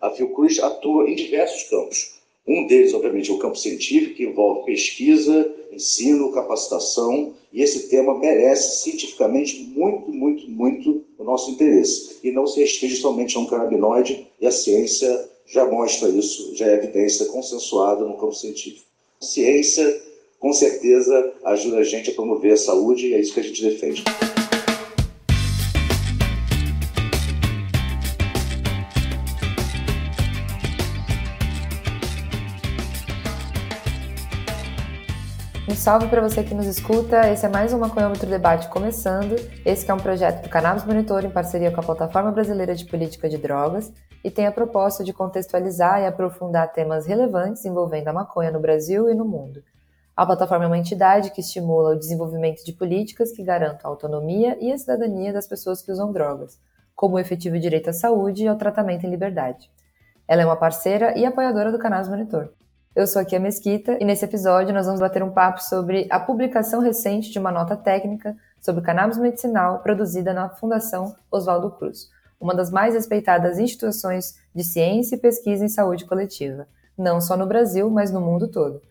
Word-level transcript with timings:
A 0.00 0.10
Fiocruz 0.10 0.58
atua 0.58 1.10
em 1.10 1.14
diversos 1.14 1.64
campos. 1.64 2.14
Um 2.46 2.66
deles, 2.66 2.94
obviamente, 2.94 3.30
é 3.30 3.34
o 3.34 3.38
campo 3.38 3.56
científico, 3.56 4.14
que 4.14 4.24
envolve 4.24 4.64
pesquisa, 4.64 5.54
ensino, 5.70 6.32
capacitação, 6.32 7.34
e 7.52 7.62
esse 7.62 7.88
tema 7.88 8.18
merece 8.18 8.82
cientificamente 8.82 9.60
muito, 9.60 10.10
muito, 10.10 10.50
muito 10.50 11.04
o 11.18 11.24
nosso 11.24 11.50
interesse. 11.50 12.16
E 12.24 12.30
não 12.30 12.46
se 12.46 12.60
restringe 12.60 12.96
somente 12.96 13.36
a 13.36 13.40
um 13.40 13.46
canabinoide, 13.46 14.26
e 14.40 14.46
a 14.46 14.50
ciência 14.50 15.28
já 15.46 15.66
mostra 15.66 16.08
isso, 16.08 16.56
já 16.56 16.66
é 16.66 16.74
evidência 16.74 17.26
consensuada 17.26 18.04
no 18.04 18.16
campo 18.16 18.34
científico. 18.34 18.86
Ciência, 19.20 20.02
com 20.38 20.52
certeza, 20.52 21.34
ajuda 21.44 21.78
a 21.78 21.84
gente 21.84 22.10
a 22.10 22.14
promover 22.14 22.52
a 22.52 22.56
saúde, 22.56 23.08
e 23.08 23.14
é 23.14 23.20
isso 23.20 23.34
que 23.34 23.40
a 23.40 23.44
gente 23.44 23.62
defende. 23.62 24.02
Salve 35.80 36.08
para 36.08 36.20
você 36.20 36.44
que 36.44 36.52
nos 36.52 36.66
escuta. 36.66 37.26
Esse 37.30 37.46
é 37.46 37.48
mais 37.48 37.72
um 37.72 37.78
Maconhômetro 37.78 38.28
Debate 38.28 38.68
começando. 38.68 39.34
Esse 39.64 39.90
é 39.90 39.94
um 39.94 39.96
projeto 39.96 40.42
do 40.42 40.48
Cannabis 40.50 40.84
Monitor 40.84 41.24
em 41.24 41.30
parceria 41.30 41.70
com 41.70 41.80
a 41.80 41.82
Plataforma 41.82 42.30
Brasileira 42.30 42.74
de 42.74 42.84
Política 42.84 43.30
de 43.30 43.38
Drogas 43.38 43.90
e 44.22 44.30
tem 44.30 44.46
a 44.46 44.52
proposta 44.52 45.02
de 45.02 45.14
contextualizar 45.14 46.02
e 46.02 46.06
aprofundar 46.06 46.70
temas 46.70 47.06
relevantes 47.06 47.64
envolvendo 47.64 48.08
a 48.08 48.12
maconha 48.12 48.50
no 48.50 48.60
Brasil 48.60 49.08
e 49.08 49.14
no 49.14 49.24
mundo. 49.24 49.64
A 50.14 50.26
plataforma 50.26 50.66
é 50.66 50.68
uma 50.68 50.76
entidade 50.76 51.30
que 51.30 51.40
estimula 51.40 51.94
o 51.94 51.98
desenvolvimento 51.98 52.62
de 52.62 52.74
políticas 52.74 53.32
que 53.32 53.42
garantam 53.42 53.90
a 53.90 53.94
autonomia 53.94 54.58
e 54.60 54.70
a 54.70 54.76
cidadania 54.76 55.32
das 55.32 55.46
pessoas 55.46 55.80
que 55.80 55.90
usam 55.90 56.12
drogas, 56.12 56.60
como 56.94 57.16
o 57.16 57.18
efetivo 57.18 57.58
direito 57.58 57.88
à 57.88 57.94
saúde 57.94 58.44
e 58.44 58.48
ao 58.48 58.58
tratamento 58.58 59.06
em 59.06 59.10
liberdade. 59.10 59.70
Ela 60.28 60.42
é 60.42 60.44
uma 60.44 60.56
parceira 60.56 61.16
e 61.18 61.24
apoiadora 61.24 61.72
do 61.72 61.78
Cannabis 61.78 62.10
Monitor. 62.10 62.50
Eu 62.94 63.06
sou 63.06 63.22
aqui 63.22 63.36
a 63.36 63.40
Mesquita 63.40 63.96
e 64.00 64.04
nesse 64.04 64.24
episódio 64.24 64.74
nós 64.74 64.84
vamos 64.84 65.00
bater 65.00 65.22
um 65.22 65.30
papo 65.30 65.62
sobre 65.62 66.08
a 66.10 66.18
publicação 66.18 66.80
recente 66.80 67.30
de 67.30 67.38
uma 67.38 67.52
nota 67.52 67.76
técnica 67.76 68.36
sobre 68.60 68.82
cannabis 68.82 69.16
medicinal 69.16 69.78
produzida 69.78 70.34
na 70.34 70.48
Fundação 70.48 71.14
Oswaldo 71.30 71.70
Cruz, 71.70 72.10
uma 72.40 72.52
das 72.52 72.68
mais 72.68 72.94
respeitadas 72.94 73.60
instituições 73.60 74.34
de 74.52 74.64
ciência 74.64 75.14
e 75.14 75.20
pesquisa 75.20 75.64
em 75.64 75.68
saúde 75.68 76.04
coletiva, 76.04 76.66
não 76.98 77.20
só 77.20 77.36
no 77.36 77.46
Brasil, 77.46 77.88
mas 77.88 78.10
no 78.10 78.20
mundo 78.20 78.48
todo. 78.48 78.82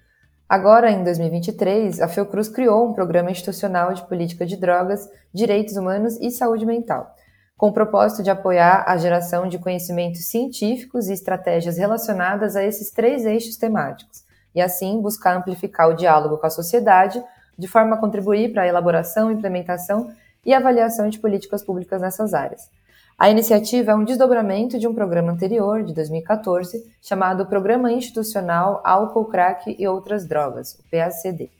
Agora, 0.48 0.90
em 0.90 1.04
2023, 1.04 2.00
a 2.00 2.08
Fiocruz 2.08 2.48
criou 2.48 2.90
um 2.90 2.94
programa 2.94 3.32
institucional 3.32 3.94
de 3.94 4.04
política 4.04 4.46
de 4.46 4.56
drogas, 4.56 5.10
direitos 5.34 5.76
humanos 5.76 6.18
e 6.22 6.32
saúde 6.32 6.66
mental, 6.66 7.14
com 7.60 7.68
o 7.68 7.74
propósito 7.74 8.24
de 8.24 8.30
apoiar 8.30 8.86
a 8.88 8.96
geração 8.96 9.46
de 9.46 9.60
conhecimentos 9.60 10.24
científicos 10.24 11.10
e 11.10 11.14
estratégias 11.14 11.78
relacionadas 11.78 12.56
a 12.56 12.64
esses 12.64 12.90
três 12.90 13.26
eixos 13.26 13.58
temáticos, 13.58 14.24
e 14.56 14.62
assim 14.62 15.02
buscar 15.02 15.36
amplificar 15.36 15.90
o 15.90 15.94
diálogo 15.94 16.38
com 16.38 16.48
a 16.48 16.50
sociedade, 16.50 17.22
de 17.58 17.68
forma 17.68 17.98
a 17.98 18.00
contribuir 18.00 18.54
para 18.54 18.62
a 18.62 18.68
elaboração, 18.68 19.30
implementação 19.30 20.10
e 20.46 20.54
avaliação 20.54 21.10
de 21.10 21.20
políticas 21.20 21.62
públicas 21.62 22.00
nessas 22.00 22.34
áreas. 22.34 22.70
A 23.18 23.30
iniciativa 23.30 23.92
é 23.92 23.96
um 23.96 24.06
desdobramento 24.06 24.80
de 24.80 24.88
um 24.88 24.96
programa 24.96 25.34
anterior, 25.34 25.84
de 25.84 25.94
2014, 25.94 26.82
chamado 27.02 27.46
Programa 27.46 27.92
Institucional 27.92 28.82
Álcool, 28.86 29.26
Crack 29.26 29.76
e 29.78 29.86
Outras 29.86 30.26
Drogas, 30.26 30.76
o 30.76 30.84
PACD 30.90 31.52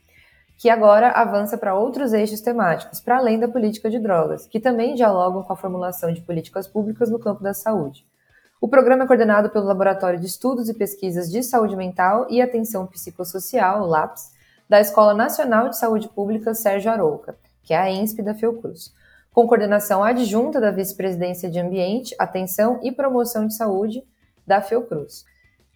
que 0.60 0.68
agora 0.68 1.12
avança 1.12 1.56
para 1.56 1.74
outros 1.74 2.12
eixos 2.12 2.42
temáticos, 2.42 3.00
para 3.00 3.16
além 3.16 3.38
da 3.40 3.48
política 3.48 3.88
de 3.88 3.98
drogas, 3.98 4.46
que 4.46 4.60
também 4.60 4.94
dialogam 4.94 5.42
com 5.42 5.54
a 5.54 5.56
formulação 5.56 6.12
de 6.12 6.20
políticas 6.20 6.68
públicas 6.68 7.08
no 7.08 7.18
campo 7.18 7.42
da 7.42 7.54
saúde. 7.54 8.04
O 8.60 8.68
programa 8.68 9.04
é 9.04 9.06
coordenado 9.06 9.48
pelo 9.48 9.64
Laboratório 9.64 10.20
de 10.20 10.26
Estudos 10.26 10.68
e 10.68 10.74
Pesquisas 10.74 11.30
de 11.30 11.42
Saúde 11.42 11.74
Mental 11.74 12.26
e 12.28 12.42
Atenção 12.42 12.86
Psicossocial, 12.86 13.86
LAPS, 13.86 14.32
da 14.68 14.78
Escola 14.78 15.14
Nacional 15.14 15.70
de 15.70 15.78
Saúde 15.78 16.10
Pública 16.10 16.52
Sérgio 16.52 16.92
Arouca, 16.92 17.38
que 17.62 17.72
é 17.72 17.78
a 17.78 17.90
ENSP 17.90 18.22
da 18.22 18.34
Fiocruz, 18.34 18.92
com 19.32 19.48
coordenação 19.48 20.04
adjunta 20.04 20.60
da 20.60 20.70
Vice-Presidência 20.70 21.50
de 21.50 21.58
Ambiente, 21.58 22.14
Atenção 22.18 22.78
e 22.82 22.92
Promoção 22.92 23.46
de 23.46 23.54
Saúde 23.54 24.04
da 24.46 24.60
Fiocruz. 24.60 25.24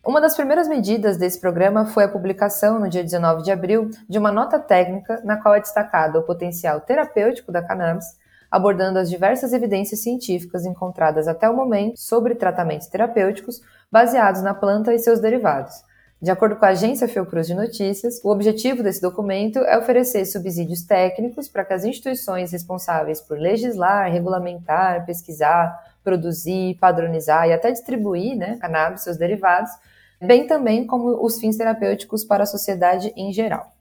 Uma 0.07 0.21
das 0.21 0.37
primeiras 0.37 0.69
medidas 0.69 1.17
desse 1.17 1.41
programa 1.41 1.87
foi 1.87 2.05
a 2.05 2.09
publicação, 2.09 2.79
no 2.79 2.91
dia 2.91 3.03
19 3.03 3.43
de 3.43 3.51
abril, 3.51 3.89
de 4.07 4.19
uma 4.19 4.31
nota 4.31 4.59
técnica 4.59 5.23
na 5.25 5.41
qual 5.41 5.55
é 5.55 5.61
destacado 5.61 6.19
o 6.19 6.23
potencial 6.23 6.79
terapêutico 6.83 7.51
da 7.51 7.63
cannabis, 7.63 8.05
abordando 8.51 8.99
as 8.99 9.09
diversas 9.09 9.55
evidências 9.55 10.03
científicas 10.03 10.67
encontradas 10.67 11.27
até 11.27 11.49
o 11.49 11.57
momento 11.57 11.99
sobre 11.99 12.35
tratamentos 12.35 12.87
terapêuticos 12.87 13.63
baseados 13.91 14.43
na 14.43 14.53
planta 14.53 14.93
e 14.93 14.99
seus 14.99 15.21
derivados. 15.21 15.73
De 16.21 16.31
acordo 16.31 16.57
com 16.57 16.67
a 16.67 16.71
agência 16.71 17.09
Fiocruz 17.09 17.47
de 17.47 17.55
Notícias, 17.55 18.21
o 18.23 18.31
objetivo 18.31 18.83
desse 18.83 19.01
documento 19.01 19.59
é 19.61 19.79
oferecer 19.79 20.27
subsídios 20.27 20.83
técnicos 20.83 21.49
para 21.49 21.65
que 21.65 21.73
as 21.73 21.83
instituições 21.83 22.53
responsáveis 22.53 23.23
por 23.23 23.39
legislar, 23.39 24.13
regulamentar, 24.13 25.07
pesquisar, 25.07 25.83
produzir, 26.03 26.77
padronizar 26.79 27.49
e 27.49 27.55
até 27.55 27.71
distribuir 27.71 28.37
né, 28.37 28.59
cannabis 28.61 29.01
e 29.01 29.05
seus 29.05 29.17
derivados 29.17 29.71
bem 30.21 30.47
também 30.47 30.87
como 30.87 31.25
os 31.25 31.39
fins 31.39 31.57
terapêuticos 31.57 32.25
para 32.25 32.45
a 32.45 32.47
sociedade 32.47 33.13
em 33.17 33.33
geral. 33.33 33.73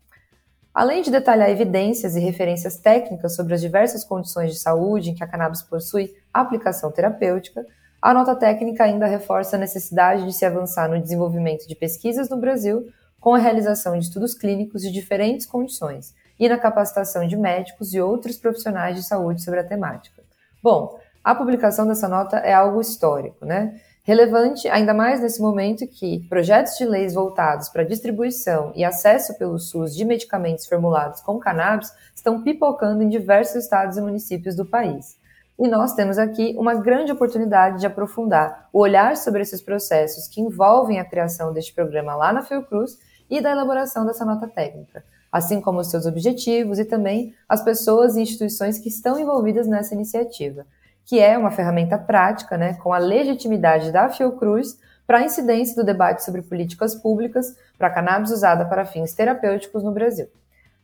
Além 0.74 1.04
de 1.04 1.12
detalhar 1.12 1.50
evidências 1.50 2.16
e 2.16 2.20
referências 2.20 2.78
técnicas 2.78 3.36
sobre 3.36 3.54
as 3.54 3.62
diversas 3.62 4.04
condições 4.04 4.52
de 4.52 4.60
saúde 4.60 5.12
em 5.12 5.16
que 5.16 5.24
a 5.24 5.28
cannabis 5.28 5.62
possui 5.62 6.14
aplicação 6.34 6.92
terapêutica, 6.92 7.64
a 8.02 8.14
nota 8.14 8.36
técnica 8.36 8.84
ainda 8.84 9.06
reforça 9.06 9.56
a 9.56 9.60
necessidade 9.60 10.26
de 10.26 10.34
se 10.34 10.44
avançar 10.44 10.90
no 10.90 11.00
desenvolvimento 11.00 11.68
de 11.68 11.76
pesquisas 11.76 12.28
no 12.28 12.38
Brasil 12.38 12.88
com 13.20 13.36
a 13.36 13.38
realização 13.38 13.98
de 13.98 14.06
estudos 14.06 14.34
clínicos 14.34 14.82
de 14.82 14.92
diferentes 14.92 15.46
condições 15.46 16.14
e 16.40 16.50
na 16.50 16.58
capacitação 16.58 17.26
de 17.28 17.38
médicos 17.38 17.94
e 17.94 18.02
outros 18.02 18.36
profissionais 18.38 18.98
de 18.98 19.04
saúde 19.04 19.44
sobre 19.44 19.60
a 19.62 19.64
temática. 19.64 20.24
Bom, 20.62 21.00
a 21.24 21.34
publicação 21.34 21.88
dessa 21.88 22.10
nota 22.10 22.38
é 22.38 22.54
algo 22.54 22.82
histórico, 22.82 23.46
né? 23.46 23.80
Relevante 24.06 24.68
ainda 24.68 24.94
mais 24.94 25.22
nesse 25.22 25.41
momento 25.41 25.88
que 25.88 26.28
projetos 26.28 26.78
de 26.78 26.84
leis 26.84 27.14
voltados 27.14 27.69
para 27.69 27.86
distribuição 27.86 28.74
e 28.75 28.84
acesso 28.84 29.38
pelo 29.38 29.58
SUS 29.58 29.96
de 29.96 30.03
medicamentos 30.03 30.66
formulados 30.66 31.22
com 31.22 31.40
cannabis 31.40 31.90
estão 32.13 32.44
pipocando 32.44 33.02
em 33.02 33.08
diversos 33.08 33.56
estados 33.56 33.96
e 33.96 34.02
municípios 34.02 34.58
do 34.58 34.66
país. 34.66 35.18
E 35.58 35.69
nós 35.69 35.94
temos 35.94 36.18
aqui 36.18 36.53
uma 36.59 36.75
grande 36.75 37.13
oportunidade 37.13 37.80
de 37.80 37.88
aprofundar 37.88 38.68
o 38.74 38.80
olhar 38.80 39.16
sobre 39.16 39.42
esses 39.42 39.62
processos 39.62 40.28
que 40.28 40.42
envolvem 40.42 41.00
a 41.00 41.06
criação 41.06 41.53
deste 41.53 41.74
programa 41.74 42.13
lá 42.13 42.34
na 42.34 42.42
Fiocruz 42.42 43.00
e 43.30 43.40
da 43.40 43.52
elaboração 43.52 44.06
dessa 44.06 44.25
nota 44.25 44.50
técnica, 44.50 45.02
assim 45.31 45.62
como 45.62 45.80
os 45.80 45.90
seus 45.90 46.06
objetivos 46.06 46.78
e 46.78 46.84
também 46.84 47.34
as 47.47 47.63
pessoas 47.63 48.18
e 48.18 48.22
instituições 48.22 48.78
que 48.78 48.90
estão 48.90 49.18
envolvidas 49.18 49.66
nessa 49.66 49.94
iniciativa 49.94 50.66
que 51.06 51.19
é 51.19 51.38
uma 51.38 51.52
ferramenta 51.52 51.97
prática, 51.97 52.58
né, 52.58 52.74
com 52.75 52.94
a 52.94 52.97
legitimidade 52.97 53.91
da 53.91 54.09
Fiocruz 54.09 54.78
para 55.06 55.19
a 55.19 55.24
incidência 55.24 55.75
do 55.75 55.86
debate 55.86 56.24
sobre 56.24 56.41
políticas 56.41 56.96
públicas 56.96 57.56
para 57.78 57.90
cannabis 57.90 58.31
usada 58.31 58.66
para 58.66 58.86
fins 58.86 59.13
terapêuticos 59.13 59.84
no 59.84 59.92
Brasil. 59.92 60.28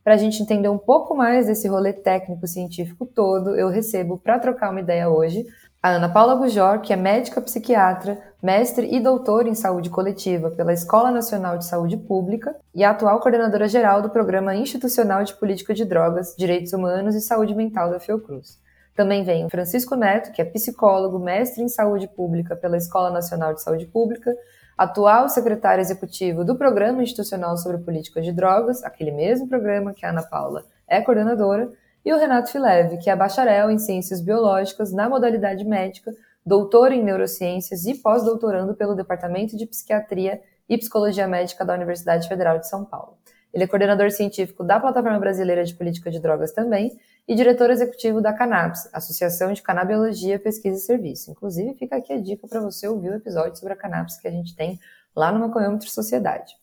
Para 0.03 0.13
a 0.13 0.17
gente 0.17 0.41
entender 0.41 0.69
um 0.69 0.77
pouco 0.77 1.15
mais 1.15 1.47
desse 1.47 1.67
rolê 1.67 1.93
técnico-científico 1.93 3.05
todo, 3.05 3.55
eu 3.55 3.69
recebo 3.69 4.17
para 4.17 4.39
trocar 4.39 4.71
uma 4.71 4.79
ideia 4.79 5.09
hoje 5.09 5.45
a 5.81 5.91
Ana 5.91 6.09
Paula 6.09 6.35
Bujor, 6.35 6.81
que 6.81 6.91
é 6.91 6.95
médica 6.97 7.39
psiquiatra, 7.39 8.21
mestre 8.43 8.93
e 8.93 8.99
doutora 8.99 9.47
em 9.47 9.55
saúde 9.55 9.89
coletiva 9.89 10.51
pela 10.51 10.73
Escola 10.73 11.09
Nacional 11.09 11.57
de 11.57 11.65
Saúde 11.65 11.95
Pública 11.95 12.53
e 12.75 12.83
a 12.83 12.89
atual 12.89 13.21
coordenadora 13.21 13.65
geral 13.65 14.01
do 14.01 14.09
Programa 14.09 14.53
Institucional 14.53 15.23
de 15.23 15.33
Política 15.35 15.73
de 15.73 15.85
Drogas, 15.85 16.35
Direitos 16.37 16.73
Humanos 16.73 17.15
e 17.15 17.21
Saúde 17.21 17.55
Mental 17.55 17.89
da 17.89 17.99
Fiocruz. 17.99 18.59
Também 18.99 19.23
vem 19.23 19.49
Francisco 19.49 19.95
Neto, 19.95 20.33
que 20.33 20.41
é 20.41 20.45
psicólogo, 20.45 21.17
mestre 21.19 21.63
em 21.63 21.69
saúde 21.69 22.05
pública 22.05 22.53
pela 22.53 22.75
Escola 22.75 23.09
Nacional 23.09 23.53
de 23.53 23.61
Saúde 23.61 23.85
Pública, 23.85 24.35
atual 24.77 25.29
secretário 25.29 25.79
executivo 25.79 26.43
do 26.43 26.57
Programa 26.57 27.01
Institucional 27.01 27.55
sobre 27.55 27.77
Políticas 27.77 28.25
de 28.25 28.33
Drogas, 28.33 28.83
aquele 28.83 29.11
mesmo 29.11 29.47
programa 29.47 29.93
que 29.93 30.05
a 30.05 30.09
Ana 30.09 30.21
Paula 30.21 30.65
é 30.85 30.99
coordenadora, 30.99 31.71
e 32.03 32.11
o 32.11 32.17
Renato 32.17 32.51
Fileve, 32.51 32.97
que 32.97 33.09
é 33.09 33.15
bacharel 33.15 33.71
em 33.71 33.79
Ciências 33.79 34.19
Biológicas 34.19 34.91
na 34.91 35.07
modalidade 35.07 35.63
médica, 35.63 36.11
doutor 36.45 36.91
em 36.91 37.01
Neurociências 37.01 37.85
e 37.85 37.95
pós-doutorando 37.95 38.73
pelo 38.73 38.95
Departamento 38.95 39.55
de 39.55 39.65
Psiquiatria 39.65 40.41
e 40.67 40.77
Psicologia 40.77 41.25
Médica 41.25 41.63
da 41.63 41.73
Universidade 41.73 42.27
Federal 42.27 42.59
de 42.59 42.67
São 42.67 42.83
Paulo. 42.83 43.17
Ele 43.53 43.63
é 43.63 43.67
coordenador 43.67 44.11
científico 44.11 44.61
da 44.61 44.77
Plataforma 44.77 45.19
Brasileira 45.19 45.63
de 45.63 45.73
Política 45.73 46.11
de 46.11 46.19
Drogas 46.19 46.51
também 46.51 46.99
e 47.29 47.35
diretor 47.35 47.69
executivo 47.69 48.19
da 48.19 48.33
Cannabis, 48.33 48.89
Associação 48.91 49.53
de 49.53 49.61
Canabiologia, 49.61 50.39
Pesquisa 50.39 50.77
e 50.77 50.81
Serviço. 50.81 51.29
Inclusive, 51.29 51.75
fica 51.75 51.95
aqui 51.95 52.11
a 52.11 52.19
dica 52.19 52.47
para 52.47 52.59
você 52.59 52.87
ouvir 52.87 53.11
o 53.11 53.15
episódio 53.15 53.55
sobre 53.55 53.73
a 53.73 53.75
cannabis 53.75 54.17
que 54.17 54.27
a 54.27 54.31
gente 54.31 54.55
tem 54.55 54.79
lá 55.15 55.31
no 55.31 55.39
Maconhômetro 55.39 55.87
Sociedade. 55.91 56.55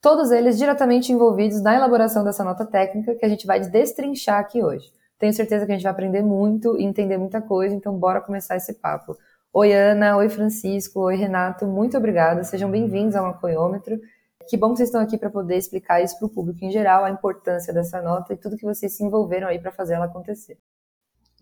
Todos 0.00 0.30
eles 0.30 0.56
diretamente 0.56 1.12
envolvidos 1.12 1.60
na 1.60 1.76
elaboração 1.76 2.24
dessa 2.24 2.42
nota 2.42 2.64
técnica 2.64 3.16
que 3.16 3.26
a 3.26 3.28
gente 3.28 3.46
vai 3.46 3.60
destrinchar 3.60 4.40
aqui 4.40 4.62
hoje. 4.62 4.90
Tenho 5.18 5.34
certeza 5.34 5.66
que 5.66 5.72
a 5.72 5.74
gente 5.74 5.82
vai 5.82 5.92
aprender 5.92 6.22
muito 6.22 6.78
e 6.78 6.84
entender 6.84 7.18
muita 7.18 7.42
coisa, 7.42 7.74
então 7.74 7.94
bora 7.94 8.22
começar 8.22 8.56
esse 8.56 8.72
papo. 8.72 9.14
Oi, 9.52 9.74
Ana. 9.74 10.16
Oi, 10.16 10.30
Francisco. 10.30 11.00
Oi, 11.00 11.16
Renato. 11.16 11.66
Muito 11.66 11.98
obrigada. 11.98 12.44
Sejam 12.44 12.70
bem-vindos 12.70 13.14
ao 13.14 13.26
Maconhômetro. 13.26 14.00
Que 14.48 14.56
bom 14.56 14.70
que 14.70 14.78
vocês 14.78 14.88
estão 14.88 15.00
aqui 15.02 15.18
para 15.18 15.28
poder 15.28 15.56
explicar 15.56 16.02
isso 16.02 16.18
para 16.18 16.26
o 16.26 16.30
público 16.30 16.64
em 16.64 16.70
geral, 16.70 17.04
a 17.04 17.10
importância 17.10 17.72
dessa 17.72 18.00
nota 18.00 18.32
e 18.32 18.36
tudo 18.36 18.56
que 18.56 18.64
vocês 18.64 18.96
se 18.96 19.04
envolveram 19.04 19.46
aí 19.46 19.58
para 19.58 19.70
fazer 19.70 19.94
ela 19.94 20.06
acontecer. 20.06 20.58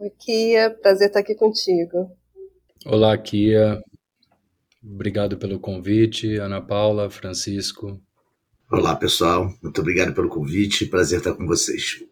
Oi, 0.00 0.11
Kia. 0.11 0.70
Prazer 0.82 1.08
estar 1.08 1.20
aqui 1.20 1.35
contigo. 1.35 2.11
Olá, 2.85 3.17
Kia. 3.17 3.81
Obrigado 4.85 5.38
pelo 5.38 5.58
convite, 5.58 6.37
Ana 6.37 6.61
Paula, 6.61 7.08
Francisco. 7.08 8.00
Olá, 8.70 8.97
pessoal. 8.97 9.50
Muito 9.62 9.81
obrigado 9.81 10.12
pelo 10.12 10.29
convite. 10.29 10.87
Prazer 10.87 11.19
estar 11.19 11.35
com 11.35 11.47
vocês. 11.47 12.05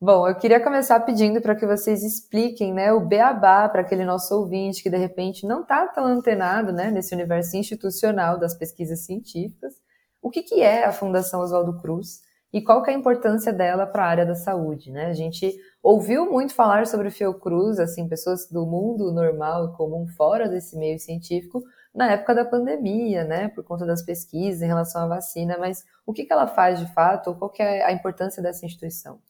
Bom, 0.00 0.28
eu 0.28 0.34
queria 0.34 0.62
começar 0.62 1.00
pedindo 1.00 1.40
para 1.40 1.54
que 1.54 1.64
vocês 1.64 2.02
expliquem 2.02 2.74
né, 2.74 2.92
o 2.92 3.00
beabá 3.00 3.68
para 3.68 3.80
aquele 3.80 4.04
nosso 4.04 4.34
ouvinte 4.34 4.82
que 4.82 4.90
de 4.90 4.98
repente 4.98 5.46
não 5.46 5.62
está 5.62 5.86
tão 5.86 6.04
antenado 6.04 6.72
né, 6.72 6.90
nesse 6.90 7.14
universo 7.14 7.56
institucional 7.56 8.38
das 8.38 8.54
pesquisas 8.54 9.00
científicas. 9.06 9.74
O 10.24 10.30
que, 10.30 10.42
que 10.42 10.62
é 10.62 10.86
a 10.86 10.90
Fundação 10.90 11.42
Oswaldo 11.42 11.78
Cruz 11.82 12.22
e 12.50 12.62
qual 12.62 12.82
que 12.82 12.90
é 12.90 12.94
a 12.94 12.96
importância 12.96 13.52
dela 13.52 13.86
para 13.86 14.06
a 14.06 14.08
área 14.08 14.24
da 14.24 14.34
saúde? 14.34 14.90
Né? 14.90 15.04
A 15.04 15.12
gente 15.12 15.54
ouviu 15.82 16.32
muito 16.32 16.54
falar 16.54 16.86
sobre 16.86 17.08
o 17.08 17.10
Fiocruz, 17.10 17.78
assim, 17.78 18.08
pessoas 18.08 18.48
do 18.48 18.64
mundo 18.64 19.12
normal 19.12 19.66
e 19.66 19.76
comum 19.76 20.06
fora 20.16 20.48
desse 20.48 20.78
meio 20.78 20.98
científico, 20.98 21.62
na 21.94 22.10
época 22.10 22.34
da 22.34 22.42
pandemia, 22.42 23.22
né, 23.22 23.48
por 23.48 23.64
conta 23.64 23.84
das 23.84 24.02
pesquisas 24.02 24.62
em 24.62 24.66
relação 24.66 25.02
à 25.02 25.06
vacina, 25.06 25.58
mas 25.58 25.84
o 26.06 26.12
que, 26.14 26.24
que 26.24 26.32
ela 26.32 26.46
faz 26.46 26.80
de 26.80 26.90
fato, 26.94 27.34
qual 27.34 27.50
que 27.50 27.62
é 27.62 27.84
a 27.84 27.92
importância 27.92 28.42
dessa 28.42 28.64
instituição? 28.64 29.20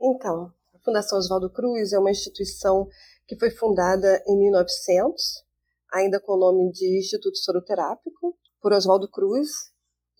Então, 0.00 0.50
a 0.74 0.78
Fundação 0.78 1.18
Oswaldo 1.18 1.50
Cruz 1.50 1.92
é 1.92 1.98
uma 1.98 2.10
instituição 2.10 2.88
que 3.28 3.38
foi 3.38 3.50
fundada 3.50 4.22
em 4.26 4.38
1900, 4.38 5.44
ainda 5.92 6.18
com 6.18 6.32
o 6.32 6.38
nome 6.38 6.72
de 6.72 6.98
Instituto 6.98 7.36
Soroterápico, 7.36 8.34
por 8.62 8.72
Oswaldo 8.72 9.10
Cruz, 9.10 9.71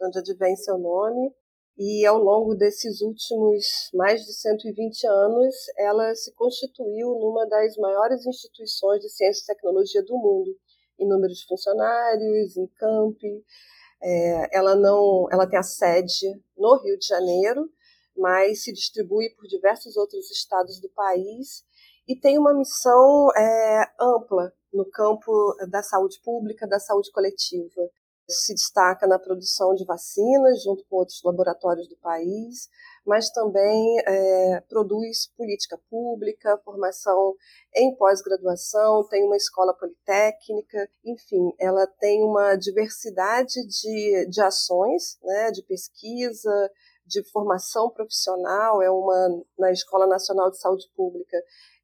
onde 0.02 0.18
advém 0.18 0.56
seu 0.56 0.78
nome, 0.78 1.32
e 1.78 2.04
ao 2.04 2.18
longo 2.18 2.54
desses 2.54 3.00
últimos 3.00 3.64
mais 3.94 4.24
de 4.24 4.32
120 4.32 5.06
anos, 5.06 5.54
ela 5.78 6.14
se 6.14 6.32
constituiu 6.34 7.08
numa 7.18 7.46
das 7.46 7.76
maiores 7.76 8.26
instituições 8.26 9.00
de 9.00 9.08
ciência 9.08 9.42
e 9.42 9.46
tecnologia 9.46 10.02
do 10.04 10.16
mundo, 10.16 10.54
em 10.98 11.08
número 11.08 11.32
de 11.32 11.46
funcionários, 11.46 12.56
em 12.56 12.66
campi. 12.76 13.44
É, 14.02 14.56
ela 14.56 14.74
não, 14.74 15.26
ela 15.30 15.46
tem 15.46 15.58
a 15.58 15.62
sede 15.62 16.26
no 16.56 16.76
Rio 16.82 16.98
de 16.98 17.06
Janeiro, 17.06 17.70
mas 18.16 18.64
se 18.64 18.72
distribui 18.72 19.30
por 19.30 19.46
diversos 19.46 19.96
outros 19.96 20.30
estados 20.30 20.78
do 20.80 20.90
país 20.90 21.64
e 22.06 22.14
tem 22.14 22.38
uma 22.38 22.52
missão 22.52 23.28
é, 23.34 23.84
ampla 23.98 24.52
no 24.72 24.84
campo 24.90 25.32
da 25.70 25.82
saúde 25.82 26.20
pública, 26.22 26.66
da 26.66 26.78
saúde 26.78 27.10
coletiva. 27.12 27.90
Se 28.32 28.54
destaca 28.54 29.06
na 29.06 29.18
produção 29.18 29.74
de 29.74 29.84
vacinas, 29.84 30.62
junto 30.62 30.84
com 30.86 30.96
outros 30.96 31.22
laboratórios 31.24 31.88
do 31.88 31.96
país, 31.96 32.68
mas 33.06 33.30
também 33.30 33.98
é, 34.06 34.60
produz 34.68 35.28
política 35.36 35.78
pública, 35.90 36.60
formação 36.64 37.34
em 37.74 37.94
pós-graduação, 37.96 39.06
tem 39.08 39.24
uma 39.24 39.36
escola 39.36 39.74
politécnica, 39.74 40.88
enfim, 41.04 41.52
ela 41.58 41.86
tem 41.86 42.22
uma 42.22 42.56
diversidade 42.56 43.66
de, 43.66 44.26
de 44.30 44.40
ações, 44.40 45.18
né, 45.22 45.50
de 45.50 45.62
pesquisa, 45.62 46.70
de 47.06 47.22
formação 47.30 47.90
profissional, 47.90 48.80
é 48.80 48.90
uma 48.90 49.42
na 49.58 49.72
Escola 49.72 50.06
Nacional 50.06 50.50
de 50.50 50.58
Saúde 50.58 50.88
Pública, 50.94 51.36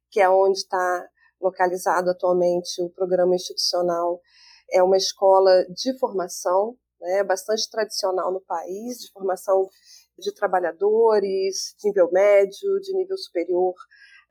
que 0.09 0.19
é 0.19 0.29
onde 0.29 0.59
está 0.59 1.07
localizado 1.39 2.09
atualmente 2.09 2.81
o 2.81 2.89
programa 2.89 3.35
institucional. 3.35 4.21
É 4.71 4.83
uma 4.83 4.97
escola 4.97 5.65
de 5.69 5.97
formação, 5.99 6.75
né, 7.01 7.23
bastante 7.23 7.69
tradicional 7.69 8.31
no 8.31 8.41
país, 8.41 8.97
de 8.99 9.11
formação 9.11 9.67
de 10.17 10.33
trabalhadores, 10.33 11.75
de 11.79 11.89
nível 11.89 12.09
médio, 12.11 12.79
de 12.81 12.93
nível 12.93 13.17
superior, 13.17 13.73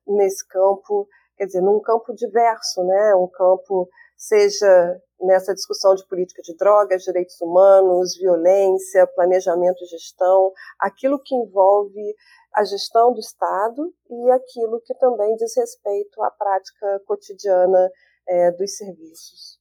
nesse 0.06 0.46
campo, 0.46 1.08
quer 1.37 1.46
dizer, 1.46 1.61
num 1.61 1.81
campo 1.81 2.14
diverso, 2.14 2.82
né, 2.85 3.14
um 3.14 3.29
campo 3.29 3.88
seja 4.17 5.00
nessa 5.20 5.55
discussão 5.55 5.94
de 5.94 6.06
política 6.06 6.43
de 6.43 6.56
drogas, 6.56 7.02
direitos 7.02 7.41
humanos, 7.41 8.17
violência, 8.17 9.06
planejamento 9.14 9.82
e 9.82 9.87
gestão, 9.87 10.52
aquilo 10.79 11.20
que 11.23 11.34
envolve 11.34 12.14
a 12.55 12.64
gestão 12.64 13.12
do 13.12 13.20
Estado 13.20 13.93
e 14.11 14.31
aquilo 14.31 14.81
que 14.84 14.94
também 14.94 15.34
diz 15.37 15.56
respeito 15.56 16.23
à 16.23 16.31
prática 16.31 17.00
cotidiana 17.06 17.91
é, 18.29 18.50
dos 18.52 18.76
serviços. 18.76 19.58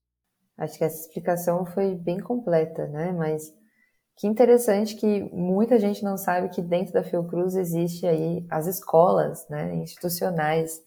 Acho 0.58 0.78
que 0.78 0.84
essa 0.84 1.02
explicação 1.02 1.66
foi 1.66 1.94
bem 1.94 2.20
completa, 2.20 2.88
né? 2.88 3.12
Mas 3.12 3.54
que 4.18 4.26
interessante 4.26 4.96
que 4.96 5.30
muita 5.32 5.78
gente 5.78 6.04
não 6.04 6.18
sabe 6.18 6.50
que 6.50 6.62
dentro 6.62 6.92
da 6.92 7.04
Fiocruz 7.04 7.56
existe 7.56 8.08
aí 8.08 8.44
as 8.50 8.66
escolas, 8.66 9.48
né, 9.48 9.76
institucionais. 9.76 10.82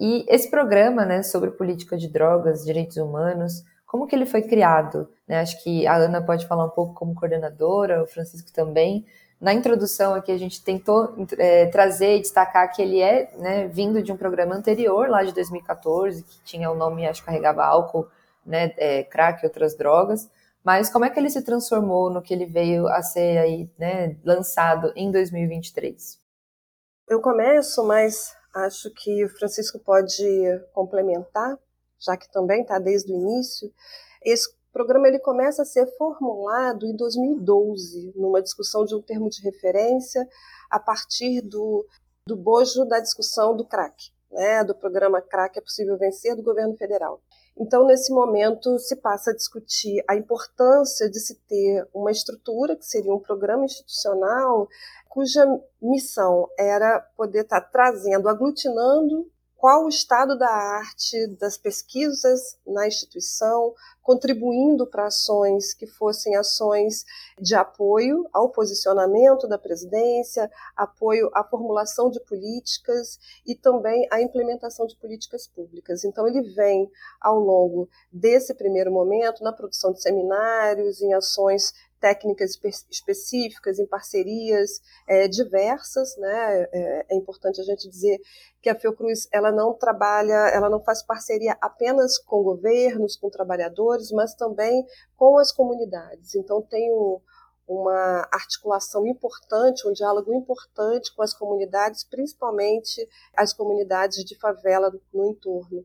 E 0.00 0.24
esse 0.28 0.50
programa, 0.50 1.04
né, 1.04 1.22
sobre 1.22 1.50
política 1.50 1.96
de 1.96 2.08
drogas, 2.08 2.64
direitos 2.64 2.96
humanos, 2.96 3.62
como 3.84 4.06
que 4.06 4.16
ele 4.16 4.26
foi 4.26 4.42
criado? 4.42 5.08
Né? 5.28 5.40
Acho 5.40 5.62
que 5.62 5.86
a 5.86 5.94
Ana 5.94 6.22
pode 6.22 6.48
falar 6.48 6.64
um 6.64 6.70
pouco 6.70 6.94
como 6.94 7.14
coordenadora, 7.14 8.02
o 8.02 8.06
Francisco 8.06 8.50
também. 8.52 9.04
Na 9.40 9.52
introdução 9.52 10.14
aqui 10.14 10.32
a 10.32 10.38
gente 10.38 10.64
tentou 10.64 11.14
é, 11.38 11.66
trazer 11.66 12.16
e 12.16 12.20
destacar 12.20 12.72
que 12.72 12.80
ele 12.80 13.00
é 13.00 13.30
né, 13.38 13.68
vindo 13.68 14.02
de 14.02 14.10
um 14.10 14.16
programa 14.16 14.54
anterior, 14.54 15.08
lá 15.08 15.22
de 15.22 15.32
2014, 15.32 16.24
que 16.24 16.42
tinha 16.42 16.70
o 16.70 16.74
nome, 16.74 17.06
acho 17.06 17.20
que 17.20 17.26
carregava 17.26 17.64
álcool, 17.64 18.08
né, 18.46 18.72
é, 18.76 19.02
crack 19.04 19.42
e 19.42 19.46
outras 19.46 19.76
drogas. 19.76 20.30
Mas 20.62 20.90
como 20.90 21.04
é 21.04 21.10
que 21.10 21.18
ele 21.18 21.30
se 21.30 21.42
transformou 21.42 22.10
no 22.10 22.22
que 22.22 22.32
ele 22.32 22.46
veio 22.46 22.86
a 22.88 23.02
ser 23.02 23.38
aí, 23.38 23.70
né, 23.78 24.16
lançado 24.24 24.92
em 24.96 25.10
2023? 25.10 26.18
Eu 27.08 27.20
começo, 27.20 27.84
mas 27.84 28.34
acho 28.54 28.90
que 28.94 29.24
o 29.24 29.28
Francisco 29.28 29.78
pode 29.78 30.24
complementar 30.72 31.58
já 32.04 32.16
que 32.16 32.30
também 32.30 32.62
está 32.62 32.78
desde 32.78 33.12
o 33.12 33.16
início, 33.16 33.72
esse 34.22 34.54
programa 34.72 35.08
ele 35.08 35.18
começa 35.18 35.62
a 35.62 35.64
ser 35.64 35.86
formulado 35.96 36.86
em 36.86 36.94
2012, 36.94 38.12
numa 38.16 38.42
discussão 38.42 38.84
de 38.84 38.94
um 38.94 39.00
termo 39.00 39.30
de 39.30 39.40
referência 39.42 40.28
a 40.70 40.78
partir 40.78 41.40
do, 41.40 41.86
do 42.26 42.36
bojo 42.36 42.84
da 42.84 43.00
discussão 43.00 43.56
do 43.56 43.64
CRAC, 43.64 44.12
né, 44.30 44.64
do 44.64 44.74
programa 44.74 45.22
CRAC 45.22 45.58
é 45.58 45.62
possível 45.62 45.96
vencer 45.96 46.36
do 46.36 46.42
governo 46.42 46.76
federal. 46.76 47.22
Então, 47.56 47.86
nesse 47.86 48.12
momento, 48.12 48.78
se 48.78 48.96
passa 48.96 49.30
a 49.30 49.34
discutir 49.34 50.02
a 50.08 50.16
importância 50.16 51.08
de 51.08 51.20
se 51.20 51.36
ter 51.46 51.88
uma 51.94 52.10
estrutura, 52.10 52.76
que 52.76 52.84
seria 52.84 53.14
um 53.14 53.20
programa 53.20 53.64
institucional, 53.64 54.68
cuja 55.08 55.46
missão 55.80 56.48
era 56.58 57.00
poder 57.16 57.42
estar 57.42 57.60
trazendo, 57.60 58.28
aglutinando 58.28 59.30
qual 59.64 59.86
o 59.86 59.88
estado 59.88 60.36
da 60.36 60.50
arte, 60.50 61.26
das 61.40 61.56
pesquisas 61.56 62.58
na 62.66 62.86
instituição, 62.86 63.72
contribuindo 64.02 64.86
para 64.86 65.06
ações 65.06 65.72
que 65.72 65.86
fossem 65.86 66.36
ações 66.36 67.06
de 67.40 67.54
apoio 67.54 68.28
ao 68.30 68.50
posicionamento 68.50 69.48
da 69.48 69.56
presidência, 69.56 70.50
apoio 70.76 71.30
à 71.32 71.42
formulação 71.42 72.10
de 72.10 72.20
políticas 72.20 73.18
e 73.46 73.54
também 73.54 74.06
à 74.10 74.20
implementação 74.20 74.86
de 74.86 74.96
políticas 74.96 75.46
públicas. 75.46 76.04
Então, 76.04 76.28
ele 76.28 76.42
vem 76.42 76.90
ao 77.18 77.40
longo 77.40 77.88
desse 78.12 78.52
primeiro 78.52 78.92
momento 78.92 79.42
na 79.42 79.50
produção 79.50 79.94
de 79.94 80.02
seminários, 80.02 81.00
em 81.00 81.14
ações 81.14 81.72
técnicas 82.04 82.60
específicas, 82.90 83.78
em 83.78 83.86
parcerias 83.86 84.82
é, 85.08 85.26
diversas. 85.26 86.14
Né? 86.18 86.68
É, 86.70 87.06
é, 87.08 87.16
importante 87.16 87.62
a 87.62 87.64
gente 87.64 87.88
dizer 87.88 88.20
que 88.60 88.68
a 88.68 88.78
Fiocruz 88.78 89.26
ela 89.32 89.50
não 89.50 89.72
trabalha, 89.72 90.50
ela 90.52 90.68
não 90.68 90.84
faz 90.84 91.02
parceria 91.02 91.56
apenas 91.62 92.18
com 92.18 92.42
governos, 92.42 93.16
com 93.16 93.30
trabalhadores, 93.30 94.12
mas 94.12 94.34
também 94.34 94.86
com 95.16 95.38
as 95.38 95.50
comunidades. 95.50 96.34
Então 96.34 96.60
tem 96.60 96.92
um, 96.92 97.18
uma 97.66 98.28
articulação 98.30 99.06
importante, 99.06 99.88
um 99.88 99.92
diálogo 99.92 100.32
importante 100.34 101.14
com 101.14 101.22
as 101.22 101.32
comunidades, 101.32 102.04
principalmente 102.04 103.08
as 103.36 103.52
comunidades 103.52 104.24
de 104.24 104.38
favela 104.38 104.92
no 105.12 105.24
entorno. 105.24 105.84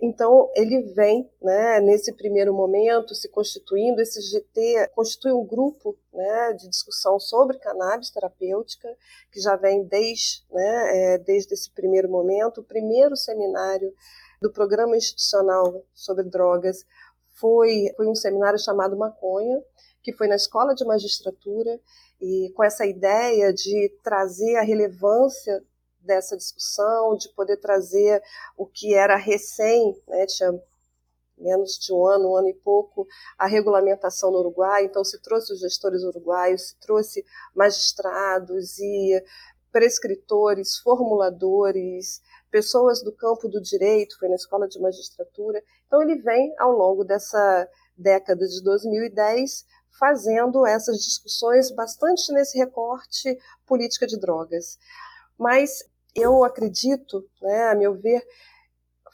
Então, 0.00 0.48
ele 0.54 0.80
vem, 0.94 1.28
né, 1.42 1.80
nesse 1.80 2.12
primeiro 2.12 2.54
momento, 2.54 3.14
se 3.14 3.28
constituindo, 3.28 4.00
esse 4.00 4.20
GT 4.20 4.90
constitui 4.94 5.32
um 5.32 5.44
grupo 5.44 5.98
né, 6.12 6.52
de 6.52 6.68
discussão 6.68 7.18
sobre 7.18 7.58
cannabis 7.58 8.10
terapêutica, 8.10 8.88
que 9.32 9.40
já 9.40 9.56
vem 9.56 9.84
desde, 9.84 10.44
né, 10.52 11.14
é, 11.14 11.18
desde 11.18 11.52
esse 11.54 11.70
primeiro 11.72 12.08
momento. 12.08 12.60
O 12.60 12.64
primeiro 12.64 13.16
seminário 13.16 13.92
do 14.40 14.52
Programa 14.52 14.96
Institucional 14.96 15.84
sobre 15.92 16.22
Drogas 16.22 16.86
foi, 17.32 17.92
foi 17.96 18.06
um 18.06 18.14
seminário 18.14 18.58
chamado 18.58 18.96
Maconha, 18.96 19.60
que 20.02 20.12
foi 20.12 20.28
na 20.28 20.36
Escola 20.36 20.74
de 20.74 20.84
Magistratura, 20.84 21.80
e 22.20 22.52
com 22.54 22.64
essa 22.64 22.86
ideia 22.86 23.52
de 23.52 23.92
trazer 24.02 24.56
a 24.56 24.62
relevância 24.62 25.62
dessa 26.00 26.36
discussão, 26.36 27.16
de 27.16 27.28
poder 27.34 27.58
trazer 27.58 28.22
o 28.56 28.66
que 28.66 28.94
era 28.94 29.16
recém, 29.16 30.00
né, 30.08 30.26
tinha 30.26 30.52
menos 31.36 31.78
de 31.78 31.92
um 31.92 32.06
ano, 32.06 32.30
um 32.30 32.36
ano 32.36 32.48
e 32.48 32.54
pouco, 32.54 33.06
a 33.38 33.46
regulamentação 33.46 34.30
no 34.30 34.38
Uruguai. 34.38 34.84
Então, 34.84 35.04
se 35.04 35.20
trouxe 35.22 35.52
os 35.52 35.60
gestores 35.60 36.02
uruguaios, 36.02 36.68
se 36.68 36.80
trouxe 36.80 37.24
magistrados 37.54 38.78
e 38.78 39.22
prescritores, 39.70 40.78
formuladores, 40.78 42.20
pessoas 42.50 43.02
do 43.02 43.12
campo 43.12 43.48
do 43.48 43.60
direito, 43.60 44.18
foi 44.18 44.28
na 44.28 44.34
escola 44.34 44.66
de 44.66 44.80
magistratura. 44.80 45.62
Então, 45.86 46.02
ele 46.02 46.16
vem 46.16 46.52
ao 46.58 46.72
longo 46.72 47.04
dessa 47.04 47.68
década 47.96 48.46
de 48.46 48.62
2010 48.62 49.66
fazendo 49.98 50.66
essas 50.66 50.98
discussões 51.02 51.70
bastante 51.70 52.32
nesse 52.32 52.56
recorte 52.56 53.38
política 53.66 54.06
de 54.06 54.18
drogas. 54.18 54.78
Mas 55.36 55.84
eu 56.14 56.44
acredito, 56.44 57.24
né, 57.42 57.70
a 57.70 57.74
meu 57.74 57.94
ver, 57.94 58.26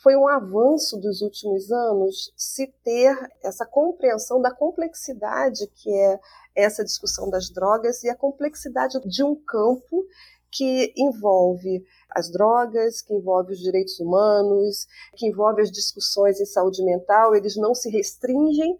foi 0.02 0.16
um 0.16 0.28
avanço 0.28 0.98
dos 0.98 1.22
últimos 1.22 1.72
anos 1.72 2.32
se 2.36 2.66
ter 2.84 3.16
essa 3.42 3.64
compreensão 3.64 4.40
da 4.40 4.50
complexidade 4.50 5.66
que 5.68 5.90
é 5.90 6.20
essa 6.54 6.84
discussão 6.84 7.30
das 7.30 7.48
drogas 7.48 8.04
e 8.04 8.10
a 8.10 8.14
complexidade 8.14 9.00
de 9.08 9.24
um 9.24 9.34
campo 9.34 10.06
que 10.50 10.92
envolve 10.96 11.84
as 12.08 12.30
drogas, 12.30 13.00
que 13.00 13.12
envolve 13.12 13.54
os 13.54 13.58
direitos 13.58 13.98
humanos, 13.98 14.86
que 15.16 15.26
envolve 15.26 15.62
as 15.62 15.70
discussões 15.70 16.38
em 16.38 16.46
saúde 16.46 16.84
mental, 16.84 17.34
eles 17.34 17.56
não 17.56 17.74
se 17.74 17.90
restringem 17.90 18.78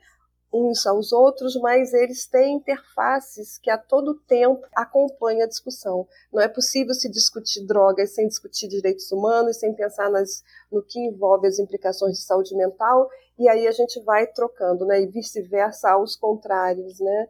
uns 0.54 0.86
aos 0.86 1.12
outros, 1.12 1.56
mas 1.56 1.92
eles 1.92 2.26
têm 2.26 2.56
interfaces 2.56 3.58
que 3.58 3.68
a 3.68 3.76
todo 3.76 4.14
tempo 4.14 4.64
acompanham 4.72 5.42
a 5.42 5.48
discussão. 5.48 6.06
Não 6.32 6.40
é 6.40 6.46
possível 6.46 6.94
se 6.94 7.10
discutir 7.10 7.66
drogas 7.66 8.14
sem 8.14 8.28
discutir 8.28 8.68
direitos 8.68 9.10
humanos, 9.10 9.58
sem 9.58 9.74
pensar 9.74 10.08
nas, 10.08 10.44
no 10.70 10.80
que 10.80 11.00
envolve 11.00 11.48
as 11.48 11.58
implicações 11.58 12.18
de 12.18 12.22
saúde 12.22 12.54
mental, 12.54 13.10
e 13.36 13.48
aí 13.48 13.66
a 13.66 13.72
gente 13.72 14.00
vai 14.04 14.28
trocando, 14.28 14.86
né? 14.86 15.02
E 15.02 15.06
vice-versa 15.06 15.90
aos 15.90 16.14
contrários, 16.14 17.00
né? 17.00 17.28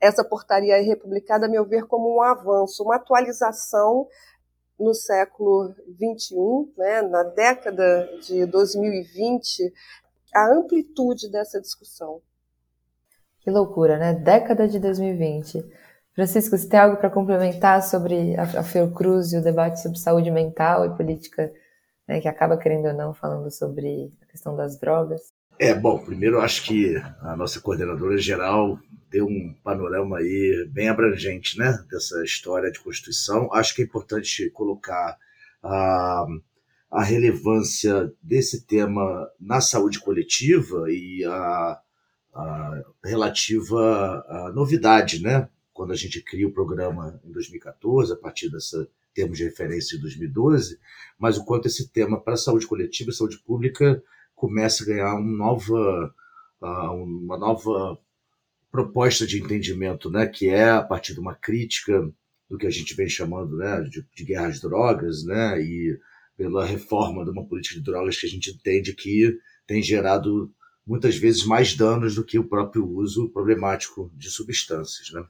Essa 0.00 0.24
portaria 0.24 0.82
republicada, 0.82 1.46
a 1.46 1.48
meu 1.48 1.64
ver, 1.64 1.86
como 1.86 2.16
um 2.16 2.20
avanço, 2.20 2.82
uma 2.82 2.96
atualização 2.96 4.08
no 4.76 4.94
século 4.94 5.74
XXI, 5.92 6.72
né, 6.78 7.02
na 7.02 7.22
década 7.22 8.08
de 8.22 8.46
2020, 8.46 9.70
a 10.34 10.50
amplitude 10.50 11.30
dessa 11.30 11.60
discussão. 11.60 12.22
Que 13.50 13.54
loucura, 13.54 13.98
né? 13.98 14.14
Década 14.14 14.68
de 14.68 14.78
2020. 14.78 15.64
Francisco, 16.14 16.56
você 16.56 16.68
tem 16.68 16.78
algo 16.78 16.98
para 16.98 17.10
complementar 17.10 17.82
sobre 17.82 18.36
a 18.36 18.62
Fiocruz 18.62 19.32
e 19.32 19.38
o 19.38 19.42
debate 19.42 19.82
sobre 19.82 19.98
saúde 19.98 20.30
mental 20.30 20.86
e 20.86 20.96
política, 20.96 21.52
né, 22.06 22.20
que 22.20 22.28
acaba, 22.28 22.56
querendo 22.56 22.86
ou 22.86 22.94
não, 22.94 23.12
falando 23.12 23.50
sobre 23.50 24.12
a 24.22 24.26
questão 24.26 24.54
das 24.54 24.78
drogas? 24.78 25.32
É, 25.58 25.74
bom, 25.74 25.98
primeiro 25.98 26.36
eu 26.36 26.42
acho 26.42 26.62
que 26.62 26.94
a 27.22 27.36
nossa 27.36 27.60
coordenadora 27.60 28.16
geral 28.18 28.78
deu 29.10 29.26
um 29.26 29.52
panorama 29.64 30.18
aí 30.18 30.68
bem 30.72 30.88
abrangente, 30.88 31.58
né, 31.58 31.76
dessa 31.90 32.22
história 32.22 32.70
de 32.70 32.78
Constituição. 32.78 33.52
Acho 33.52 33.74
que 33.74 33.82
é 33.82 33.84
importante 33.84 34.48
colocar 34.50 35.18
a, 35.60 36.24
a 36.88 37.02
relevância 37.02 38.12
desse 38.22 38.64
tema 38.64 39.28
na 39.40 39.60
saúde 39.60 39.98
coletiva 39.98 40.84
e 40.88 41.24
a 41.24 41.80
a 42.32 42.82
relativa 43.04 44.24
à 44.28 44.52
novidade, 44.52 45.22
né? 45.22 45.48
Quando 45.72 45.92
a 45.92 45.96
gente 45.96 46.22
cria 46.22 46.46
o 46.46 46.52
programa 46.52 47.20
em 47.24 47.32
2014, 47.32 48.12
a 48.12 48.16
partir 48.16 48.50
dessa 48.50 48.88
termos 49.14 49.38
de 49.38 49.44
referência 49.44 49.96
de 49.96 50.02
2012, 50.02 50.78
mas 51.18 51.36
o 51.36 51.44
quanto 51.44 51.66
esse 51.66 51.88
tema 51.88 52.20
para 52.20 52.34
a 52.34 52.38
saúde 52.38 52.66
coletiva 52.66 53.10
e 53.10 53.14
saúde 53.14 53.38
pública 53.38 54.02
começa 54.34 54.82
a 54.82 54.86
ganhar 54.86 55.14
uma 55.14 55.36
nova, 55.36 56.14
uma 56.60 57.36
nova 57.36 57.98
proposta 58.70 59.26
de 59.26 59.42
entendimento, 59.42 60.10
né? 60.10 60.26
Que 60.26 60.48
é 60.48 60.70
a 60.70 60.82
partir 60.82 61.12
de 61.12 61.20
uma 61.20 61.34
crítica 61.34 62.10
do 62.48 62.56
que 62.56 62.66
a 62.66 62.70
gente 62.70 62.94
vem 62.94 63.08
chamando, 63.08 63.56
né? 63.56 63.80
De, 63.82 64.06
de 64.14 64.24
guerra 64.24 64.46
às 64.46 64.60
drogas, 64.60 65.24
né? 65.24 65.60
E 65.60 65.98
pela 66.36 66.64
reforma 66.64 67.24
de 67.24 67.30
uma 67.30 67.44
política 67.44 67.74
de 67.74 67.84
drogas 67.84 68.18
que 68.18 68.26
a 68.26 68.30
gente 68.30 68.50
entende 68.50 68.94
que 68.94 69.36
tem 69.66 69.82
gerado 69.82 70.50
muitas 70.90 71.16
vezes 71.16 71.44
mais 71.44 71.76
danos 71.76 72.16
do 72.16 72.24
que 72.24 72.36
o 72.36 72.48
próprio 72.48 72.84
uso 72.84 73.28
problemático 73.28 74.10
de 74.16 74.28
substâncias. 74.28 75.12
Né? 75.12 75.24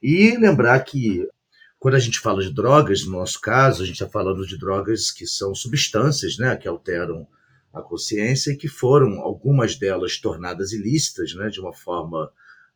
E 0.00 0.36
lembrar 0.36 0.78
que 0.84 1.28
quando 1.80 1.96
a 1.96 1.98
gente 1.98 2.20
fala 2.20 2.40
de 2.40 2.54
drogas, 2.54 3.04
no 3.04 3.18
nosso 3.18 3.40
caso, 3.40 3.82
a 3.82 3.86
gente 3.86 4.00
está 4.00 4.08
falando 4.08 4.46
de 4.46 4.56
drogas 4.56 5.10
que 5.10 5.26
são 5.26 5.52
substâncias 5.52 6.38
né, 6.38 6.56
que 6.56 6.68
alteram 6.68 7.26
a 7.72 7.82
consciência 7.82 8.52
e 8.52 8.56
que 8.56 8.68
foram, 8.68 9.18
algumas 9.20 9.74
delas, 9.74 10.16
tornadas 10.16 10.70
ilícitas 10.70 11.34
né, 11.34 11.48
de 11.48 11.58
uma 11.58 11.72
forma 11.72 12.30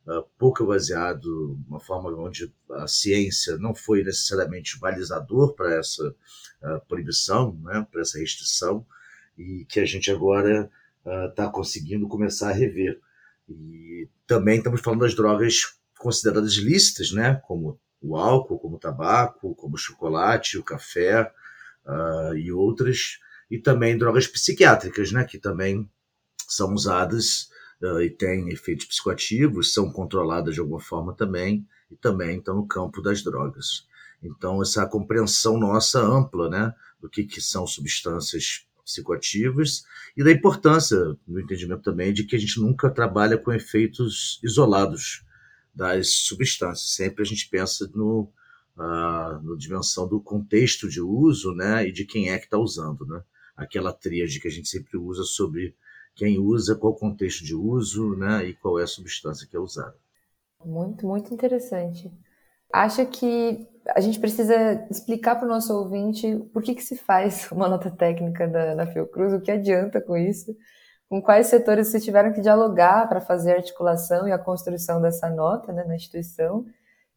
uh, 0.05 0.21
pouco 0.37 0.65
baseado, 0.65 1.57
uma 1.69 1.79
forma 1.79 2.09
onde 2.19 2.53
a 2.71 2.85
ciência 2.85 3.57
não 3.57 3.73
foi 3.73 4.03
necessariamente 4.03 4.77
balizador 4.77 5.53
para 5.53 5.73
essa 5.75 6.05
uh, 6.09 6.85
proibição, 6.85 7.57
né, 7.63 7.87
para 7.89 8.01
essa 8.01 8.19
restrição, 8.19 8.85
e 9.37 9.63
que 9.69 9.79
a 9.79 9.85
gente 9.85 10.11
agora 10.11 10.69
está 11.29 11.47
uh, 11.47 11.51
conseguindo 11.51 12.07
começar 12.07 12.49
a 12.49 12.53
rever. 12.53 12.99
E 13.47 14.09
também 14.25 14.57
estamos 14.57 14.81
falando 14.81 15.01
das 15.01 15.13
drogas 15.13 15.77
consideradas 15.99 16.53
lícitas, 16.53 17.11
né? 17.11 17.35
como 17.45 17.79
o 18.01 18.15
álcool, 18.15 18.59
como 18.59 18.75
o 18.75 18.79
tabaco, 18.79 19.55
como 19.55 19.75
o 19.75 19.79
chocolate, 19.79 20.57
o 20.57 20.63
café 20.63 21.31
uh, 21.85 22.35
e 22.35 22.51
outras, 22.51 23.19
e 23.49 23.57
também 23.57 23.97
drogas 23.97 24.27
psiquiátricas, 24.27 25.11
né? 25.11 25.23
que 25.23 25.37
também 25.37 25.89
são 26.47 26.73
usadas 26.73 27.49
uh, 27.81 28.01
e 28.01 28.09
têm 28.09 28.49
efeitos 28.49 28.85
psicoativos, 28.85 29.73
são 29.73 29.91
controladas 29.91 30.55
de 30.55 30.59
alguma 30.59 30.79
forma 30.79 31.13
também, 31.13 31.67
e 31.89 31.95
também 31.95 32.39
estão 32.39 32.55
no 32.55 32.67
campo 32.67 33.01
das 33.01 33.23
drogas. 33.23 33.87
Então, 34.21 34.61
essa 34.61 34.85
compreensão 34.87 35.57
nossa 35.57 35.99
ampla 35.99 36.49
né, 36.49 36.73
do 36.99 37.09
que, 37.09 37.23
que 37.23 37.39
são 37.39 37.67
substâncias 37.67 38.65
psicoativas 38.85 39.83
e 40.15 40.23
da 40.23 40.31
importância 40.31 40.97
no 41.27 41.39
entendimento 41.39 41.81
também 41.81 42.13
de 42.13 42.23
que 42.23 42.35
a 42.35 42.39
gente 42.39 42.59
nunca 42.61 42.89
trabalha 42.89 43.37
com 43.37 43.51
efeitos 43.51 44.39
isolados 44.43 45.25
das 45.73 46.09
substâncias. 46.09 46.91
Sempre 46.91 47.23
a 47.23 47.25
gente 47.25 47.49
pensa 47.49 47.89
no, 47.93 48.31
uh, 48.77 49.41
no 49.43 49.57
dimensão 49.57 50.07
do 50.07 50.21
contexto 50.21 50.87
de 50.87 51.01
uso 51.01 51.53
né, 51.53 51.87
e 51.87 51.91
de 51.91 52.05
quem 52.05 52.29
é 52.29 52.37
que 52.37 52.45
está 52.45 52.57
usando. 52.57 53.05
Né? 53.05 53.21
Aquela 53.57 53.91
tríade 53.91 54.39
que 54.39 54.47
a 54.47 54.51
gente 54.51 54.69
sempre 54.69 54.97
usa 54.97 55.23
sobre 55.23 55.75
quem 56.15 56.39
usa, 56.39 56.75
qual 56.75 56.93
o 56.93 56.97
contexto 56.97 57.43
de 57.43 57.53
uso 57.53 58.15
né, 58.15 58.47
e 58.47 58.53
qual 58.53 58.79
é 58.79 58.83
a 58.83 58.87
substância 58.87 59.47
que 59.47 59.57
é 59.57 59.59
usada. 59.59 59.97
Muito, 60.63 61.05
muito 61.05 61.33
interessante. 61.33 62.09
Acha 62.71 63.05
que 63.05 63.67
a 63.89 63.99
gente 63.99 64.19
precisa 64.19 64.87
explicar 64.89 65.35
para 65.35 65.45
o 65.45 65.49
nosso 65.49 65.73
ouvinte 65.73 66.37
por 66.53 66.63
que, 66.63 66.73
que 66.73 66.83
se 66.83 66.95
faz 66.95 67.49
uma 67.51 67.67
nota 67.67 67.91
técnica 67.91 68.47
da, 68.47 68.75
da 68.75 68.87
Fiocruz, 68.87 69.33
o 69.33 69.41
que 69.41 69.51
adianta 69.51 70.01
com 70.01 70.17
isso, 70.17 70.55
com 71.09 71.21
quais 71.21 71.47
setores 71.47 71.89
vocês 71.89 72.03
tiveram 72.03 72.33
que 72.33 72.41
dialogar 72.41 73.07
para 73.07 73.21
fazer 73.21 73.53
a 73.53 73.57
articulação 73.57 74.27
e 74.27 74.31
a 74.31 74.39
construção 74.39 75.01
dessa 75.01 75.29
nota 75.29 75.71
né, 75.71 75.83
na 75.83 75.95
instituição, 75.95 76.65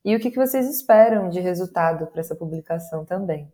e 0.04 0.14
o 0.14 0.20
que, 0.20 0.30
que 0.30 0.38
vocês 0.38 0.68
esperam 0.68 1.28
de 1.28 1.40
resultado 1.40 2.06
para 2.06 2.20
essa 2.20 2.34
publicação 2.34 3.04
também. 3.04 3.52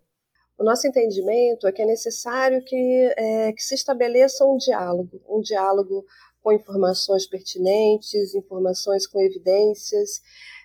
O 0.56 0.62
nosso 0.62 0.86
entendimento 0.86 1.66
é 1.66 1.72
que 1.72 1.82
é 1.82 1.86
necessário 1.86 2.62
que, 2.64 3.14
é, 3.16 3.52
que 3.52 3.62
se 3.62 3.74
estabeleça 3.74 4.44
um 4.44 4.56
diálogo, 4.56 5.20
um 5.28 5.40
diálogo 5.40 6.04
com 6.44 6.52
informações 6.52 7.26
pertinentes, 7.26 8.34
informações 8.34 9.06
com 9.06 9.18
evidências, 9.18 10.20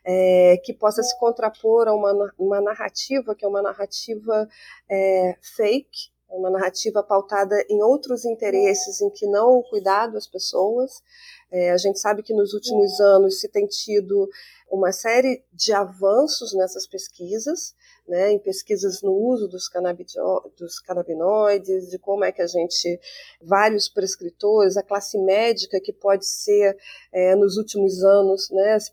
é, 0.05 0.57
que 0.57 0.73
possa 0.73 1.01
se 1.01 1.17
contrapor 1.17 1.87
a 1.87 1.95
uma, 1.95 2.33
uma 2.37 2.61
narrativa 2.61 3.33
que 3.33 3.45
é 3.45 3.47
uma 3.47 3.61
narrativa 3.61 4.47
é, 4.89 5.37
fake, 5.55 6.11
uma 6.29 6.51
narrativa 6.51 7.01
pautada 7.01 7.55
em 7.69 7.81
outros 7.81 8.25
interesses, 8.25 9.01
em 9.01 9.09
que 9.09 9.25
não 9.25 9.59
o 9.59 9.63
cuidado 9.63 10.17
às 10.17 10.27
pessoas. 10.27 11.01
É, 11.49 11.71
a 11.71 11.77
gente 11.77 11.97
sabe 11.97 12.23
que 12.23 12.33
nos 12.33 12.53
últimos 12.53 12.99
anos 12.99 13.39
se 13.39 13.47
tem 13.47 13.65
tido 13.65 14.29
uma 14.69 14.91
série 14.91 15.43
de 15.53 15.71
avanços 15.71 16.53
nessas 16.53 16.85
pesquisas, 16.85 17.73
né, 18.09 18.31
em 18.31 18.39
pesquisas 18.39 19.03
no 19.03 19.13
uso 19.13 19.47
dos, 19.47 19.69
dos 20.57 20.79
canabinoides, 20.79 21.89
de 21.89 21.99
como 21.99 22.25
é 22.25 22.31
que 22.31 22.41
a 22.41 22.47
gente, 22.47 22.99
vários 23.39 23.87
prescritores, 23.87 24.75
a 24.75 24.83
classe 24.83 25.17
médica 25.19 25.79
que 25.79 25.93
pode 25.93 26.25
ser, 26.25 26.75
é, 27.13 27.35
nos 27.35 27.55
últimos 27.55 28.03
anos, 28.03 28.49
né, 28.49 28.79
se 28.79 28.91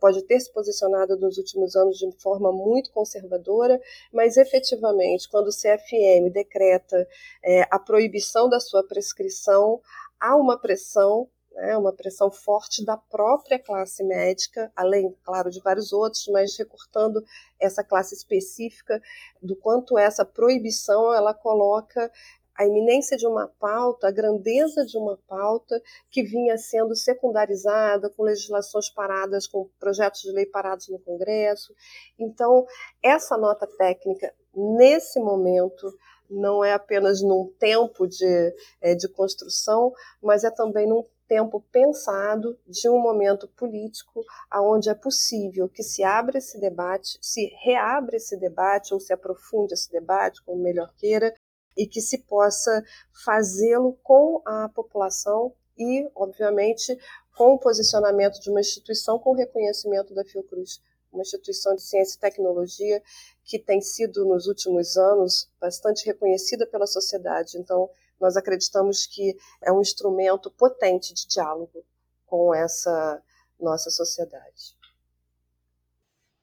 pode 0.00 0.22
ter 0.24 0.40
se 0.40 0.52
posicionado 0.52 1.16
nos 1.16 1.38
últimos 1.38 1.76
anos 1.76 1.96
de 1.96 2.10
forma 2.18 2.52
muito 2.52 2.90
conservadora, 2.90 3.80
mas 4.12 4.36
efetivamente, 4.36 5.28
quando 5.28 5.46
o 5.48 5.56
CFM 5.56 6.30
decreta 6.32 7.06
é, 7.44 7.62
a 7.70 7.78
proibição 7.78 8.48
da 8.48 8.58
sua 8.58 8.82
prescrição, 8.82 9.80
há 10.20 10.34
uma 10.36 10.58
pressão 10.58 11.28
né, 11.56 11.76
uma 11.76 11.92
pressão 11.92 12.30
forte 12.30 12.84
da 12.84 12.96
própria 12.96 13.58
classe 13.58 14.04
médica, 14.04 14.70
além, 14.76 15.16
claro, 15.24 15.50
de 15.50 15.60
vários 15.60 15.92
outros, 15.92 16.28
mas 16.28 16.56
recortando 16.56 17.24
essa 17.58 17.82
classe 17.82 18.14
específica 18.14 19.00
do 19.42 19.56
quanto 19.56 19.98
essa 19.98 20.24
proibição 20.24 21.12
ela 21.14 21.32
coloca 21.32 22.12
a 22.58 22.64
iminência 22.64 23.16
de 23.16 23.26
uma 23.26 23.48
pauta, 23.60 24.08
a 24.08 24.10
grandeza 24.10 24.84
de 24.84 24.96
uma 24.96 25.18
pauta 25.28 25.80
que 26.10 26.22
vinha 26.22 26.56
sendo 26.56 26.94
secundarizada 26.94 28.08
com 28.10 28.22
legislações 28.22 28.88
paradas, 28.88 29.46
com 29.46 29.68
projetos 29.78 30.22
de 30.22 30.32
lei 30.32 30.46
parados 30.46 30.88
no 30.88 30.98
Congresso. 30.98 31.74
Então, 32.18 32.66
essa 33.02 33.36
nota 33.36 33.66
técnica, 33.66 34.32
nesse 34.54 35.20
momento, 35.20 35.92
não 36.30 36.64
é 36.64 36.72
apenas 36.72 37.20
num 37.22 37.52
tempo 37.58 38.06
de, 38.06 38.54
é, 38.80 38.94
de 38.94 39.08
construção, 39.08 39.92
mas 40.22 40.42
é 40.42 40.50
também 40.50 40.88
num 40.88 41.04
tempo 41.28 41.64
pensado 41.72 42.58
de 42.66 42.88
um 42.88 42.98
momento 43.00 43.48
político 43.48 44.24
aonde 44.50 44.88
é 44.88 44.94
possível 44.94 45.68
que 45.68 45.82
se 45.82 46.02
abra 46.02 46.38
esse 46.38 46.58
debate, 46.60 47.18
se 47.20 47.46
reabra 47.62 48.16
esse 48.16 48.36
debate 48.36 48.94
ou 48.94 49.00
se 49.00 49.12
aprofunde 49.12 49.74
esse 49.74 49.90
debate, 49.90 50.42
como 50.44 50.62
melhor 50.62 50.92
queira, 50.96 51.34
e 51.76 51.86
que 51.86 52.00
se 52.00 52.18
possa 52.18 52.82
fazê-lo 53.24 53.98
com 54.02 54.40
a 54.46 54.68
população 54.68 55.52
e, 55.76 56.08
obviamente, 56.14 56.96
com 57.36 57.52
o 57.54 57.58
posicionamento 57.58 58.40
de 58.40 58.50
uma 58.50 58.60
instituição 58.60 59.18
com 59.18 59.34
reconhecimento 59.34 60.14
da 60.14 60.24
Fiocruz, 60.24 60.80
uma 61.12 61.22
instituição 61.22 61.74
de 61.74 61.82
ciência 61.82 62.16
e 62.16 62.20
tecnologia 62.20 63.02
que 63.44 63.58
tem 63.58 63.80
sido 63.80 64.24
nos 64.24 64.46
últimos 64.46 64.96
anos 64.96 65.50
bastante 65.60 66.04
reconhecida 66.06 66.66
pela 66.66 66.86
sociedade. 66.86 67.58
Então, 67.58 67.90
nós 68.20 68.36
acreditamos 68.36 69.06
que 69.06 69.36
é 69.62 69.72
um 69.72 69.80
instrumento 69.80 70.50
potente 70.50 71.12
de 71.14 71.26
diálogo 71.26 71.84
com 72.26 72.54
essa 72.54 73.22
nossa 73.60 73.90
sociedade. 73.90 74.76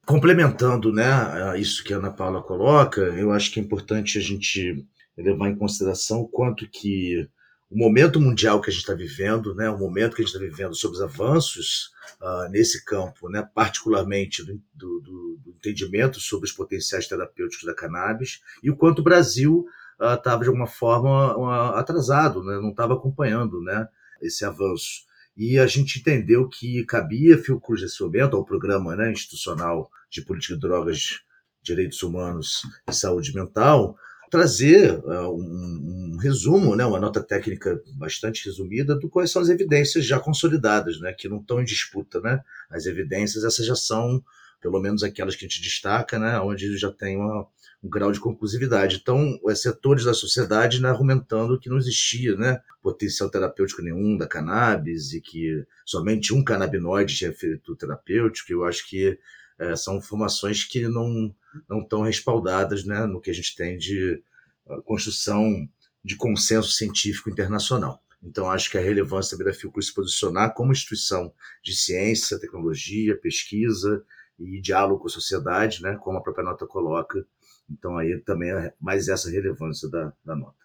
Complementando 0.05 0.91
né, 0.91 1.57
isso 1.57 1.83
que 1.83 1.93
a 1.93 1.97
Ana 1.97 2.11
Paula 2.11 2.41
coloca, 2.41 3.01
eu 3.01 3.31
acho 3.31 3.51
que 3.51 3.59
é 3.59 3.63
importante 3.63 4.17
a 4.17 4.21
gente 4.21 4.85
levar 5.17 5.49
em 5.49 5.55
consideração 5.55 6.21
o 6.21 6.27
quanto 6.27 6.69
que 6.69 7.29
o 7.73 7.77
momento 7.77 8.19
mundial 8.19 8.61
que 8.61 8.69
a 8.69 8.73
gente 8.73 8.81
está 8.81 8.93
vivendo, 8.93 9.55
né, 9.55 9.69
o 9.69 9.77
momento 9.77 10.15
que 10.15 10.21
a 10.21 10.25
gente 10.25 10.35
está 10.35 10.45
vivendo 10.45 10.75
sobre 10.75 10.97
os 10.97 11.01
avanços 11.01 11.91
uh, 12.21 12.49
nesse 12.49 12.85
campo, 12.85 13.29
né, 13.29 13.47
particularmente 13.53 14.43
do, 14.43 14.61
do, 14.75 14.99
do, 14.99 15.53
entendimento 15.55 16.19
sobre 16.19 16.45
os 16.45 16.51
potenciais 16.51 17.07
terapêuticos 17.07 17.65
da 17.65 17.73
cannabis, 17.73 18.41
e 18.61 18.69
o 18.69 18.75
quanto 18.75 18.99
o 18.99 19.03
Brasil 19.03 19.65
estava, 19.99 20.37
uh, 20.37 20.41
de 20.41 20.47
alguma 20.47 20.67
forma, 20.67 21.37
uh, 21.37 21.75
atrasado, 21.75 22.43
né, 22.43 22.59
não 22.59 22.69
estava 22.69 22.93
acompanhando 22.93 23.61
né, 23.61 23.87
esse 24.21 24.45
avanço. 24.45 25.03
E 25.35 25.57
a 25.57 25.65
gente 25.65 25.99
entendeu 25.99 26.47
que 26.47 26.85
cabia 26.85 27.37
Fiocruz 27.37 27.81
nesse 27.81 28.01
momento, 28.03 28.35
ao 28.35 28.45
Programa 28.45 28.95
né, 28.95 29.11
Institucional 29.11 29.89
de 30.09 30.21
Política 30.21 30.53
de 30.53 30.59
Drogas, 30.61 31.21
Direitos 31.61 32.03
Humanos 32.03 32.61
e 32.87 32.93
Saúde 32.93 33.33
Mental, 33.33 33.97
trazer 34.29 34.99
uh, 35.05 35.29
um, 35.31 36.13
um, 36.13 36.17
resumo, 36.17 36.75
né, 36.75 36.83
uma 36.85 36.99
nota 36.99 37.21
técnica 37.21 37.79
bastante 37.95 38.45
resumida 38.45 38.95
do 38.95 39.07
quais 39.07 39.31
são 39.31 39.39
as 39.39 39.49
evidências 39.49 40.05
já 40.05 40.19
consolidadas, 40.19 40.99
né, 40.99 41.13
que 41.13 41.29
não 41.29 41.37
estão 41.37 41.61
em 41.61 41.65
disputa. 41.65 42.19
Né? 42.19 42.39
As 42.69 42.87
evidências, 42.87 43.43
essas 43.43 43.65
já 43.65 43.75
são, 43.75 44.23
pelo 44.59 44.81
menos 44.81 45.03
aquelas 45.03 45.35
que 45.35 45.45
a 45.45 45.47
gente 45.47 45.61
destaca, 45.61 46.17
né, 46.17 46.39
onde 46.39 46.77
já 46.77 46.91
tem 46.91 47.15
uma, 47.17 47.47
um 47.83 47.89
grau 47.89 48.11
de 48.11 48.19
conclusividade. 48.19 48.99
Então, 49.01 49.37
os 49.43 49.61
setores 49.61 50.05
da 50.05 50.13
sociedade 50.13 50.81
né, 50.81 50.87
argumentando 50.87 51.59
que 51.59 51.69
não 51.69 51.77
existia 51.77 52.35
né, 52.37 52.61
potencial 52.81 53.29
terapêutico 53.29 53.81
nenhum 53.81 54.17
da 54.17 54.25
cannabis 54.25 55.11
e 55.13 55.19
que 55.19 55.65
somente 55.85 56.33
um 56.33 56.43
canabinoide 56.43 57.15
tinha 57.15 57.31
efeito 57.31 57.75
terapêutico. 57.75 58.51
Eu 58.51 58.63
acho 58.63 58.87
que 58.87 59.19
é, 59.59 59.75
são 59.75 59.97
informações 59.97 60.63
que 60.63 60.87
não 60.87 61.35
não 61.69 61.81
estão 61.81 62.01
respaldadas 62.01 62.83
né, 62.83 63.05
no 63.05 63.21
que 63.21 63.29
a 63.29 63.33
gente 63.33 63.55
tem 63.55 63.77
de 63.77 64.21
uh, 64.65 64.81
construção 64.83 65.67
de 66.03 66.15
consenso 66.15 66.71
científico 66.71 67.29
internacional. 67.29 68.01
Então, 68.21 68.49
acho 68.49 68.71
que 68.71 68.77
a 68.77 68.81
relevância 68.81 69.37
da 69.37 69.53
Fiocruz 69.53 69.87
se 69.87 69.93
posicionar 69.93 70.53
como 70.53 70.71
instituição 70.71 71.33
de 71.61 71.75
ciência, 71.75 72.39
tecnologia, 72.39 73.17
pesquisa 73.17 74.03
e 74.39 74.59
diálogo 74.61 75.01
com 75.01 75.07
a 75.07 75.11
sociedade, 75.11 75.81
né, 75.81 75.95
como 76.01 76.17
a 76.17 76.21
própria 76.21 76.45
nota 76.45 76.65
coloca. 76.65 77.25
Então, 77.69 77.97
aí 77.97 78.19
também 78.19 78.51
é 78.51 78.73
mais 78.79 79.07
essa 79.07 79.29
relevância 79.29 79.89
da, 79.89 80.13
da 80.23 80.35
nota. 80.35 80.55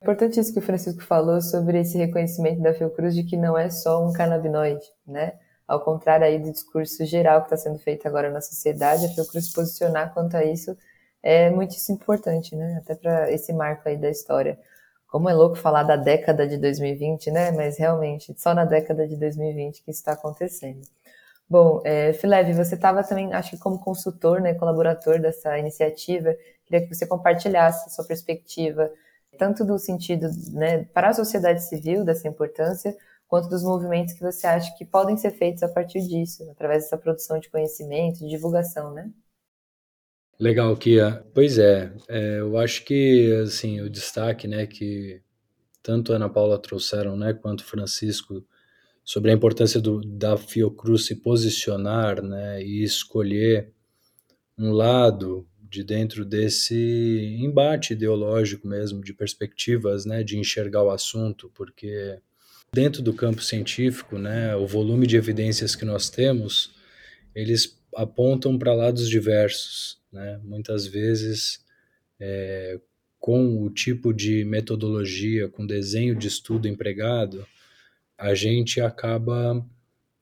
É 0.00 0.04
importante 0.04 0.38
isso 0.38 0.52
que 0.52 0.58
o 0.58 0.62
Francisco 0.62 1.02
falou 1.02 1.40
sobre 1.40 1.80
esse 1.80 1.96
reconhecimento 1.96 2.60
da 2.60 2.74
Fiocruz 2.74 3.14
de 3.14 3.24
que 3.24 3.36
não 3.36 3.56
é 3.56 3.70
só 3.70 4.06
um 4.06 4.12
canabinoide, 4.12 4.84
né? 5.06 5.38
Ao 5.66 5.80
contrário 5.80 6.26
aí 6.26 6.38
do 6.38 6.52
discurso 6.52 7.04
geral 7.04 7.40
que 7.40 7.46
está 7.46 7.56
sendo 7.56 7.78
feito 7.78 8.06
agora 8.06 8.30
na 8.30 8.40
sociedade, 8.40 9.06
a 9.06 9.08
Fiocruz 9.08 9.52
posicionar 9.52 10.12
quanto 10.12 10.36
a 10.36 10.44
isso 10.44 10.76
é 11.22 11.50
muitíssimo 11.50 11.96
importante, 11.96 12.54
né? 12.54 12.76
Até 12.76 12.94
para 12.94 13.32
esse 13.32 13.52
marco 13.52 13.88
aí 13.88 13.96
da 13.96 14.08
história. 14.08 14.58
Como 15.08 15.28
é 15.28 15.34
louco 15.34 15.56
falar 15.56 15.82
da 15.82 15.96
década 15.96 16.46
de 16.46 16.56
2020, 16.56 17.30
né? 17.30 17.50
Mas 17.50 17.78
realmente, 17.78 18.34
só 18.38 18.54
na 18.54 18.64
década 18.64 19.08
de 19.08 19.16
2020 19.16 19.82
que 19.82 19.90
isso 19.90 20.00
está 20.00 20.12
acontecendo. 20.12 20.82
Bom, 21.48 21.80
é, 21.84 22.12
você 22.12 22.74
estava 22.74 23.04
também, 23.04 23.32
acho 23.32 23.50
que 23.52 23.58
como 23.58 23.78
consultor, 23.78 24.40
né, 24.40 24.54
colaborador 24.54 25.20
dessa 25.20 25.56
iniciativa, 25.58 26.36
queria 26.64 26.86
que 26.86 26.92
você 26.92 27.06
compartilhasse 27.06 27.94
sua 27.94 28.04
perspectiva, 28.04 28.90
tanto 29.38 29.64
do 29.64 29.78
sentido 29.78 30.28
né, 30.52 30.84
para 30.92 31.10
a 31.10 31.14
sociedade 31.14 31.62
civil 31.62 32.04
dessa 32.04 32.26
importância, 32.26 32.96
quanto 33.28 33.48
dos 33.48 33.62
movimentos 33.62 34.14
que 34.14 34.20
você 34.20 34.46
acha 34.46 34.76
que 34.76 34.84
podem 34.84 35.16
ser 35.16 35.32
feitos 35.32 35.62
a 35.62 35.68
partir 35.68 36.00
disso, 36.00 36.48
através 36.50 36.84
dessa 36.84 36.98
produção 36.98 37.38
de 37.38 37.48
conhecimento, 37.48 38.20
de 38.20 38.28
divulgação, 38.28 38.92
né? 38.92 39.10
Legal, 40.38 40.76
Kia. 40.76 41.24
Pois 41.32 41.58
é, 41.58 41.92
é, 42.08 42.40
eu 42.40 42.58
acho 42.58 42.84
que 42.84 43.32
assim 43.42 43.80
o 43.80 43.88
destaque, 43.88 44.46
né, 44.46 44.66
que 44.66 45.22
tanto 45.82 46.12
a 46.12 46.16
Ana 46.16 46.28
Paula 46.28 46.58
trouxeram, 46.58 47.16
né, 47.16 47.32
quanto 47.32 47.60
o 47.60 47.64
Francisco 47.64 48.44
sobre 49.06 49.30
a 49.30 49.34
importância 49.34 49.80
do, 49.80 50.02
da 50.02 50.36
Fiocruz 50.36 51.06
se 51.06 51.14
posicionar, 51.14 52.22
né, 52.22 52.62
e 52.62 52.82
escolher 52.82 53.72
um 54.58 54.72
lado 54.72 55.48
de 55.58 55.82
dentro 55.82 56.26
desse 56.26 57.38
embate 57.40 57.94
ideológico 57.94 58.68
mesmo, 58.68 59.02
de 59.02 59.14
perspectivas, 59.14 60.04
né, 60.04 60.22
de 60.22 60.36
enxergar 60.36 60.82
o 60.82 60.90
assunto, 60.90 61.50
porque 61.54 62.20
Dentro 62.72 63.00
do 63.00 63.14
campo 63.14 63.42
científico, 63.42 64.18
né, 64.18 64.54
o 64.54 64.66
volume 64.66 65.06
de 65.06 65.16
evidências 65.16 65.74
que 65.74 65.84
nós 65.84 66.10
temos, 66.10 66.74
eles 67.34 67.80
apontam 67.94 68.58
para 68.58 68.74
lados 68.74 69.08
diversos, 69.08 69.98
né? 70.12 70.38
Muitas 70.44 70.86
vezes 70.86 71.64
é, 72.20 72.78
com 73.18 73.62
o 73.62 73.70
tipo 73.70 74.12
de 74.12 74.44
metodologia, 74.44 75.48
com 75.48 75.66
desenho 75.66 76.14
de 76.14 76.28
estudo 76.28 76.68
empregado, 76.68 77.46
a 78.18 78.34
gente 78.34 78.80
acaba 78.80 79.64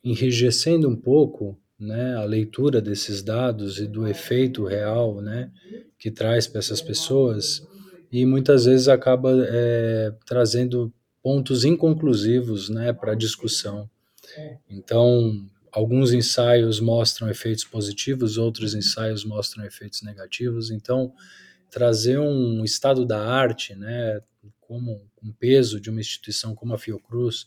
enrijecendo 0.03 0.89
um 0.89 0.97
pouco 0.97 1.59
né, 1.79 2.17
a 2.17 2.25
leitura 2.25 2.81
desses 2.81 3.23
dados 3.23 3.79
e 3.79 3.87
do 3.87 4.07
efeito 4.07 4.65
real 4.65 5.21
né, 5.21 5.51
que 5.99 6.11
traz 6.11 6.47
para 6.47 6.59
essas 6.59 6.81
pessoas 6.81 7.67
e 8.11 8.25
muitas 8.25 8.65
vezes 8.65 8.89
acaba 8.89 9.31
é, 9.49 10.13
trazendo 10.27 10.93
pontos 11.23 11.65
inconclusivos 11.65 12.69
né, 12.69 12.93
para 12.93 13.15
discussão. 13.15 13.89
Então, 14.69 15.47
alguns 15.73 16.13
ensaios 16.13 16.81
mostram 16.81 17.29
efeitos 17.29 17.65
positivos, 17.65 18.39
outros 18.39 18.75
ensaios 18.75 19.25
mostram 19.25 19.65
efeitos 19.65 20.03
negativos. 20.03 20.71
Então, 20.71 21.13
trazer 21.71 22.19
um 22.19 22.63
estado 22.63 23.05
da 23.05 23.21
arte, 23.27 23.75
né, 23.75 24.21
como 24.61 25.03
um 25.23 25.33
peso 25.33 25.81
de 25.81 25.91
uma 25.91 26.01
instituição 26.01 26.55
como 26.55 26.75
a 26.75 26.79
Fiocruz, 26.79 27.47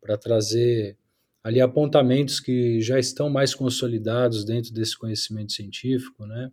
para 0.00 0.16
trazer 0.16 0.96
ali 1.42 1.60
apontamentos 1.60 2.40
que 2.40 2.80
já 2.80 2.98
estão 2.98 3.30
mais 3.30 3.54
consolidados 3.54 4.44
dentro 4.44 4.72
desse 4.72 4.96
conhecimento 4.96 5.52
científico, 5.52 6.26
né, 6.26 6.50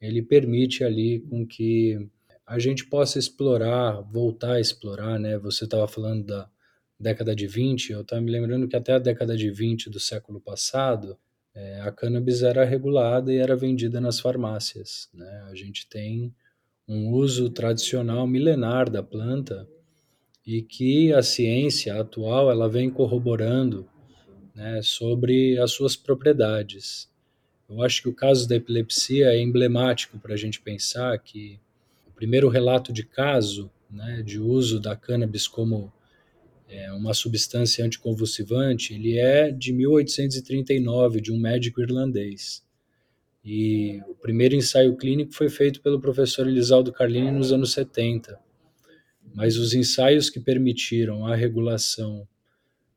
ele 0.00 0.22
permite 0.22 0.84
ali 0.84 1.20
com 1.20 1.46
que 1.46 2.08
a 2.46 2.58
gente 2.58 2.86
possa 2.86 3.18
explorar, 3.18 4.00
voltar 4.00 4.54
a 4.54 4.60
explorar, 4.60 5.18
né? 5.18 5.36
Você 5.38 5.64
estava 5.64 5.86
falando 5.86 6.24
da 6.24 6.48
década 6.98 7.36
de 7.36 7.46
20, 7.46 7.92
eu 7.92 8.00
estava 8.00 8.22
me 8.22 8.30
lembrando 8.30 8.66
que 8.66 8.74
até 8.74 8.94
a 8.94 8.98
década 8.98 9.36
de 9.36 9.50
20 9.50 9.90
do 9.90 10.00
século 10.00 10.40
passado, 10.40 11.18
é, 11.54 11.80
a 11.82 11.92
cannabis 11.92 12.42
era 12.42 12.64
regulada 12.64 13.32
e 13.32 13.36
era 13.36 13.54
vendida 13.54 14.00
nas 14.00 14.18
farmácias, 14.18 15.10
né? 15.12 15.46
A 15.50 15.54
gente 15.54 15.86
tem 15.88 16.34
um 16.88 17.10
uso 17.10 17.50
tradicional 17.50 18.26
milenar 18.26 18.90
da 18.90 19.02
planta 19.02 19.68
e 20.48 20.62
que 20.62 21.12
a 21.12 21.20
ciência 21.20 22.00
atual 22.00 22.50
ela 22.50 22.70
vem 22.70 22.88
corroborando 22.88 23.86
né, 24.54 24.80
sobre 24.82 25.58
as 25.58 25.72
suas 25.72 25.94
propriedades. 25.94 27.06
Eu 27.68 27.82
acho 27.82 28.00
que 28.00 28.08
o 28.08 28.14
caso 28.14 28.48
da 28.48 28.56
epilepsia 28.56 29.26
é 29.26 29.38
emblemático 29.38 30.18
para 30.18 30.32
a 30.32 30.38
gente 30.38 30.58
pensar 30.58 31.18
que 31.18 31.60
primeiro 32.16 32.48
relato 32.48 32.94
de 32.94 33.04
caso 33.04 33.70
né, 33.90 34.22
de 34.22 34.40
uso 34.40 34.80
da 34.80 34.96
cannabis 34.96 35.46
como 35.46 35.92
é, 36.66 36.90
uma 36.94 37.12
substância 37.12 37.84
anticonvulsivante, 37.84 38.94
ele 38.94 39.18
é 39.18 39.50
de 39.50 39.70
1839, 39.70 41.20
de 41.20 41.30
um 41.30 41.38
médico 41.38 41.82
irlandês. 41.82 42.64
E 43.44 44.00
o 44.08 44.14
primeiro 44.14 44.54
ensaio 44.54 44.96
clínico 44.96 45.34
foi 45.34 45.50
feito 45.50 45.82
pelo 45.82 46.00
professor 46.00 46.48
Elisaldo 46.48 46.90
Carlini 46.90 47.30
nos 47.30 47.52
anos 47.52 47.72
70. 47.72 48.47
Mas 49.38 49.56
os 49.56 49.72
ensaios 49.72 50.28
que 50.28 50.40
permitiram 50.40 51.24
a 51.24 51.36
regulação 51.36 52.26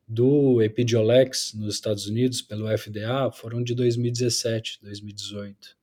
do 0.08 0.60
Epidiolex 0.60 1.54
nos 1.54 1.76
Estados 1.76 2.08
Unidos 2.08 2.42
pelo 2.42 2.66
FDA 2.76 3.32
foram 3.32 3.62
de 3.62 3.76
2017, 3.76 4.80
2018. 4.82 5.78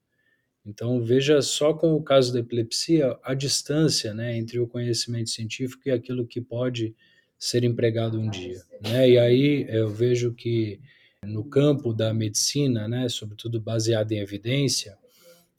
Então 0.67 1.01
veja 1.01 1.41
só 1.43 1.73
com 1.73 1.95
o 1.95 2.03
caso 2.03 2.33
da 2.33 2.41
epilepsia 2.41 3.17
a 3.23 3.35
distância, 3.35 4.13
né, 4.13 4.37
entre 4.37 4.59
o 4.59 4.67
conhecimento 4.67 5.31
científico 5.31 5.83
e 5.87 5.93
aquilo 5.93 6.27
que 6.27 6.41
pode 6.41 6.93
ser 7.39 7.63
empregado 7.63 8.19
um 8.19 8.29
dia, 8.29 8.61
né? 8.83 9.09
E 9.11 9.17
aí 9.17 9.65
eu 9.69 9.89
vejo 9.89 10.35
que 10.35 10.81
no 11.23 11.45
campo 11.45 11.95
da 11.95 12.13
medicina, 12.13 12.89
né, 12.89 13.09
sobretudo 13.09 13.61
baseado 13.61 14.11
em 14.11 14.19
evidência, 14.19 14.99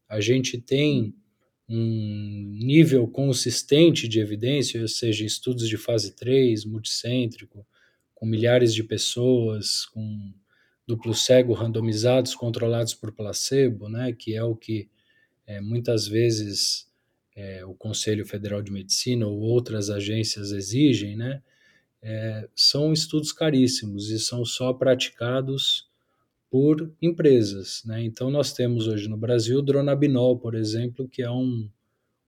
a 0.10 0.20
gente 0.20 0.58
tem 0.60 1.16
um 1.70 2.58
nível 2.60 3.08
consistente 3.08 4.08
de 4.08 4.20
evidência, 4.20 4.82
ou 4.82 4.88
seja, 4.88 5.24
estudos 5.24 5.70
de 5.70 5.78
fase 5.78 6.16
3, 6.16 6.66
multicêntrico, 6.66 7.66
com 8.16 8.26
milhares 8.26 8.74
de 8.74 8.84
pessoas, 8.84 9.86
com 9.86 10.34
duplo 10.88 11.14
cego 11.14 11.54
randomizados, 11.54 12.34
controlados 12.34 12.96
por 12.96 13.12
placebo, 13.12 13.88
né, 13.88 14.12
que 14.12 14.36
é 14.36 14.44
o 14.44 14.56
que 14.56 14.90
é, 15.46 15.62
muitas 15.62 16.08
vezes 16.08 16.88
é, 17.36 17.64
o 17.64 17.76
Conselho 17.76 18.26
Federal 18.26 18.62
de 18.62 18.72
Medicina 18.72 19.28
ou 19.28 19.40
outras 19.40 19.92
agências 19.92 20.52
exigem, 20.52 21.16
né, 21.16 21.44
é, 22.02 22.50
são 22.56 22.92
estudos 22.92 23.32
caríssimos 23.32 24.10
e 24.10 24.20
são 24.20 24.44
só 24.44 24.74
praticados 24.74 25.88
por 26.50 26.92
empresas. 27.02 27.84
Né? 27.86 28.04
Então, 28.04 28.30
nós 28.32 28.54
temos 28.54 28.88
hoje 28.88 29.08
no 29.08 29.18
Brasil 29.18 29.60
o 29.60 29.62
Dronabinol, 29.62 30.40
por 30.40 30.56
exemplo, 30.56 31.08
que 31.08 31.22
é 31.22 31.30
um, 31.30 31.70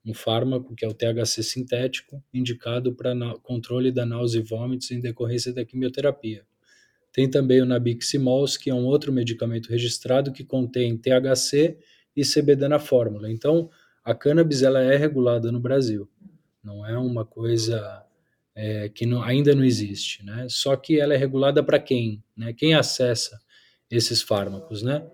um 0.05 0.13
fármaco 0.13 0.75
que 0.75 0.85
é 0.85 0.87
o 0.87 0.93
THC 0.93 1.41
sintético, 1.41 2.23
indicado 2.33 2.93
para 2.93 3.15
controle 3.41 3.91
da 3.91 4.05
náusea 4.05 4.39
e 4.39 4.43
vômitos 4.43 4.91
em 4.91 4.99
decorrência 4.99 5.53
da 5.53 5.65
quimioterapia. 5.65 6.45
Tem 7.11 7.29
também 7.29 7.61
o 7.61 7.65
Nabiximols, 7.65 8.55
que 8.55 8.69
é 8.69 8.73
um 8.73 8.85
outro 8.85 9.11
medicamento 9.11 9.69
registrado 9.69 10.31
que 10.31 10.45
contém 10.45 10.97
THC 10.97 11.77
e 12.15 12.23
CBD 12.23 12.67
na 12.67 12.79
fórmula. 12.79 13.29
Então, 13.29 13.69
a 14.03 14.13
cannabis 14.13 14.63
ela 14.63 14.81
é 14.81 14.95
regulada 14.95 15.51
no 15.51 15.59
Brasil. 15.59 16.09
Não 16.63 16.85
é 16.85 16.97
uma 16.97 17.25
coisa 17.25 18.03
é, 18.55 18.87
que 18.87 19.05
não, 19.05 19.21
ainda 19.21 19.53
não 19.53 19.63
existe, 19.63 20.23
né? 20.23 20.45
Só 20.49 20.75
que 20.75 20.99
ela 20.99 21.13
é 21.13 21.17
regulada 21.17 21.63
para 21.63 21.79
quem, 21.79 22.23
né? 22.35 22.53
Quem 22.53 22.73
acessa 22.73 23.39
esses 23.91 24.21
fármacos, 24.21 24.81
né? 24.81 25.05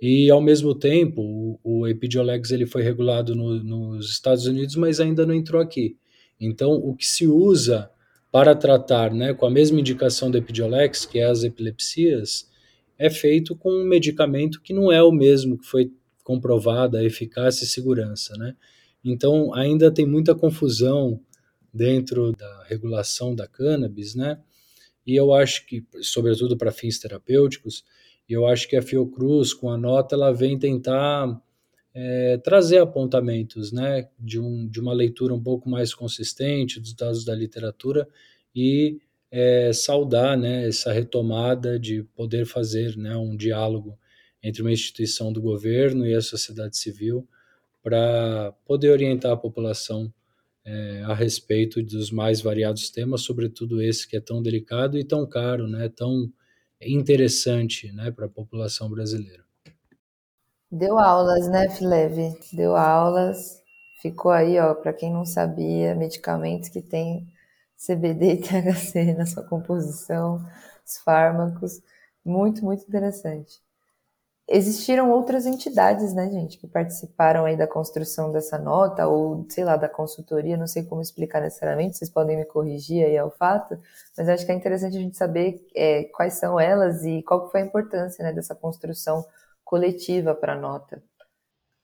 E 0.00 0.30
ao 0.30 0.40
mesmo 0.40 0.74
tempo, 0.74 1.22
o, 1.22 1.60
o 1.62 1.88
Epidiolex 1.88 2.50
ele 2.50 2.66
foi 2.66 2.82
regulado 2.82 3.34
no, 3.34 3.62
nos 3.62 4.10
Estados 4.10 4.46
Unidos, 4.46 4.76
mas 4.76 5.00
ainda 5.00 5.26
não 5.26 5.34
entrou 5.34 5.60
aqui. 5.60 5.96
Então, 6.38 6.72
o 6.72 6.94
que 6.94 7.06
se 7.06 7.26
usa 7.26 7.90
para 8.30 8.54
tratar, 8.54 9.14
né, 9.14 9.32
com 9.32 9.46
a 9.46 9.50
mesma 9.50 9.80
indicação 9.80 10.30
do 10.30 10.36
Epidiolex, 10.36 11.06
que 11.06 11.18
é 11.18 11.24
as 11.24 11.42
epilepsias, 11.42 12.50
é 12.98 13.08
feito 13.08 13.56
com 13.56 13.70
um 13.70 13.86
medicamento 13.86 14.60
que 14.60 14.74
não 14.74 14.92
é 14.92 15.02
o 15.02 15.12
mesmo 15.12 15.58
que 15.58 15.66
foi 15.66 15.90
comprovada 16.22 16.98
a 16.98 17.04
eficácia 17.04 17.64
e 17.64 17.68
segurança, 17.68 18.36
né? 18.36 18.54
Então, 19.04 19.54
ainda 19.54 19.90
tem 19.90 20.04
muita 20.04 20.34
confusão 20.34 21.20
dentro 21.72 22.32
da 22.32 22.64
regulação 22.64 23.34
da 23.34 23.46
cannabis, 23.46 24.14
né? 24.14 24.40
E 25.06 25.14
eu 25.14 25.32
acho 25.32 25.64
que, 25.66 25.86
sobretudo 26.02 26.56
para 26.56 26.72
fins 26.72 26.98
terapêuticos, 26.98 27.84
eu 28.34 28.46
acho 28.46 28.68
que 28.68 28.76
a 28.76 28.82
Fiocruz, 28.82 29.54
com 29.54 29.70
a 29.70 29.76
nota, 29.76 30.14
ela 30.14 30.32
vem 30.32 30.58
tentar 30.58 31.40
é, 31.94 32.36
trazer 32.38 32.78
apontamentos 32.78 33.72
né, 33.72 34.08
de, 34.18 34.38
um, 34.38 34.68
de 34.68 34.80
uma 34.80 34.92
leitura 34.92 35.32
um 35.32 35.42
pouco 35.42 35.68
mais 35.68 35.94
consistente 35.94 36.78
dos 36.78 36.92
dados 36.92 37.24
da 37.24 37.34
literatura 37.34 38.06
e 38.54 38.98
é, 39.30 39.72
saudar 39.72 40.36
né, 40.36 40.68
essa 40.68 40.92
retomada 40.92 41.78
de 41.78 42.02
poder 42.14 42.44
fazer 42.44 42.96
né, 42.96 43.16
um 43.16 43.36
diálogo 43.36 43.98
entre 44.42 44.62
uma 44.62 44.72
instituição 44.72 45.32
do 45.32 45.40
governo 45.40 46.06
e 46.06 46.14
a 46.14 46.20
sociedade 46.20 46.76
civil 46.76 47.26
para 47.82 48.52
poder 48.64 48.90
orientar 48.90 49.32
a 49.32 49.36
população 49.36 50.12
é, 50.64 51.02
a 51.04 51.14
respeito 51.14 51.82
dos 51.82 52.10
mais 52.10 52.40
variados 52.40 52.90
temas, 52.90 53.22
sobretudo 53.22 53.80
esse 53.80 54.06
que 54.06 54.16
é 54.16 54.20
tão 54.20 54.42
delicado 54.42 54.98
e 54.98 55.04
tão 55.04 55.26
caro, 55.26 55.68
né, 55.68 55.88
tão 55.88 56.30
interessante 56.80 57.92
né, 57.92 58.10
para 58.10 58.26
a 58.26 58.28
população 58.28 58.88
brasileira. 58.90 59.44
Deu 60.70 60.98
aulas, 60.98 61.48
né, 61.48 61.68
Fileve? 61.70 62.38
Deu 62.52 62.76
aulas. 62.76 63.62
Ficou 64.02 64.30
aí, 64.30 64.58
ó, 64.58 64.74
para 64.74 64.92
quem 64.92 65.12
não 65.12 65.24
sabia, 65.24 65.94
medicamentos 65.94 66.68
que 66.68 66.82
tem 66.82 67.26
CBD 67.76 68.34
e 68.34 68.40
THC 68.40 69.14
na 69.14 69.26
sua 69.26 69.42
composição, 69.44 70.44
os 70.84 70.98
fármacos. 70.98 71.80
Muito, 72.24 72.64
muito 72.64 72.84
interessante 72.86 73.65
existiram 74.48 75.10
outras 75.10 75.44
entidades, 75.44 76.14
né, 76.14 76.30
gente, 76.30 76.58
que 76.58 76.66
participaram 76.66 77.44
aí 77.44 77.56
da 77.56 77.66
construção 77.66 78.30
dessa 78.30 78.58
nota, 78.58 79.06
ou, 79.08 79.44
sei 79.48 79.64
lá, 79.64 79.76
da 79.76 79.88
consultoria, 79.88 80.56
não 80.56 80.66
sei 80.66 80.84
como 80.84 81.02
explicar 81.02 81.40
necessariamente, 81.40 81.96
vocês 81.96 82.10
podem 82.10 82.36
me 82.36 82.44
corrigir 82.44 83.04
aí 83.04 83.18
ao 83.18 83.30
fato, 83.30 83.76
mas 84.16 84.28
acho 84.28 84.46
que 84.46 84.52
é 84.52 84.54
interessante 84.54 84.96
a 84.96 85.00
gente 85.00 85.16
saber 85.16 85.66
é, 85.74 86.04
quais 86.04 86.34
são 86.34 86.60
elas 86.60 87.04
e 87.04 87.22
qual 87.22 87.50
foi 87.50 87.62
a 87.62 87.64
importância 87.64 88.24
né, 88.24 88.32
dessa 88.32 88.54
construção 88.54 89.24
coletiva 89.64 90.34
para 90.34 90.52
a 90.52 90.60
nota. 90.60 91.02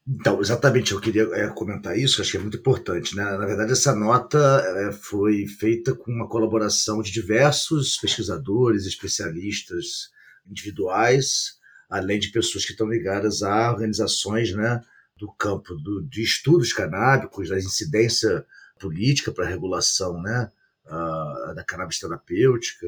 Então, 0.06 0.40
exatamente, 0.40 0.92
eu 0.92 1.00
queria 1.00 1.22
é, 1.32 1.48
comentar 1.48 1.96
isso, 1.96 2.20
acho 2.20 2.32
que 2.32 2.36
é 2.36 2.40
muito 2.40 2.56
importante. 2.56 3.14
Né? 3.14 3.24
Na 3.24 3.46
verdade, 3.46 3.72
essa 3.72 3.94
nota 3.94 4.38
é, 4.38 4.92
foi 4.92 5.46
feita 5.46 5.94
com 5.94 6.10
uma 6.10 6.28
colaboração 6.28 7.02
de 7.02 7.12
diversos 7.12 7.98
pesquisadores, 7.98 8.84
especialistas 8.84 10.10
individuais, 10.44 11.60
além 11.92 12.18
de 12.18 12.30
pessoas 12.30 12.64
que 12.64 12.72
estão 12.72 12.88
ligadas 12.88 13.42
a 13.42 13.70
organizações 13.70 14.54
né, 14.54 14.82
do 15.14 15.30
campo 15.30 15.74
do, 15.74 16.02
de 16.02 16.22
estudos 16.22 16.72
canábicos, 16.72 17.50
da 17.50 17.58
incidência 17.58 18.46
política 18.80 19.30
para 19.30 19.44
a 19.44 19.48
regulação 19.48 20.18
né, 20.22 20.50
uh, 20.86 21.54
da 21.54 21.62
cannabis 21.62 21.98
terapêutica. 21.98 22.86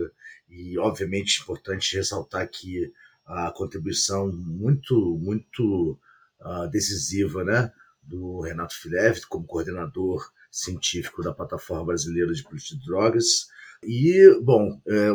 E, 0.49 0.79
obviamente, 0.79 1.43
importante 1.43 1.95
ressaltar 1.95 2.40
aqui 2.40 2.90
a 3.27 3.53
contribuição 3.55 4.33
muito, 4.33 5.19
muito 5.19 6.01
uh, 6.40 6.67
decisiva 6.71 7.45
né, 7.45 7.71
do 8.03 8.40
Renato 8.40 8.75
Filev, 8.75 9.21
como 9.29 9.47
coordenador 9.47 10.27
científico 10.51 11.23
da 11.23 11.35
Plataforma 11.35 11.85
Brasileira 11.85 12.33
de 12.33 12.43
Política 12.43 12.79
de 12.79 12.87
Drogas. 12.87 13.49
E, 13.83 14.40
bom, 14.43 14.81
é, 14.88 15.11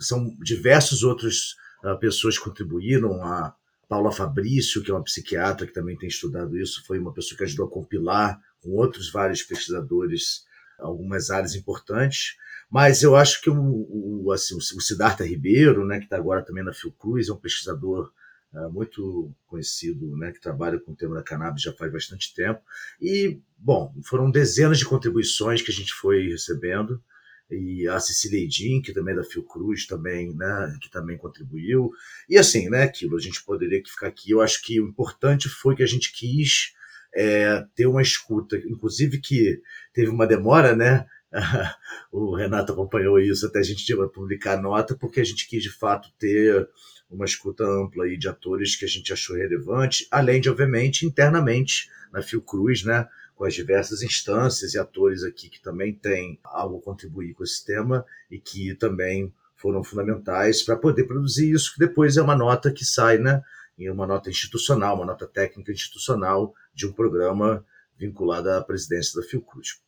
são 0.00 0.36
diversos 0.40 1.04
outros 1.04 1.54
pessoas 2.00 2.38
contribuíram. 2.38 3.22
A 3.22 3.54
Paula 3.88 4.10
Fabrício, 4.10 4.82
que 4.82 4.90
é 4.90 4.94
uma 4.94 5.04
psiquiatra 5.04 5.66
que 5.66 5.72
também 5.72 5.96
tem 5.96 6.08
estudado 6.08 6.58
isso, 6.58 6.84
foi 6.86 6.98
uma 6.98 7.12
pessoa 7.12 7.36
que 7.36 7.44
ajudou 7.44 7.66
a 7.66 7.70
compilar 7.70 8.40
com 8.62 8.70
outros 8.70 9.10
vários 9.10 9.42
pesquisadores 9.42 10.44
algumas 10.78 11.30
áreas 11.30 11.54
importantes. 11.54 12.36
Mas 12.70 13.02
eu 13.02 13.14
acho 13.14 13.40
que 13.40 13.50
o, 13.50 14.24
o, 14.24 14.32
assim, 14.32 14.56
o 14.56 14.60
Siddhartha 14.60 15.24
Ribeiro, 15.24 15.86
né, 15.86 15.98
que 15.98 16.04
está 16.04 16.16
agora 16.16 16.42
também 16.42 16.64
na 16.64 16.72
Fiocruz, 16.72 17.28
é 17.28 17.32
um 17.32 17.36
pesquisador 17.36 18.10
uh, 18.52 18.72
muito 18.72 19.30
conhecido, 19.46 20.16
né, 20.16 20.32
que 20.32 20.40
trabalha 20.40 20.80
com 20.80 20.92
o 20.92 20.96
tema 20.96 21.14
da 21.14 21.22
cannabis 21.22 21.62
já 21.62 21.72
faz 21.72 21.92
bastante 21.92 22.34
tempo. 22.34 22.60
E, 23.00 23.38
bom, 23.56 23.94
foram 24.02 24.30
dezenas 24.30 24.78
de 24.78 24.86
contribuições 24.86 25.62
que 25.62 25.70
a 25.70 25.74
gente 25.74 25.92
foi 25.92 26.28
recebendo 26.28 27.00
e 27.50 27.86
a 27.88 28.00
Cecília 28.00 28.42
Edin, 28.42 28.80
que 28.80 28.92
também 28.92 29.14
é 29.14 29.18
da 29.18 29.24
Fiocruz, 29.24 29.86
também, 29.86 30.34
né, 30.34 30.76
que 30.80 30.90
também 30.90 31.16
contribuiu. 31.18 31.90
E 32.28 32.38
assim, 32.38 32.68
né, 32.68 32.82
aquilo, 32.82 33.16
a 33.16 33.20
gente 33.20 33.44
poderia 33.44 33.82
ficar 33.84 34.08
aqui. 34.08 34.30
Eu 34.30 34.40
acho 34.40 34.62
que 34.62 34.80
o 34.80 34.88
importante 34.88 35.48
foi 35.48 35.76
que 35.76 35.82
a 35.82 35.86
gente 35.86 36.12
quis 36.12 36.72
é, 37.14 37.64
ter 37.74 37.86
uma 37.86 38.02
escuta, 38.02 38.56
inclusive 38.56 39.20
que 39.20 39.60
teve 39.92 40.10
uma 40.10 40.26
demora, 40.26 40.74
né? 40.74 41.06
o 42.12 42.34
Renato 42.34 42.72
acompanhou 42.72 43.18
isso 43.18 43.46
até 43.46 43.58
a 43.58 43.62
gente 43.62 43.84
publicar 44.12 44.58
a 44.58 44.60
nota, 44.60 44.96
porque 44.96 45.20
a 45.20 45.24
gente 45.24 45.48
quis 45.48 45.62
de 45.62 45.70
fato 45.70 46.08
ter 46.18 46.68
uma 47.10 47.24
escuta 47.24 47.64
ampla 47.64 48.04
aí 48.04 48.16
de 48.16 48.28
atores 48.28 48.76
que 48.76 48.84
a 48.84 48.88
gente 48.88 49.12
achou 49.12 49.36
relevante, 49.36 50.06
além 50.10 50.40
de, 50.40 50.48
obviamente, 50.48 51.06
internamente 51.06 51.88
na 52.12 52.22
Fiocruz, 52.22 52.84
né? 52.84 53.06
Com 53.34 53.44
as 53.44 53.54
diversas 53.54 54.02
instâncias 54.02 54.74
e 54.74 54.78
atores 54.78 55.22
aqui 55.24 55.48
que 55.48 55.60
também 55.60 55.92
têm 55.92 56.38
algo 56.44 56.78
a 56.78 56.82
contribuir 56.82 57.34
com 57.34 57.42
esse 57.42 57.64
tema 57.64 58.04
e 58.30 58.38
que 58.38 58.74
também 58.74 59.32
foram 59.56 59.82
fundamentais 59.82 60.62
para 60.62 60.76
poder 60.76 61.04
produzir 61.04 61.50
isso, 61.50 61.72
que 61.72 61.78
depois 61.78 62.16
é 62.16 62.22
uma 62.22 62.36
nota 62.36 62.70
que 62.70 62.84
sai, 62.84 63.18
né, 63.18 63.42
em 63.78 63.90
uma 63.90 64.06
nota 64.06 64.30
institucional, 64.30 64.96
uma 64.96 65.06
nota 65.06 65.26
técnica 65.26 65.72
institucional 65.72 66.54
de 66.74 66.86
um 66.86 66.92
programa 66.92 67.64
vinculado 67.96 68.50
à 68.50 68.62
presidência 68.62 69.20
da 69.20 69.26
Fiocruz. 69.26 69.80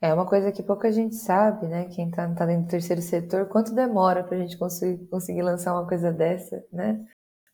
É 0.00 0.12
uma 0.12 0.26
coisa 0.26 0.50
que 0.50 0.62
pouca 0.64 0.90
gente 0.90 1.14
sabe, 1.14 1.68
né? 1.68 1.84
Quem 1.84 2.08
está 2.08 2.28
tá 2.34 2.44
dentro 2.44 2.64
do 2.64 2.70
terceiro 2.70 3.00
setor, 3.00 3.46
quanto 3.46 3.72
demora 3.72 4.24
para 4.24 4.36
a 4.36 4.40
gente 4.40 4.58
conseguir, 4.58 5.06
conseguir 5.06 5.42
lançar 5.42 5.72
uma 5.72 5.86
coisa 5.86 6.12
dessa, 6.12 6.64
né? 6.72 7.06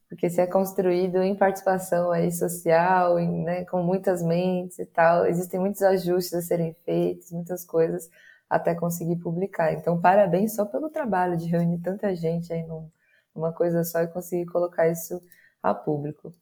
Porque 0.08 0.30
se 0.30 0.40
é 0.40 0.46
construído 0.46 1.22
em 1.22 1.36
participação 1.36 2.10
aí 2.10 2.32
social, 2.32 3.18
em, 3.18 3.44
né, 3.44 3.64
com 3.66 3.82
muitas 3.82 4.22
mentes 4.22 4.78
e 4.78 4.86
tal, 4.86 5.26
existem 5.26 5.60
muitos 5.60 5.82
ajustes 5.82 6.32
a 6.34 6.42
serem 6.42 6.74
feitos, 6.84 7.30
muitas 7.30 7.64
coisas 7.64 8.08
até 8.48 8.74
conseguir 8.74 9.16
publicar. 9.16 9.72
Então, 9.74 10.00
parabéns 10.00 10.54
só 10.54 10.64
pelo 10.64 10.88
trabalho 10.88 11.36
de 11.36 11.46
reunir 11.46 11.78
tanta 11.80 12.14
gente 12.16 12.52
aí 12.52 12.66
numa 13.34 13.52
coisa 13.52 13.84
só 13.84 14.00
e 14.00 14.08
conseguir 14.08 14.46
colocar 14.46 14.88
isso 14.88 15.20
a 15.62 15.74
público. 15.74 16.32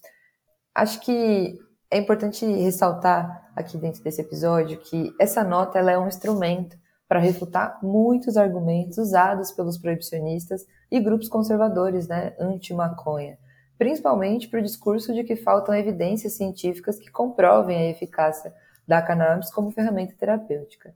Acho 0.73 1.01
que 1.01 1.59
é 1.91 1.99
importante 1.99 2.45
ressaltar 2.45 3.51
aqui 3.57 3.77
dentro 3.79 4.03
desse 4.03 4.21
episódio 4.21 4.79
que 4.79 5.13
essa 5.19 5.43
nota 5.43 5.79
ela 5.79 5.91
é 5.91 5.99
um 5.99 6.07
instrumento 6.07 6.77
para 7.09 7.21
refutar 7.21 7.79
muitos 7.83 8.37
argumentos 8.37 8.99
usados 8.99 9.53
pelos 9.53 9.79
proibicionistas 9.79 10.67
e 10.91 11.01
grupos 11.01 11.29
conservadores 11.29 12.09
né, 12.09 12.35
anti-maconha, 12.39 13.39
principalmente 13.79 14.49
para 14.49 14.61
o 14.61 14.63
discurso 14.63 15.13
de 15.13 15.25
que 15.25 15.37
faltam 15.37 15.75
evidências 15.75 16.35
científicas 16.35 16.99
que 16.99 17.11
comprovem 17.11 17.79
a 17.79 17.91
eficácia 17.91 18.53
da 18.87 19.03
cannabis 19.03 19.51
como 19.51 19.71
ferramenta 19.71 20.15
terapêutica. 20.19 20.95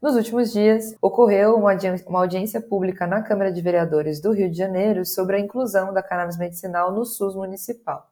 Nos 0.00 0.16
últimos 0.16 0.52
dias, 0.52 0.96
ocorreu 1.00 1.54
uma, 1.54 1.76
audiência 2.18 2.60
pública 2.60 3.06
na 3.06 3.22
Câmara 3.22 3.52
de 3.52 3.60
Vereadores 3.60 4.20
do 4.20 4.32
Rio 4.32 4.50
de 4.50 4.56
Janeiro 4.56 5.06
sobre 5.06 5.36
a 5.36 5.38
inclusão 5.38 5.92
da 5.92 6.02
cannabis 6.02 6.36
medicinal 6.36 6.92
no 6.92 7.04
SUS 7.04 7.36
municipal. 7.36 8.08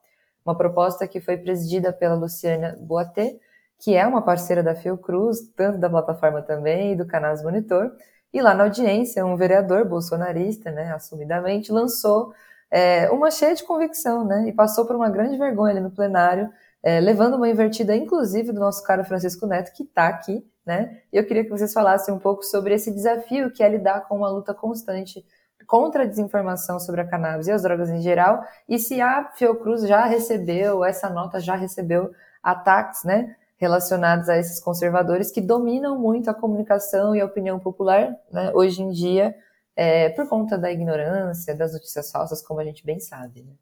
Uma 0.47 0.57
proposta 0.57 1.09
que 1.09 1.21
foi 1.21 1.37
presidida 1.37 1.93
pela 1.93 2.15
Luciana 2.15 2.79
Boatê, 2.81 3.41
que 3.77 3.97
é 3.97 4.07
uma 4.07 4.23
parceira 4.23 4.63
da 4.63 4.75
Fiocruz, 4.75 5.41
tanto 5.57 5.79
da 5.79 5.91
plataforma 5.91 6.43
também 6.43 6.93
e 6.93 6.97
do 6.97 7.07
Canais 7.07 7.43
Monitor. 7.43 7.91
E 8.33 8.41
lá 8.41 8.55
na 8.55 8.65
audiência, 8.65 9.27
um 9.27 9.37
vereador 9.37 9.85
bolsonarista, 9.85 10.71
né, 10.71 10.93
assumidamente, 10.93 11.73
lançou 11.73 12.33
é, 12.71 13.11
uma 13.11 13.31
cheia 13.31 13.55
de 13.55 13.65
convicção, 13.65 14.25
né, 14.25 14.49
e 14.49 14.53
passou 14.53 14.87
por 14.87 14.95
uma 14.95 15.11
grande 15.11 15.37
vergonha 15.37 15.73
ali 15.73 15.81
no 15.81 15.91
plenário, 15.91 16.51
é, 16.83 17.01
levando 17.01 17.35
uma 17.35 17.49
invertida, 17.49 17.95
inclusive, 17.97 18.53
do 18.53 18.61
nosso 18.61 18.83
caro 18.85 19.05
Francisco 19.05 19.47
Neto, 19.47 19.73
que 19.73 19.83
está 19.83 20.07
aqui, 20.07 20.47
né, 20.65 20.99
e 21.13 21.17
eu 21.17 21.27
queria 21.27 21.45
que 21.45 21.51
vocês 21.51 21.73
falassem 21.73 22.15
um 22.15 22.19
pouco 22.19 22.45
sobre 22.45 22.75
esse 22.75 22.93
desafio 22.93 23.51
que 23.51 23.63
é 23.63 23.69
lidar 23.69 24.07
com 24.07 24.17
uma 24.17 24.31
luta 24.31 24.55
constante 24.55 25.25
contra 25.67 26.03
a 26.03 26.07
desinformação 26.07 26.81
sobre 26.81 27.01
a 27.01 27.07
cannabis 27.07 27.47
e 27.47 27.53
as 27.53 27.63
drogas 27.63 27.91
em 27.91 28.01
geral, 28.01 28.43
e 28.69 28.79
se 28.79 29.01
a 29.01 29.31
Fiocruz 29.35 29.87
já 29.87 30.05
recebeu, 30.05 30.85
essa 30.85 31.09
nota 31.09 31.39
já 31.39 31.55
recebeu 31.55 32.13
ataques, 32.43 33.05
né, 33.05 33.37
relacionados 33.61 34.29
a 34.31 34.39
esses 34.39 34.59
conservadores 34.59 35.31
que 35.31 35.41
dominam 35.41 35.99
muito 35.99 36.31
a 36.31 36.35
comunicação 36.35 37.15
e 37.15 37.21
a 37.21 37.27
opinião 37.27 37.59
popular 37.59 38.17
né, 38.33 38.51
hoje 38.55 38.83
em 38.83 38.91
dia, 38.91 39.37
é, 39.77 40.11
por 40.11 40.29
conta 40.29 40.59
da 40.59 40.71
ignorância, 40.71 41.55
das 41.55 41.73
notícias 41.73 42.11
falsas, 42.11 42.43
como 42.43 42.61
a 42.61 42.65
gente 42.65 42.85
bem 42.85 43.01
sabe. 43.01 43.43
Né? 43.43 43.53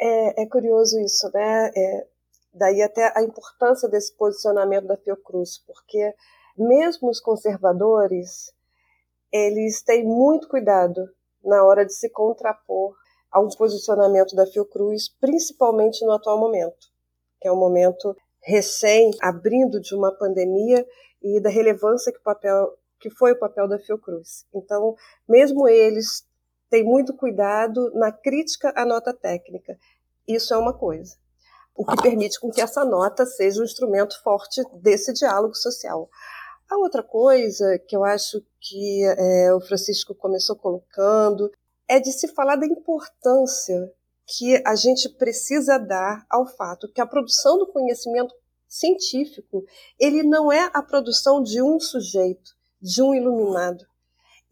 É, 0.00 0.42
é, 0.42 0.46
curioso 0.46 1.00
isso, 1.00 1.30
né? 1.32 1.70
É, 1.74 2.06
daí 2.52 2.82
até 2.82 3.12
a 3.16 3.22
importância 3.22 3.88
desse 3.88 4.14
posicionamento 4.16 4.86
da 4.86 4.96
Fiocruz, 4.96 5.58
porque 5.58 6.14
mesmo 6.56 7.10
os 7.10 7.20
conservadores, 7.20 8.52
eles 9.32 9.82
têm 9.82 10.04
muito 10.04 10.48
cuidado 10.48 11.08
na 11.44 11.64
hora 11.64 11.84
de 11.84 11.92
se 11.94 12.08
contrapor 12.10 12.94
a 13.30 13.40
um 13.40 13.48
posicionamento 13.48 14.34
da 14.34 14.46
Fiocruz, 14.46 15.08
principalmente 15.20 16.04
no 16.04 16.12
atual 16.12 16.38
momento, 16.38 16.88
que 17.40 17.48
é 17.48 17.52
um 17.52 17.56
momento 17.56 18.16
recém 18.42 19.10
abrindo 19.20 19.80
de 19.80 19.94
uma 19.94 20.12
pandemia 20.12 20.86
e 21.22 21.40
da 21.40 21.50
relevância 21.50 22.12
que, 22.12 22.18
o 22.18 22.22
papel, 22.22 22.72
que 22.98 23.10
foi 23.10 23.32
o 23.32 23.38
papel 23.38 23.68
da 23.68 23.78
Fiocruz. 23.78 24.44
Então, 24.54 24.94
mesmo 25.28 25.68
eles 25.68 26.26
têm 26.70 26.84
muito 26.84 27.14
cuidado 27.14 27.90
na 27.94 28.10
crítica 28.10 28.72
à 28.76 28.84
nota 28.84 29.12
técnica. 29.12 29.78
Isso 30.26 30.52
é 30.52 30.56
uma 30.56 30.72
coisa. 30.72 31.16
O 31.74 31.84
que 31.84 32.02
permite 32.02 32.40
com 32.40 32.50
que 32.50 32.60
essa 32.60 32.84
nota 32.84 33.26
seja 33.26 33.60
um 33.60 33.64
instrumento 33.64 34.20
forte 34.22 34.62
desse 34.80 35.12
diálogo 35.12 35.54
social. 35.54 36.08
A 36.68 36.76
outra 36.78 37.02
coisa 37.02 37.78
que 37.86 37.96
eu 37.96 38.02
acho 38.02 38.42
que 38.60 39.04
é, 39.04 39.54
o 39.54 39.60
Francisco 39.60 40.14
começou 40.14 40.56
colocando 40.56 41.50
é 41.88 42.00
de 42.00 42.10
se 42.10 42.28
falar 42.28 42.56
da 42.56 42.66
importância 42.66 43.92
que 44.26 44.60
a 44.66 44.74
gente 44.74 45.08
precisa 45.10 45.78
dar 45.78 46.26
ao 46.28 46.46
fato 46.46 46.90
que 46.92 47.00
a 47.00 47.06
produção 47.06 47.58
do 47.58 47.68
conhecimento 47.68 48.34
científico 48.66 49.64
ele 50.00 50.24
não 50.24 50.50
é 50.50 50.68
a 50.74 50.82
produção 50.82 51.40
de 51.40 51.62
um 51.62 51.78
sujeito, 51.78 52.55
de 52.86 53.02
um 53.02 53.12
iluminado. 53.12 53.84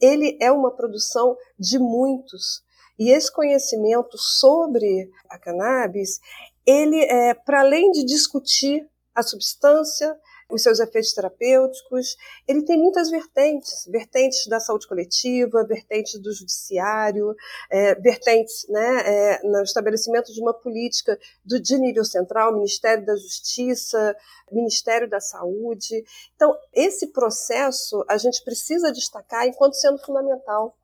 Ele 0.01 0.37
é 0.41 0.51
uma 0.51 0.73
produção 0.73 1.37
de 1.57 1.79
muitos. 1.79 2.65
E 2.99 3.11
esse 3.11 3.33
conhecimento 3.33 4.19
sobre 4.19 5.09
a 5.31 5.39
cannabis, 5.39 6.19
ele 6.67 7.01
é 7.05 7.33
para 7.33 7.61
além 7.61 7.93
de 7.93 8.05
discutir 8.05 8.89
a 9.15 9.23
substância, 9.23 10.17
os 10.51 10.63
seus 10.63 10.81
efeitos 10.81 11.13
terapêuticos. 11.13 12.17
Ele 12.47 12.63
tem 12.63 12.79
muitas 12.79 13.11
vertentes, 13.11 13.87
vertentes 13.87 14.47
da 14.47 14.61
saúde 14.61 14.87
coletiva, 14.87 15.65
vertentes 15.65 16.19
do 16.21 16.33
judiciário, 16.33 17.35
é, 17.71 17.95
vertentes 17.95 18.67
né, 18.69 19.03
é, 19.07 19.43
no 19.43 19.63
estabelecimento 19.63 20.33
de 20.33 20.41
uma 20.41 20.55
política 20.55 21.19
do, 21.45 21.61
de 21.61 21.79
nível 21.79 22.05
central, 22.05 22.55
Ministério 22.55 23.05
da 23.05 23.17
Justiça, 23.17 24.17
Ministério 24.51 25.09
da 25.09 25.21
Saúde. 25.21 26.05
Então, 26.35 26.57
esse 26.73 27.09
processo 27.09 28.05
a 28.09 28.17
gente 28.17 28.43
precisa 28.45 28.93
destacar 28.93 29.47
enquanto 29.47 29.75
sendo 29.75 29.99
fundamental 29.99 30.77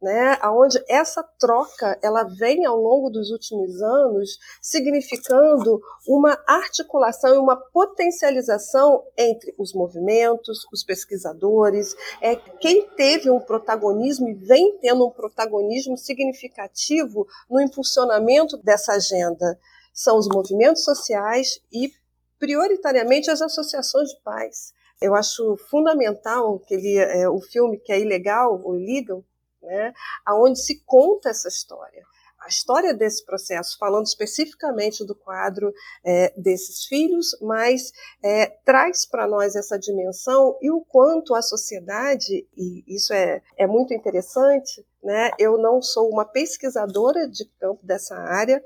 né, 0.00 0.38
onde 0.44 0.82
essa 0.88 1.22
troca 1.38 1.98
ela 2.02 2.24
vem 2.24 2.64
ao 2.64 2.76
longo 2.76 3.10
dos 3.10 3.30
últimos 3.30 3.82
anos 3.82 4.38
significando 4.60 5.80
uma 6.08 6.38
articulação 6.46 7.34
e 7.34 7.38
uma 7.38 7.56
potencialização 7.56 9.04
entre 9.16 9.54
os 9.58 9.74
movimentos, 9.74 10.66
os 10.72 10.82
pesquisadores, 10.82 11.94
é 12.20 12.34
quem 12.34 12.88
teve 12.96 13.30
um 13.30 13.40
protagonismo 13.40 14.28
e 14.28 14.34
vem 14.34 14.78
tendo 14.78 15.06
um 15.06 15.10
protagonismo 15.10 15.98
significativo 15.98 17.26
no 17.48 17.60
impulsionamento 17.60 18.56
dessa 18.56 18.92
agenda 18.92 19.58
são 19.92 20.16
os 20.16 20.28
movimentos 20.28 20.82
sociais 20.82 21.60
e 21.70 21.92
prioritariamente 22.38 23.30
as 23.30 23.42
associações 23.42 24.08
de 24.08 24.20
pais. 24.22 24.72
Eu 25.00 25.14
acho 25.14 25.56
fundamental 25.70 26.58
que 26.60 26.74
ele, 26.74 26.96
é, 26.96 27.28
o 27.28 27.40
filme 27.40 27.78
que 27.78 27.92
é 27.92 28.00
ilegal, 28.00 28.60
o 28.64 28.76
Illegal, 28.76 29.24
né, 29.62 29.92
aonde 30.24 30.58
se 30.60 30.82
conta 30.84 31.30
essa 31.30 31.48
história. 31.48 32.04
A 32.40 32.48
história 32.48 32.94
desse 32.94 33.24
processo, 33.24 33.76
falando 33.78 34.06
especificamente 34.06 35.04
do 35.04 35.14
quadro 35.14 35.74
é, 36.02 36.32
desses 36.38 36.86
filhos, 36.86 37.36
mas 37.42 37.92
é, 38.24 38.46
traz 38.64 39.04
para 39.04 39.28
nós 39.28 39.54
essa 39.54 39.78
dimensão 39.78 40.56
e 40.62 40.70
o 40.70 40.80
quanto 40.80 41.34
a 41.34 41.42
sociedade, 41.42 42.48
e 42.56 42.82
isso 42.86 43.12
é, 43.12 43.42
é 43.58 43.66
muito 43.66 43.92
interessante, 43.92 44.84
né? 45.04 45.30
eu 45.38 45.58
não 45.58 45.82
sou 45.82 46.08
uma 46.08 46.24
pesquisadora 46.24 47.28
de 47.28 47.44
campo 47.60 47.84
dessa 47.84 48.16
área, 48.16 48.62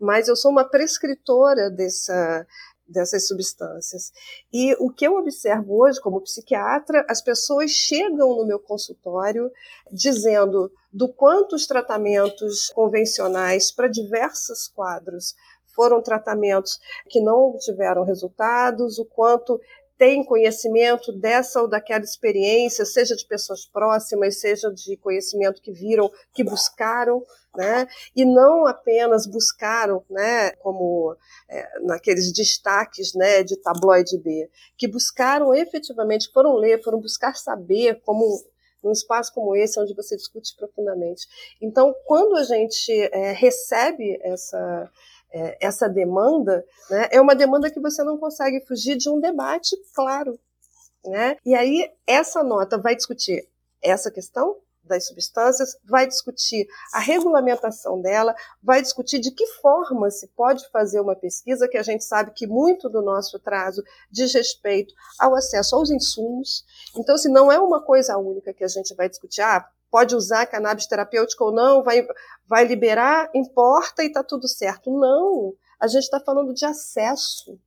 mas 0.00 0.28
eu 0.28 0.36
sou 0.36 0.50
uma 0.50 0.64
prescritora 0.64 1.70
dessa, 1.70 2.46
dessas 2.88 3.28
substâncias. 3.28 4.12
E 4.52 4.74
o 4.80 4.90
que 4.90 5.06
eu 5.06 5.16
observo 5.16 5.82
hoje 5.82 6.00
como 6.00 6.20
psiquiatra, 6.20 7.04
as 7.08 7.20
pessoas 7.20 7.70
chegam 7.70 8.36
no 8.36 8.46
meu 8.46 8.58
consultório 8.58 9.50
dizendo 9.92 10.72
do 10.92 11.08
quanto 11.08 11.54
os 11.54 11.66
tratamentos 11.66 12.70
convencionais 12.70 13.70
para 13.70 13.88
diversos 13.88 14.68
quadros 14.68 15.34
foram 15.78 16.02
tratamentos 16.02 16.80
que 17.08 17.20
não 17.20 17.50
obtiveram 17.50 18.02
resultados, 18.02 18.98
o 18.98 19.04
quanto 19.04 19.60
tem 19.98 20.24
conhecimento 20.24 21.12
dessa 21.12 21.60
ou 21.60 21.68
daquela 21.68 22.04
experiência, 22.04 22.86
seja 22.86 23.16
de 23.16 23.26
pessoas 23.26 23.66
próximas, 23.66 24.40
seja 24.40 24.70
de 24.70 24.96
conhecimento 24.96 25.60
que 25.60 25.72
viram, 25.72 26.08
que 26.32 26.44
buscaram, 26.44 27.20
né? 27.56 27.88
E 28.14 28.24
não 28.24 28.66
apenas 28.66 29.26
buscaram, 29.26 30.04
né, 30.08 30.52
como 30.52 31.16
é, 31.50 31.80
naqueles 31.80 32.32
destaques, 32.32 33.12
né, 33.14 33.42
de 33.42 33.56
tabloide 33.56 34.16
B, 34.18 34.48
que 34.76 34.86
buscaram 34.86 35.52
efetivamente, 35.52 36.30
foram 36.32 36.54
ler, 36.54 36.82
foram 36.82 37.00
buscar 37.00 37.34
saber 37.36 38.00
como 38.02 38.24
num 38.82 38.92
espaço 38.92 39.34
como 39.34 39.56
esse, 39.56 39.80
onde 39.80 39.92
você 39.92 40.16
discute 40.16 40.54
profundamente. 40.56 41.26
Então, 41.60 41.92
quando 42.04 42.36
a 42.36 42.44
gente 42.44 42.92
é, 43.12 43.32
recebe 43.32 44.18
essa 44.22 44.88
é, 45.32 45.58
essa 45.60 45.88
demanda, 45.88 46.64
né, 46.90 47.08
é 47.10 47.20
uma 47.20 47.34
demanda 47.34 47.70
que 47.70 47.80
você 47.80 48.02
não 48.02 48.18
consegue 48.18 48.64
fugir 48.66 48.96
de 48.96 49.08
um 49.08 49.20
debate 49.20 49.76
claro. 49.94 50.38
Né? 51.04 51.36
E 51.44 51.54
aí, 51.54 51.90
essa 52.06 52.42
nota 52.42 52.78
vai 52.78 52.94
discutir 52.94 53.48
essa 53.82 54.10
questão 54.10 54.56
das 54.88 55.06
substâncias, 55.06 55.76
vai 55.84 56.06
discutir 56.06 56.66
a 56.92 56.98
regulamentação 56.98 58.00
dela, 58.00 58.34
vai 58.62 58.80
discutir 58.80 59.20
de 59.20 59.30
que 59.30 59.46
forma 59.46 60.10
se 60.10 60.26
pode 60.28 60.68
fazer 60.70 61.00
uma 61.00 61.14
pesquisa, 61.14 61.68
que 61.68 61.76
a 61.76 61.82
gente 61.82 62.04
sabe 62.04 62.32
que 62.32 62.46
muito 62.46 62.88
do 62.88 63.02
nosso 63.02 63.36
atraso 63.36 63.84
diz 64.10 64.32
respeito 64.32 64.94
ao 65.18 65.34
acesso 65.34 65.76
aos 65.76 65.90
insumos. 65.90 66.64
Então, 66.96 67.16
se 67.16 67.28
não 67.28 67.52
é 67.52 67.58
uma 67.60 67.82
coisa 67.82 68.16
única 68.16 68.52
que 68.52 68.64
a 68.64 68.68
gente 68.68 68.94
vai 68.94 69.08
discutir, 69.08 69.42
ah, 69.42 69.68
pode 69.90 70.14
usar 70.14 70.46
cannabis 70.46 70.86
terapêutico 70.86 71.44
ou 71.44 71.52
não, 71.52 71.82
vai, 71.82 72.06
vai 72.46 72.64
liberar, 72.64 73.30
importa 73.34 74.02
e 74.02 74.06
está 74.06 74.22
tudo 74.22 74.48
certo. 74.48 74.90
Não, 74.90 75.54
a 75.80 75.86
gente 75.86 76.04
está 76.04 76.20
falando 76.20 76.52
de 76.52 76.64
acesso. 76.64 77.58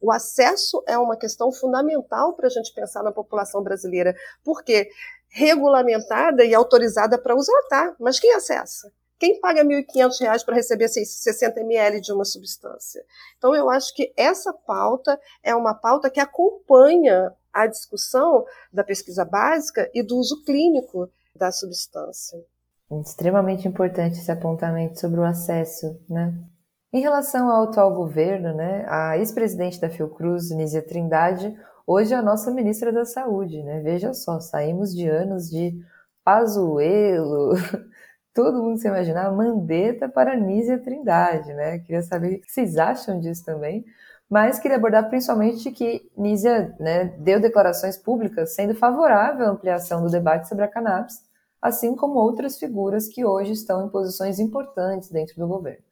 O 0.00 0.12
acesso 0.12 0.82
é 0.86 0.96
uma 0.96 1.16
questão 1.16 1.50
fundamental 1.50 2.34
para 2.34 2.46
a 2.46 2.50
gente 2.50 2.72
pensar 2.72 3.02
na 3.02 3.10
população 3.10 3.62
brasileira, 3.62 4.14
porque 4.44 4.88
regulamentada 5.28 6.44
e 6.44 6.54
autorizada 6.54 7.18
para 7.18 7.36
usar, 7.36 7.62
tá, 7.68 7.96
mas 7.98 8.18
quem 8.18 8.32
acessa? 8.32 8.92
Quem 9.18 9.40
paga 9.40 9.62
R$ 9.62 9.84
1.500 9.84 10.44
para 10.44 10.54
receber 10.54 10.88
60 10.88 11.60
ml 11.60 12.00
de 12.00 12.12
uma 12.12 12.24
substância? 12.24 13.04
Então, 13.36 13.54
eu 13.54 13.68
acho 13.68 13.92
que 13.92 14.12
essa 14.16 14.52
pauta 14.52 15.20
é 15.42 15.54
uma 15.56 15.74
pauta 15.74 16.08
que 16.08 16.20
acompanha 16.20 17.34
a 17.52 17.66
discussão 17.66 18.44
da 18.72 18.84
pesquisa 18.84 19.24
básica 19.24 19.90
e 19.92 20.04
do 20.04 20.16
uso 20.16 20.44
clínico 20.44 21.10
da 21.38 21.52
substância. 21.52 22.38
Extremamente 22.90 23.68
importante 23.68 24.18
esse 24.18 24.30
apontamento 24.30 24.98
sobre 24.98 25.20
o 25.20 25.24
acesso, 25.24 25.98
né? 26.08 26.34
Em 26.90 27.00
relação 27.00 27.50
ao 27.50 27.64
atual 27.64 27.94
governo, 27.94 28.54
né, 28.54 28.86
a 28.88 29.18
ex-presidente 29.18 29.78
da 29.78 29.90
Fiocruz, 29.90 30.50
Nízia 30.50 30.80
Trindade, 30.80 31.54
hoje 31.86 32.14
é 32.14 32.16
a 32.16 32.22
nossa 32.22 32.50
ministra 32.50 32.90
da 32.90 33.04
Saúde, 33.04 33.62
né? 33.62 33.80
Veja 33.80 34.14
só, 34.14 34.40
saímos 34.40 34.94
de 34.94 35.06
anos 35.06 35.50
de 35.50 35.78
Pazuello, 36.24 37.52
todo 38.34 38.62
mundo 38.62 38.78
se 38.78 38.88
imaginar, 38.88 39.30
Mandetta 39.32 40.08
para 40.08 40.34
Nízia 40.34 40.78
Trindade, 40.78 41.52
né? 41.52 41.78
Queria 41.80 42.00
saber 42.02 42.36
o 42.36 42.40
que 42.40 42.50
vocês 42.50 42.78
acham 42.78 43.20
disso 43.20 43.44
também, 43.44 43.84
mas 44.30 44.58
queria 44.58 44.78
abordar 44.78 45.08
principalmente 45.10 45.70
que 45.70 46.10
Nízia 46.16 46.74
né, 46.80 47.04
deu 47.18 47.40
declarações 47.40 47.96
públicas 47.96 48.54
sendo 48.54 48.74
favorável 48.74 49.46
à 49.46 49.50
ampliação 49.50 50.02
do 50.02 50.10
debate 50.10 50.48
sobre 50.48 50.64
a 50.64 50.68
cannabis, 50.68 51.22
assim 51.60 51.94
como 51.94 52.18
outras 52.18 52.58
figuras 52.58 53.08
que 53.08 53.24
hoje 53.24 53.52
estão 53.52 53.86
em 53.86 53.90
posições 53.90 54.38
importantes 54.38 55.10
dentro 55.10 55.36
do 55.36 55.46
governo. 55.46 55.84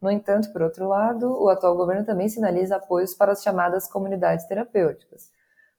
No 0.00 0.10
entanto, 0.10 0.50
por 0.52 0.62
outro 0.62 0.88
lado, 0.88 1.30
o 1.30 1.48
atual 1.48 1.76
governo 1.76 2.06
também 2.06 2.28
sinaliza 2.28 2.76
apoios 2.76 3.14
para 3.14 3.32
as 3.32 3.42
chamadas 3.42 3.86
comunidades 3.86 4.46
terapêuticas. 4.46 5.30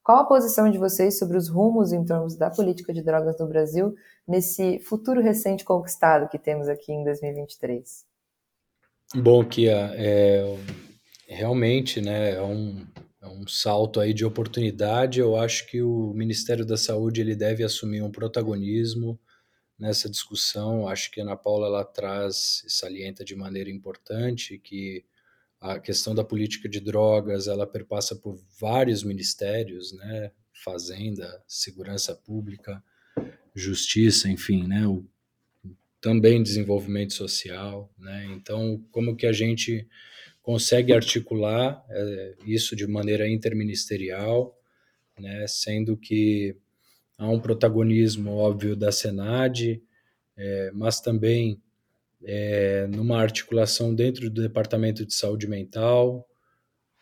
Qual 0.03 0.19
a 0.19 0.25
posição 0.25 0.69
de 0.69 0.77
vocês 0.77 1.17
sobre 1.17 1.37
os 1.37 1.47
rumos 1.47 1.91
em 1.91 2.03
termos 2.03 2.35
da 2.35 2.49
política 2.49 2.93
de 2.93 3.01
drogas 3.01 3.37
no 3.39 3.47
Brasil 3.47 3.95
nesse 4.27 4.79
futuro 4.79 5.21
recente 5.21 5.63
conquistado 5.63 6.29
que 6.29 6.39
temos 6.39 6.67
aqui 6.67 6.91
em 6.91 7.03
2023? 7.03 8.05
Bom, 9.15 9.43
Kia, 9.43 9.91
é, 9.95 10.55
realmente 11.27 11.99
né, 11.99 12.35
é, 12.35 12.41
um, 12.41 12.85
é 13.21 13.27
um 13.27 13.47
salto 13.47 13.99
aí 13.99 14.13
de 14.13 14.25
oportunidade. 14.25 15.19
Eu 15.19 15.35
acho 15.35 15.67
que 15.67 15.81
o 15.81 16.13
Ministério 16.13 16.65
da 16.65 16.77
Saúde 16.77 17.21
ele 17.21 17.35
deve 17.35 17.63
assumir 17.63 18.01
um 18.01 18.11
protagonismo 18.11 19.19
nessa 19.81 20.07
discussão. 20.07 20.87
Acho 20.87 21.09
que 21.09 21.19
a 21.19 21.23
Ana 21.23 21.35
Paula 21.35 21.65
ela 21.65 21.83
traz 21.83 22.63
e 22.67 22.69
salienta 22.69 23.25
de 23.25 23.35
maneira 23.35 23.71
importante 23.71 24.59
que 24.59 25.03
a 25.59 25.79
questão 25.79 26.13
da 26.13 26.23
política 26.23 26.69
de 26.69 26.79
drogas 26.79 27.47
ela 27.47 27.65
perpassa 27.65 28.15
por 28.15 28.39
vários 28.59 29.03
ministérios, 29.03 29.91
né? 29.91 30.31
Fazenda, 30.53 31.43
Segurança 31.47 32.13
Pública, 32.13 32.83
Justiça, 33.55 34.29
enfim, 34.29 34.67
né? 34.67 34.85
O, 34.85 35.03
também 35.99 36.43
desenvolvimento 36.43 37.13
social, 37.13 37.91
né? 37.97 38.25
Então, 38.35 38.83
como 38.91 39.15
que 39.15 39.25
a 39.25 39.33
gente 39.33 39.87
consegue 40.43 40.93
articular 40.93 41.83
é, 41.89 42.35
isso 42.45 42.75
de 42.75 42.85
maneira 42.85 43.27
interministerial, 43.27 44.55
né? 45.19 45.47
Sendo 45.47 45.97
que 45.97 46.55
há 47.21 47.29
um 47.29 47.39
protagonismo 47.39 48.35
óbvio 48.35 48.75
da 48.75 48.91
Senad, 48.91 49.79
é, 50.35 50.71
mas 50.73 50.99
também 50.99 51.61
é, 52.23 52.87
numa 52.87 53.21
articulação 53.21 53.93
dentro 53.93 54.27
do 54.27 54.41
Departamento 54.41 55.05
de 55.05 55.13
Saúde 55.13 55.47
Mental, 55.47 56.27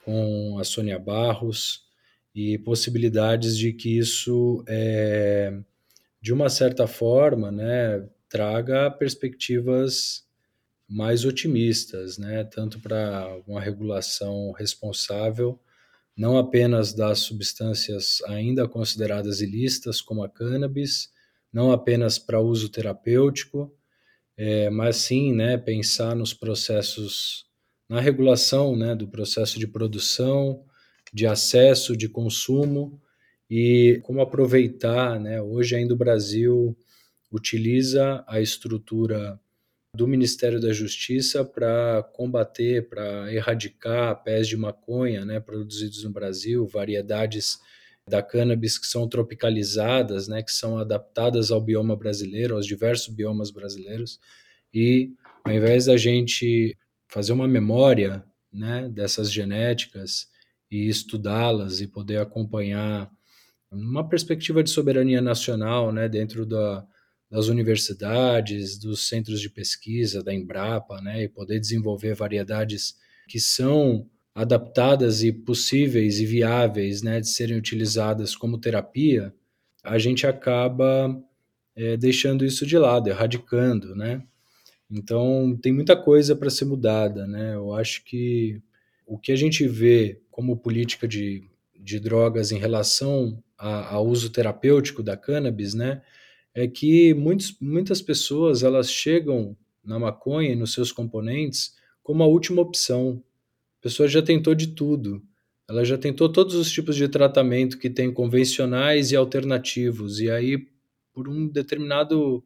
com 0.03 0.59
a 0.59 0.65
Sônia 0.65 0.99
Barros, 0.99 1.87
e 2.35 2.57
possibilidades 2.57 3.57
de 3.57 3.71
que 3.71 3.97
isso, 3.97 4.61
é, 4.67 5.57
de 6.21 6.33
uma 6.33 6.49
certa 6.49 6.85
forma, 6.85 7.49
né, 7.49 8.05
traga 8.27 8.91
perspectivas 8.91 10.27
mais 10.87 11.23
otimistas, 11.23 12.17
né, 12.17 12.43
tanto 12.43 12.77
para 12.81 13.39
uma 13.47 13.61
regulação 13.61 14.51
responsável 14.51 15.57
não 16.19 16.37
apenas 16.37 16.93
das 16.93 17.19
substâncias 17.19 18.21
ainda 18.27 18.67
consideradas 18.67 19.39
ilícitas, 19.39 20.01
como 20.01 20.21
a 20.21 20.27
cannabis, 20.27 21.09
não 21.51 21.71
apenas 21.71 22.19
para 22.19 22.41
uso 22.41 22.67
terapêutico, 22.67 23.73
é, 24.35 24.69
mas 24.69 24.97
sim 24.97 25.33
né, 25.33 25.57
pensar 25.57 26.13
nos 26.17 26.33
processos, 26.33 27.45
na 27.87 28.01
regulação 28.01 28.75
né, 28.75 28.93
do 28.93 29.07
processo 29.07 29.57
de 29.57 29.65
produção, 29.65 30.65
de 31.13 31.25
acesso, 31.25 31.95
de 31.95 32.09
consumo 32.09 33.01
e 33.49 34.01
como 34.03 34.19
aproveitar. 34.19 35.17
Né, 35.21 35.41
hoje 35.41 35.77
ainda 35.77 35.93
o 35.93 35.97
Brasil 35.97 36.77
utiliza 37.31 38.25
a 38.27 38.41
estrutura 38.41 39.39
do 39.93 40.07
Ministério 40.07 40.59
da 40.59 40.71
Justiça 40.71 41.43
para 41.43 42.03
combater, 42.13 42.87
para 42.87 43.33
erradicar 43.33 44.23
pés 44.23 44.47
de 44.47 44.55
maconha 44.55 45.25
né, 45.25 45.39
produzidos 45.39 46.03
no 46.03 46.11
Brasil, 46.11 46.67
variedades 46.67 47.59
da 48.07 48.21
cannabis 48.21 48.77
que 48.77 48.87
são 48.87 49.07
tropicalizadas, 49.07 50.27
né, 50.27 50.41
que 50.41 50.51
são 50.51 50.77
adaptadas 50.77 51.51
ao 51.51 51.61
bioma 51.61 51.95
brasileiro, 51.95 52.55
aos 52.55 52.65
diversos 52.65 53.13
biomas 53.13 53.51
brasileiros, 53.51 54.19
e 54.73 55.11
ao 55.43 55.53
invés 55.53 55.85
da 55.85 55.97
gente 55.97 56.77
fazer 57.07 57.33
uma 57.33 57.47
memória 57.47 58.23
né, 58.51 58.87
dessas 58.89 59.31
genéticas 59.31 60.27
e 60.69 60.87
estudá-las 60.87 61.81
e 61.81 61.87
poder 61.87 62.19
acompanhar 62.19 63.09
uma 63.71 64.07
perspectiva 64.07 64.63
de 64.63 64.69
soberania 64.69 65.21
nacional 65.21 65.91
né, 65.91 66.07
dentro 66.07 66.45
da, 66.45 66.85
das 67.29 67.47
universidades, 67.47 68.77
dos 68.77 69.07
centros 69.07 69.39
de 69.39 69.49
pesquisa, 69.49 70.23
da 70.23 70.33
Embrapa, 70.33 70.99
né, 71.01 71.23
e 71.23 71.29
poder 71.29 71.59
desenvolver 71.59 72.15
variedades 72.15 72.95
que 73.27 73.39
são 73.39 74.07
adaptadas 74.33 75.21
e 75.21 75.31
possíveis 75.31 76.19
e 76.19 76.25
viáveis 76.25 77.01
né, 77.01 77.19
de 77.19 77.27
serem 77.27 77.57
utilizadas 77.57 78.35
como 78.35 78.59
terapia, 78.59 79.33
a 79.83 79.97
gente 79.97 80.25
acaba 80.25 81.15
é, 81.75 81.95
deixando 81.97 82.45
isso 82.45 82.65
de 82.65 82.77
lado, 82.77 83.09
erradicando, 83.09 83.95
né? 83.95 84.23
Então 84.89 85.57
tem 85.61 85.71
muita 85.71 85.95
coisa 85.95 86.35
para 86.35 86.49
ser 86.49 86.65
mudada, 86.65 87.27
né? 87.27 87.55
Eu 87.55 87.73
acho 87.73 88.03
que 88.03 88.61
o 89.05 89.17
que 89.17 89.31
a 89.31 89.35
gente 89.35 89.67
vê 89.67 90.21
como 90.31 90.57
política 90.57 91.07
de, 91.07 91.43
de 91.79 91.99
drogas 91.99 92.51
em 92.51 92.57
relação 92.57 93.41
ao 93.57 94.07
uso 94.07 94.29
terapêutico 94.29 95.03
da 95.03 95.15
cannabis, 95.15 95.73
né? 95.73 96.01
É 96.53 96.67
que 96.67 97.13
muitos, 97.13 97.55
muitas 97.59 98.01
pessoas 98.01 98.63
elas 98.63 98.91
chegam 98.91 99.55
na 99.83 99.99
maconha 99.99 100.51
e 100.51 100.55
nos 100.55 100.73
seus 100.73 100.91
componentes 100.91 101.75
como 102.03 102.23
a 102.23 102.27
última 102.27 102.61
opção. 102.61 103.23
A 103.79 103.83
pessoa 103.83 104.07
já 104.07 104.21
tentou 104.21 104.55
de 104.55 104.67
tudo. 104.67 105.21
Ela 105.69 105.85
já 105.85 105.97
tentou 105.97 106.27
todos 106.27 106.55
os 106.55 106.71
tipos 106.71 106.95
de 106.95 107.07
tratamento 107.07 107.77
que 107.77 107.89
tem 107.89 108.11
convencionais 108.11 109.11
e 109.11 109.15
alternativos. 109.15 110.19
E 110.19 110.29
aí, 110.29 110.67
por 111.13 111.29
um 111.29 111.47
determinado 111.47 112.43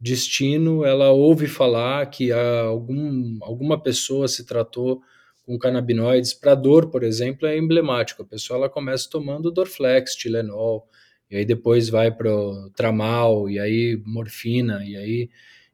destino, 0.00 0.84
ela 0.84 1.10
ouve 1.10 1.46
falar 1.46 2.06
que 2.06 2.32
algum, 2.32 3.38
alguma 3.42 3.80
pessoa 3.80 4.26
se 4.26 4.46
tratou 4.46 5.02
com 5.44 5.58
canabinoides. 5.58 6.34
Para 6.34 6.54
dor, 6.54 6.90
por 6.90 7.02
exemplo, 7.02 7.46
é 7.46 7.56
emblemático. 7.56 8.22
A 8.22 8.26
pessoa 8.26 8.58
ela 8.58 8.68
começa 8.68 9.08
tomando 9.10 9.50
Dorflex, 9.50 10.14
Tilenol, 10.16 10.88
e 11.30 11.36
aí 11.36 11.44
depois 11.44 11.88
vai 11.88 12.10
para 12.10 12.30
tramal, 12.74 13.50
e 13.50 13.58
aí 13.58 14.00
morfina, 14.04 14.84
e 14.84 14.96
aí, 14.96 15.30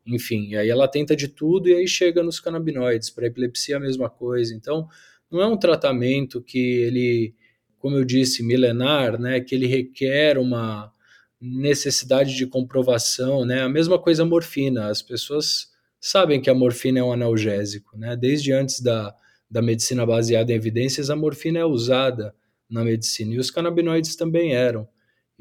enfim, 0.06 0.48
e 0.50 0.56
aí 0.56 0.68
ela 0.68 0.88
tenta 0.88 1.14
de 1.14 1.28
tudo 1.28 1.68
e 1.68 1.74
aí 1.74 1.86
chega 1.86 2.22
nos 2.22 2.40
canabinoides. 2.40 3.10
Para 3.10 3.26
epilepsia 3.26 3.76
a 3.76 3.80
mesma 3.80 4.08
coisa. 4.08 4.54
Então, 4.54 4.88
não 5.30 5.40
é 5.42 5.46
um 5.46 5.56
tratamento 5.56 6.42
que 6.42 6.58
ele, 6.58 7.34
como 7.78 7.96
eu 7.96 8.04
disse, 8.04 8.42
milenar, 8.42 9.20
né, 9.20 9.40
que 9.40 9.54
ele 9.54 9.66
requer 9.66 10.38
uma 10.38 10.92
necessidade 11.40 12.36
de 12.36 12.46
comprovação, 12.46 13.44
né? 13.44 13.62
A 13.62 13.68
mesma 13.68 13.98
coisa 13.98 14.22
a 14.22 14.26
morfina. 14.26 14.86
As 14.86 15.02
pessoas 15.02 15.68
sabem 16.00 16.40
que 16.40 16.48
a 16.48 16.54
morfina 16.54 17.00
é 17.00 17.02
um 17.02 17.12
analgésico, 17.12 17.98
né? 17.98 18.16
Desde 18.16 18.52
antes 18.52 18.80
da, 18.80 19.12
da 19.50 19.60
medicina 19.60 20.06
baseada 20.06 20.52
em 20.52 20.54
evidências, 20.54 21.10
a 21.10 21.16
morfina 21.16 21.58
é 21.58 21.64
usada 21.64 22.32
na 22.70 22.84
medicina 22.84 23.34
e 23.34 23.38
os 23.38 23.50
canabinoides 23.50 24.14
também 24.14 24.54
eram 24.54 24.88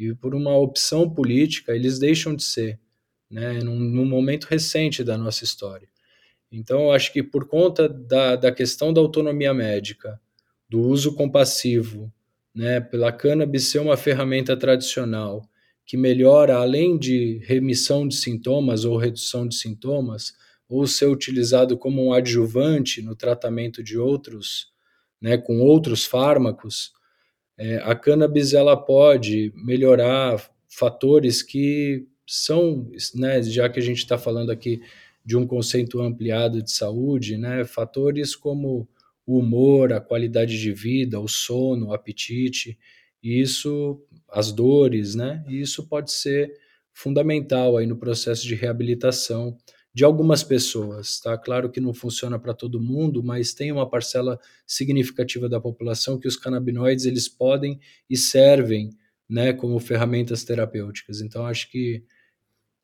e 0.09 0.15
por 0.15 0.33
uma 0.33 0.55
opção 0.57 1.09
política 1.09 1.75
eles 1.75 1.99
deixam 1.99 2.35
de 2.35 2.43
ser, 2.43 2.79
né, 3.29 3.59
num, 3.59 3.79
num 3.79 4.05
momento 4.05 4.45
recente 4.45 5.03
da 5.03 5.17
nossa 5.17 5.43
história. 5.43 5.87
Então, 6.51 6.85
eu 6.85 6.91
acho 6.91 7.13
que 7.13 7.23
por 7.23 7.47
conta 7.47 7.87
da, 7.87 8.35
da 8.35 8.51
questão 8.51 8.91
da 8.91 8.99
autonomia 8.99 9.53
médica, 9.53 10.19
do 10.67 10.81
uso 10.81 11.15
compassivo, 11.15 12.11
né, 12.53 12.81
pela 12.81 13.11
cannabis 13.11 13.67
ser 13.67 13.79
uma 13.79 13.95
ferramenta 13.95 14.57
tradicional 14.57 15.47
que 15.85 15.95
melhora, 15.95 16.57
além 16.57 16.97
de 16.97 17.41
remissão 17.43 18.07
de 18.07 18.15
sintomas 18.15 18.85
ou 18.85 18.97
redução 18.97 19.47
de 19.47 19.55
sintomas, 19.55 20.33
ou 20.67 20.87
ser 20.87 21.07
utilizado 21.07 21.77
como 21.77 22.05
um 22.05 22.13
adjuvante 22.13 23.01
no 23.01 23.15
tratamento 23.15 23.83
de 23.83 23.97
outros 23.97 24.71
né, 25.21 25.37
com 25.37 25.59
outros 25.59 26.05
fármacos, 26.05 26.91
é, 27.61 27.77
a 27.83 27.93
cannabis 27.93 28.53
ela 28.53 28.75
pode 28.75 29.53
melhorar 29.55 30.43
fatores 30.67 31.43
que 31.43 32.07
são, 32.25 32.89
né, 33.13 33.43
já 33.43 33.69
que 33.69 33.77
a 33.77 33.83
gente 33.83 33.99
está 33.99 34.17
falando 34.17 34.49
aqui 34.49 34.81
de 35.23 35.37
um 35.37 35.45
conceito 35.45 36.01
ampliado 36.01 36.63
de 36.63 36.71
saúde, 36.71 37.37
né, 37.37 37.63
fatores 37.63 38.35
como 38.35 38.89
o 39.27 39.37
humor, 39.37 39.93
a 39.93 40.01
qualidade 40.01 40.59
de 40.59 40.73
vida, 40.73 41.19
o 41.19 41.27
sono, 41.27 41.89
o 41.89 41.93
apetite, 41.93 42.79
isso, 43.21 44.01
as 44.27 44.51
dores, 44.51 45.13
né, 45.13 45.45
e 45.47 45.61
isso 45.61 45.87
pode 45.87 46.11
ser 46.11 46.51
fundamental 46.91 47.77
aí 47.77 47.85
no 47.85 47.95
processo 47.95 48.47
de 48.47 48.55
reabilitação 48.55 49.55
de 49.93 50.05
algumas 50.05 50.43
pessoas, 50.43 51.19
tá? 51.19 51.37
Claro 51.37 51.69
que 51.69 51.81
não 51.81 51.93
funciona 51.93 52.39
para 52.39 52.53
todo 52.53 52.81
mundo, 52.81 53.21
mas 53.21 53.53
tem 53.53 53.71
uma 53.71 53.89
parcela 53.89 54.39
significativa 54.65 55.49
da 55.49 55.59
população 55.59 56.17
que 56.17 56.27
os 56.27 56.37
canabinoides 56.37 57.05
eles 57.05 57.27
podem 57.27 57.79
e 58.09 58.15
servem, 58.15 58.89
né, 59.29 59.51
como 59.51 59.79
ferramentas 59.79 60.43
terapêuticas. 60.43 61.21
Então 61.21 61.45
acho 61.45 61.69
que 61.69 62.03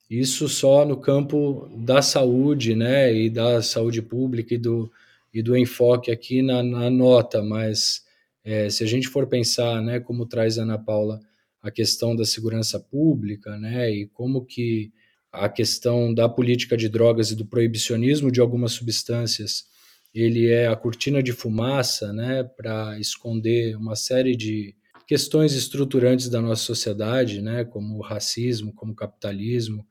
isso 0.09 0.47
só 0.47 0.85
no 0.85 0.97
campo 0.97 1.69
da 1.77 2.01
saúde, 2.01 2.75
né, 2.75 3.13
e 3.13 3.29
da 3.29 3.61
saúde 3.61 4.01
pública 4.01 4.53
e 4.53 4.57
do, 4.57 4.91
e 5.33 5.41
do 5.41 5.55
enfoque 5.57 6.11
aqui 6.11 6.41
na, 6.41 6.61
na 6.63 6.89
nota, 6.89 7.41
mas 7.41 8.05
é, 8.43 8.69
se 8.69 8.83
a 8.83 8.87
gente 8.87 9.07
for 9.07 9.27
pensar, 9.27 9.81
né, 9.81 9.99
como 9.99 10.25
traz 10.25 10.57
a 10.57 10.63
Ana 10.63 10.77
Paula, 10.77 11.19
a 11.61 11.71
questão 11.71 12.15
da 12.15 12.25
segurança 12.25 12.79
pública, 12.79 13.57
né, 13.57 13.91
e 13.91 14.07
como 14.07 14.45
que 14.45 14.91
a 15.31 15.49
questão 15.49 16.13
da 16.13 16.27
política 16.27 16.77
de 16.77 16.89
drogas 16.89 17.31
e 17.31 17.35
do 17.35 17.45
proibicionismo 17.45 18.31
de 18.31 18.39
algumas 18.39 18.71
substâncias, 18.71 19.65
ele 20.13 20.47
é 20.47 20.67
a 20.67 20.75
cortina 20.75 21.21
de 21.21 21.33
fumaça, 21.33 22.11
né, 22.13 22.43
para 22.43 22.99
esconder 22.99 23.75
uma 23.75 23.95
série 23.95 24.35
de 24.35 24.75
questões 25.05 25.53
estruturantes 25.53 26.29
da 26.29 26.41
nossa 26.41 26.63
sociedade, 26.63 27.41
né, 27.41 27.63
como 27.63 27.97
o 27.97 28.01
racismo, 28.01 28.73
como 28.73 28.93
o 28.93 28.95
capitalismo, 28.95 29.85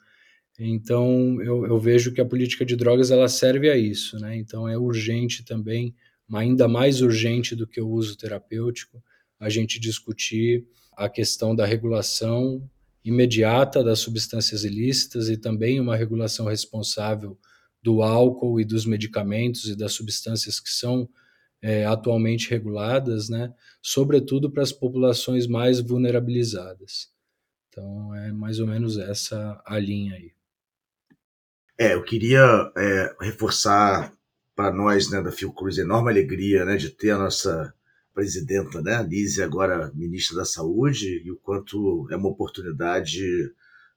então, 0.58 1.40
eu, 1.42 1.66
eu, 1.66 1.78
vejo 1.78 2.12
que 2.12 2.20
a 2.20 2.24
política 2.24 2.64
de 2.64 2.76
drogas 2.76 3.10
ela 3.10 3.28
serve 3.28 3.68
a 3.68 3.76
isso, 3.76 4.18
né? 4.18 4.36
Então, 4.36 4.66
é 4.66 4.76
urgente 4.76 5.44
também, 5.44 5.94
ainda 6.32 6.66
mais 6.66 7.02
urgente 7.02 7.54
do 7.54 7.66
que 7.66 7.80
o 7.80 7.88
uso 7.88 8.16
terapêutico, 8.16 9.02
a 9.38 9.50
gente 9.50 9.78
discutir 9.78 10.64
a 10.96 11.10
questão 11.10 11.54
da 11.54 11.66
regulação 11.66 12.68
imediata 13.06 13.84
das 13.84 14.00
substâncias 14.00 14.64
ilícitas 14.64 15.28
e 15.28 15.36
também 15.36 15.80
uma 15.80 15.96
regulação 15.96 16.46
responsável 16.46 17.38
do 17.80 18.02
álcool 18.02 18.60
e 18.60 18.64
dos 18.64 18.84
medicamentos 18.84 19.66
e 19.66 19.76
das 19.76 19.92
substâncias 19.92 20.58
que 20.58 20.70
são 20.70 21.08
é, 21.62 21.86
atualmente 21.86 22.50
reguladas, 22.50 23.28
né? 23.28 23.54
Sobretudo 23.80 24.50
para 24.50 24.62
as 24.62 24.72
populações 24.72 25.46
mais 25.46 25.80
vulnerabilizadas. 25.80 27.10
Então, 27.68 28.14
é 28.14 28.32
mais 28.32 28.58
ou 28.58 28.66
menos 28.66 28.98
essa 28.98 29.62
a 29.64 29.78
linha 29.78 30.14
aí. 30.14 30.32
É, 31.78 31.94
eu 31.94 32.02
queria 32.02 32.72
é, 32.76 33.14
reforçar 33.20 34.12
para 34.54 34.72
nós, 34.72 35.10
né, 35.10 35.22
da 35.22 35.30
Fiocruz, 35.30 35.78
a 35.78 35.82
enorme 35.82 36.10
alegria, 36.10 36.64
né, 36.64 36.76
de 36.76 36.90
ter 36.90 37.10
a 37.10 37.18
nossa 37.18 37.72
presidenta, 38.16 38.80
né, 38.80 39.02
Lise, 39.02 39.42
agora 39.42 39.92
ministra 39.94 40.38
da 40.38 40.44
Saúde, 40.46 41.22
e 41.22 41.30
o 41.30 41.36
quanto 41.36 42.08
é 42.10 42.16
uma 42.16 42.30
oportunidade 42.30 43.22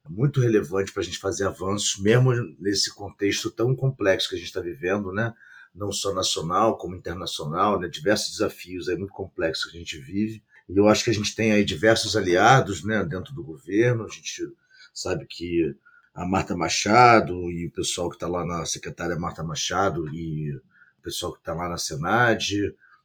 muito 0.09 0.41
relevante 0.41 0.91
para 0.91 1.01
a 1.01 1.05
gente 1.05 1.17
fazer 1.17 1.47
avanços, 1.47 1.97
mesmo 2.01 2.33
nesse 2.59 2.93
contexto 2.93 3.49
tão 3.49 3.73
complexo 3.73 4.27
que 4.27 4.35
a 4.35 4.37
gente 4.37 4.47
está 4.47 4.59
vivendo, 4.59 5.13
né, 5.13 5.33
não 5.73 5.89
só 5.93 6.13
nacional 6.13 6.77
como 6.77 6.97
internacional, 6.97 7.79
né, 7.79 7.87
diversos 7.87 8.31
desafios 8.31 8.89
aí 8.89 8.97
muito 8.97 9.13
complexos 9.13 9.71
que 9.71 9.77
a 9.77 9.79
gente 9.79 9.97
vive. 9.97 10.43
E 10.67 10.75
eu 10.75 10.89
acho 10.89 11.05
que 11.05 11.11
a 11.11 11.13
gente 11.13 11.33
tem 11.33 11.53
aí 11.53 11.63
diversos 11.63 12.17
aliados, 12.17 12.83
né, 12.83 13.05
dentro 13.05 13.33
do 13.33 13.41
governo. 13.41 14.03
A 14.03 14.09
gente 14.09 14.51
sabe 14.93 15.25
que 15.27 15.73
a 16.13 16.25
Marta 16.25 16.57
Machado 16.57 17.49
e 17.49 17.67
o 17.67 17.71
pessoal 17.71 18.09
que 18.09 18.17
está 18.17 18.27
lá 18.27 18.45
na 18.45 18.65
secretária 18.65 19.17
Marta 19.17 19.43
Machado 19.43 20.13
e 20.13 20.53
o 20.53 20.61
pessoal 21.01 21.31
que 21.31 21.39
está 21.39 21.53
lá 21.53 21.69
na 21.69 21.77
Senad, 21.77 22.51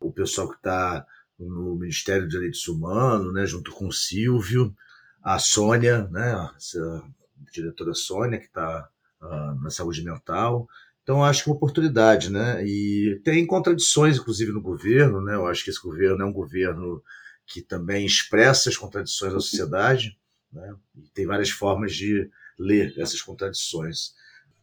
o 0.01 0.13
pessoal 0.13 0.49
que 0.49 0.57
está 0.57 1.07
no 1.39 1.77
Ministério 1.77 2.25
dos 2.25 2.33
Direitos 2.33 2.67
Humanos, 2.69 3.33
né, 3.33 3.47
junto 3.47 3.73
com 3.73 3.89
o 3.89 3.93
Silvio, 3.93 4.75
a 5.23 5.39
Sônia, 5.39 6.07
né, 6.09 6.33
a 6.33 6.55
diretora 7.53 7.95
Sônia, 7.95 8.39
que 8.39 8.47
está 8.47 8.89
uh, 9.21 9.27
ah, 9.27 9.57
na 9.63 9.71
saúde 9.71 10.05
mental. 10.05 10.69
Então, 11.03 11.23
acho 11.23 11.45
que 11.45 11.51
é 11.51 11.53
uma 11.53 11.57
oportunidade, 11.57 12.31
né? 12.31 12.65
E 12.67 13.21
tem 13.23 13.47
contradições, 13.47 14.17
inclusive, 14.17 14.53
no 14.53 14.61
governo, 14.61 15.21
né? 15.21 15.35
Eu 15.35 15.47
acho 15.47 15.63
que 15.63 15.69
esse 15.69 15.81
governo 15.81 16.23
é 16.23 16.25
um 16.25 16.33
governo 16.33 17.03
que 17.47 17.61
também 17.61 18.07
expressa 18.07 18.71
as 18.71 18.77
contradições 18.77 19.35
da 19.35 19.41
sociedade, 19.41 20.19
né? 20.51 20.75
E 20.97 21.09
tem 21.11 21.27
várias 21.27 21.51
formas 21.51 21.95
de 21.95 22.31
ler 22.59 22.95
essas 22.99 23.21
contradições. 23.21 24.15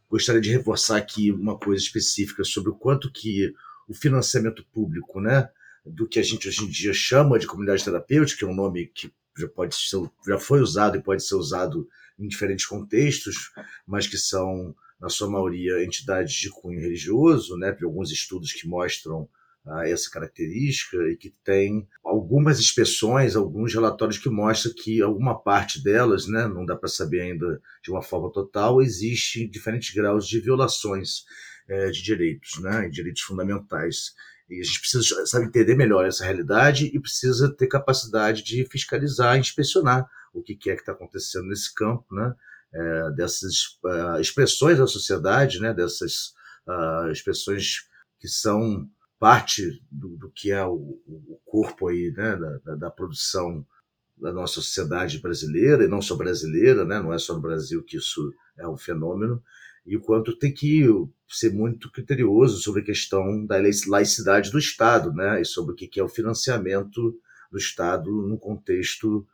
Gostaria 0.09 0.41
de 0.41 0.49
reforçar 0.49 0.97
aqui 0.97 1.31
uma 1.31 1.57
coisa 1.57 1.83
específica 1.83 2.43
sobre 2.43 2.71
o 2.71 2.75
quanto 2.75 3.11
que 3.11 3.53
o 3.91 3.93
financiamento 3.93 4.65
público, 4.71 5.19
né, 5.19 5.49
do 5.85 6.07
que 6.07 6.17
a 6.17 6.23
gente 6.23 6.47
hoje 6.47 6.63
em 6.63 6.69
dia 6.69 6.93
chama 6.93 7.37
de 7.37 7.45
comunidade 7.45 7.83
terapêutica, 7.83 8.39
que 8.39 8.45
é 8.45 8.47
um 8.47 8.55
nome 8.55 8.87
que 8.87 9.11
já 9.37 9.49
pode 9.49 9.75
ser, 9.75 9.99
já 10.25 10.39
foi 10.39 10.61
usado 10.61 10.97
e 10.97 11.03
pode 11.03 11.25
ser 11.25 11.35
usado 11.35 11.87
em 12.17 12.25
diferentes 12.25 12.65
contextos, 12.65 13.51
mas 13.85 14.07
que 14.07 14.17
são 14.17 14.73
na 14.99 15.09
sua 15.09 15.29
maioria 15.29 15.83
entidades 15.83 16.33
de 16.35 16.49
cunho 16.49 16.79
religioso, 16.79 17.57
né, 17.57 17.73
por 17.73 17.83
alguns 17.83 18.11
estudos 18.11 18.53
que 18.53 18.65
mostram 18.65 19.27
a 19.65 19.87
essa 19.87 20.09
característica 20.09 20.97
e 21.09 21.17
que 21.17 21.35
tem 21.43 21.85
algumas 22.03 22.59
inspeções, 22.59 23.35
alguns 23.35 23.73
relatórios 23.73 24.17
que 24.17 24.29
mostram 24.29 24.73
que 24.73 25.01
alguma 25.01 25.37
parte 25.37 25.83
delas, 25.83 26.27
né, 26.27 26.47
não 26.47 26.65
dá 26.65 26.77
para 26.77 26.87
saber 26.87 27.21
ainda 27.21 27.61
de 27.83 27.91
uma 27.91 28.01
forma 28.01 28.31
total, 28.31 28.81
existe 28.81 29.45
diferentes 29.47 29.93
graus 29.93 30.25
de 30.27 30.39
violações 30.39 31.25
de 31.91 32.03
direitos, 32.03 32.59
né, 32.61 32.89
direitos 32.89 33.21
fundamentais. 33.21 34.13
E 34.49 34.59
a 34.59 34.63
gente 34.63 34.81
precisa 34.81 35.25
sabe, 35.25 35.45
entender 35.45 35.75
melhor 35.75 36.05
essa 36.05 36.25
realidade 36.25 36.91
e 36.93 36.99
precisa 36.99 37.53
ter 37.55 37.67
capacidade 37.67 38.43
de 38.43 38.65
fiscalizar, 38.69 39.37
inspecionar 39.37 40.09
o 40.33 40.41
que 40.41 40.53
é 40.69 40.75
que 40.75 40.81
está 40.81 40.91
acontecendo 40.91 41.47
nesse 41.47 41.73
campo, 41.73 42.05
né, 42.13 42.33
é, 42.73 43.11
dessas 43.11 43.77
uh, 43.83 44.19
expressões 44.19 44.77
da 44.77 44.87
sociedade, 44.87 45.59
né, 45.59 45.73
dessas 45.73 46.33
uh, 46.67 47.11
expressões 47.11 47.87
que 48.19 48.27
são 48.27 48.87
parte 49.19 49.83
do, 49.91 50.17
do 50.17 50.31
que 50.31 50.51
é 50.51 50.65
o, 50.65 50.99
o, 51.05 51.39
corpo 51.45 51.89
aí, 51.89 52.11
né, 52.15 52.37
da, 52.63 52.75
da, 52.75 52.89
produção 52.89 53.65
da 54.17 54.31
nossa 54.31 54.55
sociedade 54.55 55.19
brasileira, 55.19 55.83
e 55.83 55.87
não 55.87 56.01
só 56.01 56.15
brasileira, 56.15 56.85
né, 56.85 56.99
não 56.99 57.13
é 57.13 57.19
só 57.19 57.35
no 57.35 57.41
Brasil 57.41 57.83
que 57.83 57.97
isso 57.97 58.33
é 58.57 58.67
um 58.67 58.77
fenômeno, 58.77 59.43
e 59.85 59.97
o 59.97 60.01
quanto 60.01 60.37
tem 60.37 60.53
que 60.53 60.85
ser 61.27 61.51
muito 61.51 61.91
criterioso 61.91 62.61
sobre 62.61 62.81
a 62.81 62.85
questão 62.85 63.45
da 63.45 63.57
laicidade 63.87 64.51
do 64.51 64.59
Estado, 64.59 65.13
né, 65.13 65.41
e 65.41 65.45
sobre 65.45 65.73
o 65.73 65.75
que 65.75 65.99
é 65.99 66.03
o 66.03 66.09
financiamento 66.09 67.19
do 67.51 67.57
Estado 67.57 68.11
no 68.11 68.37
contexto 68.37 69.25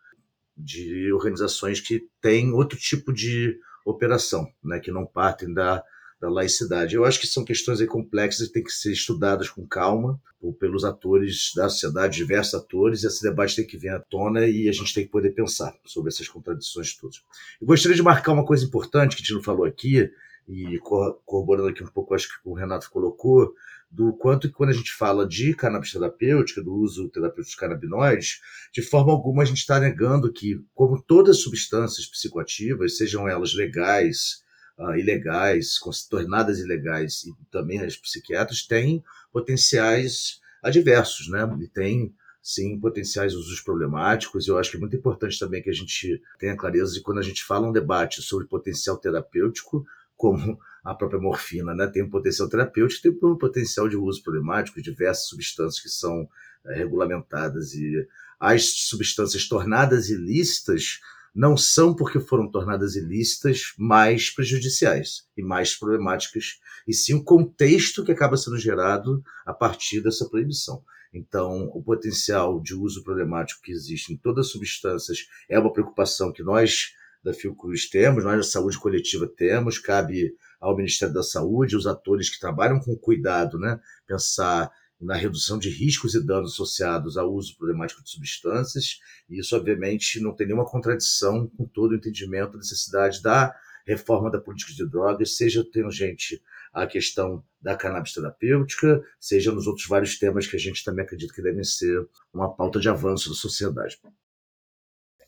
de 0.55 1.11
organizações 1.11 1.79
que 1.79 2.07
têm 2.21 2.51
outro 2.53 2.77
tipo 2.77 3.13
de 3.13 3.59
operação, 3.85 4.47
né, 4.63 4.79
que 4.79 4.91
não 4.91 5.05
partem 5.05 5.53
da 5.53 5.83
da 6.19 6.29
laicidade. 6.29 6.95
Eu 6.95 7.05
acho 7.05 7.19
que 7.19 7.27
são 7.27 7.45
questões 7.45 7.83
complexas 7.85 8.47
e 8.47 8.51
têm 8.51 8.63
que 8.63 8.71
ser 8.71 8.91
estudadas 8.91 9.49
com 9.49 9.67
calma 9.67 10.19
pelos 10.59 10.83
atores 10.83 11.51
da 11.55 11.67
sociedade, 11.67 12.17
diversos 12.17 12.53
atores, 12.53 13.03
e 13.03 13.07
esse 13.07 13.21
debate 13.21 13.55
tem 13.55 13.67
que 13.67 13.77
vir 13.77 13.89
à 13.89 13.99
tona 13.99 14.47
e 14.47 14.69
a 14.69 14.71
gente 14.71 14.93
tem 14.93 15.03
que 15.03 15.11
poder 15.11 15.31
pensar 15.31 15.75
sobre 15.85 16.09
essas 16.09 16.27
contradições 16.27 16.95
todas. 16.95 17.21
Eu 17.59 17.67
gostaria 17.67 17.95
de 17.95 18.03
marcar 18.03 18.33
uma 18.33 18.45
coisa 18.45 18.65
importante 18.65 19.15
que 19.15 19.21
a 19.21 19.25
gente 19.25 19.33
não 19.33 19.43
falou 19.43 19.65
aqui, 19.65 20.09
e 20.47 20.79
corroborando 20.79 21.69
aqui 21.69 21.83
um 21.83 21.87
pouco, 21.87 22.13
acho 22.13 22.29
que 22.29 22.49
o 22.49 22.53
Renato 22.53 22.89
colocou, 22.89 23.53
do 23.89 24.13
quanto 24.13 24.47
que 24.47 24.53
quando 24.53 24.69
a 24.69 24.73
gente 24.73 24.91
fala 24.91 25.27
de 25.27 25.53
cannabis 25.53 25.91
terapêutica, 25.91 26.61
do 26.61 26.73
uso 26.73 27.09
terapêutico 27.09 27.51
de 27.51 27.57
canabinoides, 27.57 28.41
de 28.73 28.81
forma 28.81 29.11
alguma 29.11 29.43
a 29.43 29.45
gente 29.45 29.59
está 29.59 29.79
negando 29.79 30.31
que, 30.31 30.61
como 30.73 31.01
todas 31.01 31.37
as 31.37 31.43
substâncias 31.43 32.05
psicoativas, 32.05 32.97
sejam 32.97 33.27
elas 33.27 33.53
legais, 33.53 34.43
uh, 34.77 34.95
ilegais, 34.95 35.79
tornadas 36.09 36.59
ilegais 36.59 37.23
e 37.23 37.33
também 37.51 37.81
as 37.81 37.97
psiquiatras 37.97 38.65
têm 38.65 39.03
potenciais 39.31 40.39
adversos, 40.61 41.29
né? 41.29 41.39
E 41.61 41.67
tem 41.67 42.13
sim 42.41 42.79
potenciais 42.79 43.33
usos 43.35 43.59
problemáticos. 43.59 44.47
Eu 44.47 44.57
acho 44.57 44.71
que 44.71 44.77
é 44.77 44.79
muito 44.79 44.95
importante 44.95 45.37
também 45.37 45.61
que 45.61 45.69
a 45.69 45.73
gente 45.73 46.21
tenha 46.39 46.55
clareza 46.55 46.93
de 46.93 47.01
quando 47.01 47.19
a 47.19 47.23
gente 47.23 47.43
fala 47.43 47.67
um 47.67 47.73
debate 47.73 48.21
sobre 48.21 48.47
potencial 48.47 48.97
terapêutico, 48.97 49.85
como 50.17 50.59
a 50.83 50.95
própria 50.95 51.19
morfina, 51.19 51.73
né? 51.75 51.87
Tem 51.87 52.03
um 52.03 52.09
potencial 52.09 52.49
terapêutico, 52.49 53.03
tem 53.03 53.29
um 53.29 53.37
potencial 53.37 53.87
de 53.87 53.95
uso 53.95 54.23
problemático, 54.23 54.81
diversas 54.81 55.27
substâncias 55.27 55.81
que 55.81 55.89
são 55.89 56.27
é, 56.65 56.75
regulamentadas 56.75 57.73
e 57.73 58.07
as 58.39 58.65
substâncias 58.87 59.47
tornadas 59.47 60.09
ilícitas 60.09 60.99
não 61.33 61.55
são 61.55 61.95
porque 61.95 62.19
foram 62.19 62.49
tornadas 62.49 62.95
ilícitas 62.95 63.73
mais 63.77 64.31
prejudiciais 64.31 65.27
e 65.37 65.43
mais 65.43 65.75
problemáticas, 65.75 66.59
e 66.87 66.93
sim 66.93 67.13
o 67.13 67.23
contexto 67.23 68.03
que 68.03 68.11
acaba 68.11 68.37
sendo 68.37 68.57
gerado 68.57 69.23
a 69.45 69.53
partir 69.53 70.01
dessa 70.01 70.27
proibição. 70.27 70.83
Então, 71.13 71.69
o 71.73 71.81
potencial 71.81 72.59
de 72.59 72.73
uso 72.73 73.03
problemático 73.03 73.61
que 73.61 73.71
existe 73.71 74.11
em 74.11 74.17
todas 74.17 74.47
as 74.47 74.51
substâncias 74.51 75.27
é 75.47 75.59
uma 75.59 75.71
preocupação 75.71 76.31
que 76.31 76.43
nós 76.43 76.93
da 77.23 77.33
Fiocruz 77.33 77.89
temos, 77.89 78.23
nós 78.23 78.37
da 78.37 78.43
saúde 78.43 78.79
coletiva 78.79 79.27
temos, 79.27 79.77
cabe 79.79 80.33
ao 80.59 80.75
Ministério 80.75 81.13
da 81.13 81.23
Saúde, 81.23 81.75
os 81.75 81.87
atores 81.87 82.29
que 82.29 82.39
trabalham 82.39 82.79
com 82.79 82.95
cuidado, 82.95 83.59
né, 83.59 83.79
pensar 84.05 84.71
na 84.99 85.15
redução 85.15 85.59
de 85.59 85.69
riscos 85.69 86.15
e 86.15 86.25
danos 86.25 86.53
associados 86.53 87.17
ao 87.17 87.31
uso 87.31 87.55
problemático 87.55 88.03
de 88.03 88.09
substâncias, 88.09 88.99
e 89.29 89.39
isso, 89.39 89.55
obviamente, 89.55 90.19
não 90.19 90.35
tem 90.35 90.47
nenhuma 90.47 90.65
contradição 90.65 91.47
com 91.55 91.65
todo 91.65 91.91
o 91.91 91.95
entendimento 91.95 92.53
da 92.53 92.57
necessidade 92.57 93.21
da 93.21 93.55
reforma 93.85 94.29
da 94.29 94.39
política 94.39 94.73
de 94.73 94.89
drogas, 94.89 95.37
seja 95.37 95.63
tangente 95.71 96.41
à 96.73 96.85
questão 96.85 97.43
da 97.61 97.75
cannabis 97.75 98.13
terapêutica, 98.13 99.01
seja 99.19 99.51
nos 99.51 99.65
outros 99.65 99.87
vários 99.87 100.17
temas 100.19 100.45
que 100.45 100.55
a 100.55 100.59
gente 100.59 100.83
também 100.83 101.05
acredita 101.05 101.33
que 101.33 101.41
devem 101.41 101.63
ser 101.63 102.05
uma 102.33 102.53
pauta 102.53 102.79
de 102.79 102.89
avanço 102.89 103.29
da 103.29 103.35
sociedade. 103.35 103.97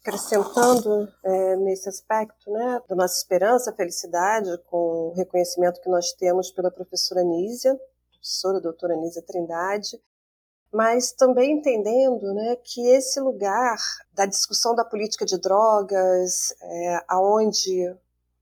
Acrescentando 0.01 1.11
é, 1.23 1.55
nesse 1.57 1.89
aspecto 1.89 2.51
né, 2.51 2.81
da 2.87 2.95
nossa 2.95 3.17
esperança, 3.17 3.73
felicidade, 3.73 4.49
com 4.69 5.09
o 5.09 5.13
reconhecimento 5.13 5.81
que 5.81 5.89
nós 5.89 6.13
temos 6.13 6.51
pela 6.51 6.71
professora 6.71 7.23
Nízia, 7.23 7.79
professora 8.11 8.61
doutora 8.61 8.95
Nízia 8.95 9.21
Trindade, 9.21 10.01
mas 10.71 11.11
também 11.11 11.53
entendendo 11.53 12.33
né, 12.33 12.55
que 12.63 12.87
esse 12.87 13.19
lugar 13.19 13.77
da 14.13 14.25
discussão 14.25 14.75
da 14.75 14.85
política 14.85 15.25
de 15.25 15.37
drogas, 15.37 16.53
é, 16.61 17.03
aonde 17.07 17.95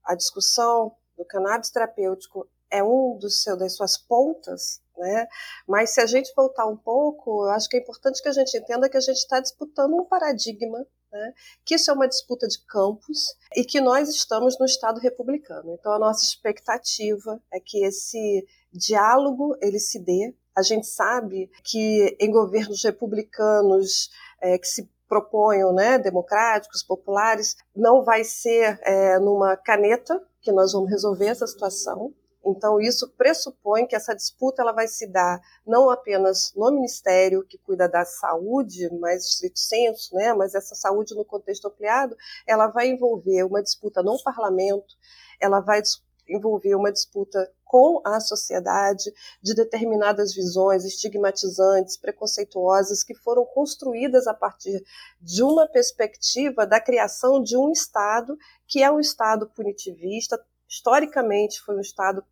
a 0.03 0.13
discussão 0.15 0.95
do 1.17 1.25
cannabis 1.25 1.69
terapêutico 1.69 2.47
é 2.69 2.83
um 2.83 3.17
dos 3.17 3.43
seu, 3.43 3.57
das 3.57 3.75
suas 3.75 3.97
pontas, 3.97 4.81
né? 4.97 5.27
Mas 5.67 5.91
se 5.91 6.01
a 6.01 6.05
gente 6.05 6.33
voltar 6.35 6.65
um 6.65 6.75
pouco, 6.75 7.45
eu 7.45 7.49
acho 7.51 7.69
que 7.69 7.77
é 7.77 7.79
importante 7.79 8.21
que 8.21 8.27
a 8.27 8.33
gente 8.33 8.57
entenda 8.57 8.89
que 8.89 8.97
a 8.97 9.01
gente 9.01 9.17
está 9.17 9.39
disputando 9.39 9.95
um 9.95 10.05
paradigma, 10.05 10.85
né? 11.11 11.33
Que 11.65 11.75
isso 11.75 11.89
é 11.89 11.93
uma 11.93 12.07
disputa 12.07 12.47
de 12.47 12.59
campos 12.65 13.35
e 13.55 13.63
que 13.63 13.79
nós 13.79 14.09
estamos 14.09 14.57
no 14.59 14.65
Estado 14.65 14.99
republicano. 14.99 15.73
Então 15.73 15.91
a 15.91 15.99
nossa 15.99 16.25
expectativa 16.25 17.41
é 17.51 17.59
que 17.59 17.83
esse 17.83 18.45
diálogo 18.71 19.55
ele 19.61 19.79
se 19.79 19.99
dê. 19.99 20.33
A 20.55 20.61
gente 20.61 20.87
sabe 20.87 21.49
que 21.63 22.17
em 22.19 22.31
governos 22.31 22.83
republicanos 22.83 24.09
é, 24.41 24.57
que 24.57 24.67
se 24.67 24.89
proponham, 25.07 25.73
né, 25.73 25.97
democráticos, 25.97 26.83
populares, 26.83 27.55
não 27.75 28.03
vai 28.03 28.23
ser 28.23 28.79
é, 28.83 29.17
numa 29.19 29.55
caneta 29.55 30.21
que 30.41 30.51
nós 30.51 30.73
vamos 30.73 30.89
resolver 30.89 31.27
essa 31.27 31.47
situação. 31.47 32.13
Então 32.49 32.79
isso 32.79 33.09
pressupõe 33.17 33.85
que 33.85 33.95
essa 33.95 34.15
disputa 34.15 34.61
ela 34.61 34.71
vai 34.71 34.87
se 34.87 35.05
dar 35.07 35.41
não 35.65 35.89
apenas 35.89 36.53
no 36.55 36.71
ministério 36.71 37.43
que 37.43 37.57
cuida 37.57 37.89
da 37.89 38.05
saúde, 38.05 38.89
mais 38.99 39.25
estrito 39.25 39.59
senso, 39.59 40.15
né, 40.15 40.33
mas 40.33 40.55
essa 40.55 40.73
saúde 40.73 41.13
no 41.13 41.25
contexto 41.25 41.67
ampliado, 41.67 42.15
ela 42.45 42.67
vai 42.67 42.87
envolver 42.87 43.43
uma 43.43 43.61
disputa 43.61 44.01
no 44.01 44.21
parlamento, 44.23 44.95
ela 45.39 45.59
vai 45.59 45.81
envolver 46.29 46.75
uma 46.75 46.91
disputa 46.91 47.51
com 47.63 48.01
a 48.05 48.19
sociedade 48.19 49.13
de 49.41 49.53
determinadas 49.53 50.33
visões 50.33 50.85
estigmatizantes, 50.85 51.97
preconceituosas, 51.97 53.03
que 53.03 53.13
foram 53.13 53.45
construídas 53.45 54.25
a 54.25 54.33
partir 54.33 54.83
de 55.21 55.43
uma 55.43 55.67
perspectiva 55.67 56.65
da 56.65 56.79
criação 56.79 57.41
de 57.41 57.57
um 57.57 57.71
Estado 57.71 58.37
que 58.65 58.81
é 58.81 58.91
um 58.91 58.99
Estado 58.99 59.49
punitivista, 59.49 60.41
historicamente 60.67 61.61
foi 61.61 61.75
um 61.75 61.81
Estado 61.81 62.23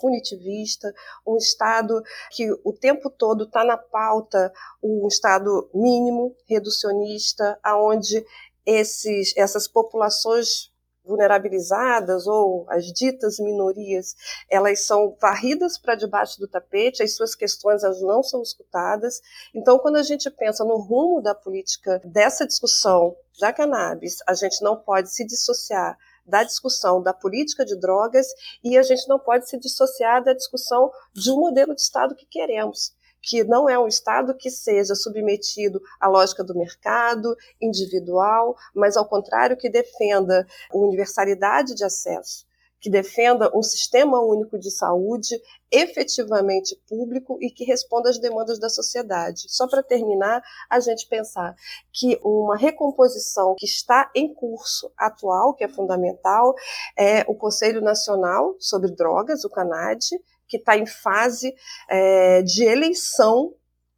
punitivista, 0.00 0.92
um 1.26 1.36
Estado 1.36 2.02
que 2.30 2.50
o 2.64 2.72
tempo 2.72 3.10
todo 3.10 3.44
está 3.44 3.64
na 3.64 3.76
pauta, 3.76 4.52
um 4.82 5.06
Estado 5.08 5.68
mínimo, 5.74 6.34
reducionista, 6.46 7.58
aonde 7.62 8.24
esses, 8.66 9.36
essas 9.36 9.68
populações 9.68 10.72
vulnerabilizadas 11.04 12.26
ou 12.26 12.64
as 12.68 12.86
ditas 12.86 13.38
minorias, 13.38 14.16
elas 14.50 14.86
são 14.86 15.14
varridas 15.20 15.76
para 15.76 15.94
debaixo 15.94 16.38
do 16.40 16.48
tapete, 16.48 17.02
as 17.02 17.14
suas 17.14 17.34
questões 17.34 17.84
elas 17.84 18.00
não 18.00 18.22
são 18.22 18.42
escutadas. 18.42 19.20
Então, 19.54 19.78
quando 19.78 19.96
a 19.96 20.02
gente 20.02 20.30
pensa 20.30 20.64
no 20.64 20.78
rumo 20.78 21.20
da 21.20 21.34
política 21.34 22.00
dessa 22.04 22.46
discussão 22.46 23.14
da 23.38 23.52
cannabis, 23.52 24.18
a 24.26 24.34
gente 24.34 24.62
não 24.62 24.76
pode 24.76 25.12
se 25.12 25.26
dissociar 25.26 25.98
da 26.26 26.42
discussão 26.42 27.02
da 27.02 27.12
política 27.12 27.64
de 27.64 27.78
drogas 27.78 28.26
e 28.62 28.76
a 28.78 28.82
gente 28.82 29.08
não 29.08 29.18
pode 29.18 29.48
se 29.48 29.58
dissociar 29.58 30.22
da 30.22 30.32
discussão 30.32 30.90
de 31.12 31.30
um 31.30 31.40
modelo 31.40 31.74
de 31.74 31.80
Estado 31.80 32.14
que 32.14 32.26
queremos 32.26 32.94
que 33.26 33.42
não 33.42 33.68
é 33.68 33.78
um 33.78 33.88
Estado 33.88 34.34
que 34.36 34.50
seja 34.50 34.94
submetido 34.94 35.80
à 35.98 36.08
lógica 36.08 36.44
do 36.44 36.54
mercado 36.54 37.34
individual, 37.60 38.54
mas 38.74 38.96
ao 38.96 39.08
contrário 39.08 39.56
que 39.56 39.70
defenda 39.70 40.46
universalidade 40.72 41.74
de 41.74 41.84
acesso, 41.84 42.44
que 42.84 42.90
defenda 42.90 43.50
um 43.56 43.62
sistema 43.62 44.20
único 44.20 44.58
de 44.58 44.70
saúde 44.70 45.40
efetivamente 45.72 46.78
público 46.86 47.38
e 47.40 47.50
que 47.50 47.64
responda 47.64 48.10
às 48.10 48.18
demandas 48.18 48.60
da 48.60 48.68
sociedade. 48.68 49.46
Só 49.48 49.66
para 49.66 49.82
terminar, 49.82 50.42
a 50.68 50.78
gente 50.80 51.08
pensar 51.08 51.56
que 51.90 52.20
uma 52.22 52.58
recomposição 52.58 53.54
que 53.56 53.64
está 53.64 54.10
em 54.14 54.34
curso 54.34 54.92
atual, 54.98 55.54
que 55.54 55.64
é 55.64 55.68
fundamental, 55.68 56.54
é 56.94 57.24
o 57.26 57.34
Conselho 57.34 57.80
Nacional 57.80 58.54
sobre 58.58 58.94
Drogas, 58.94 59.46
o 59.46 59.50
CANAD, 59.50 60.04
que 60.46 60.58
está 60.58 60.76
em 60.76 60.84
fase 60.84 61.54
é, 61.88 62.42
de 62.42 62.64
eleição 62.64 63.54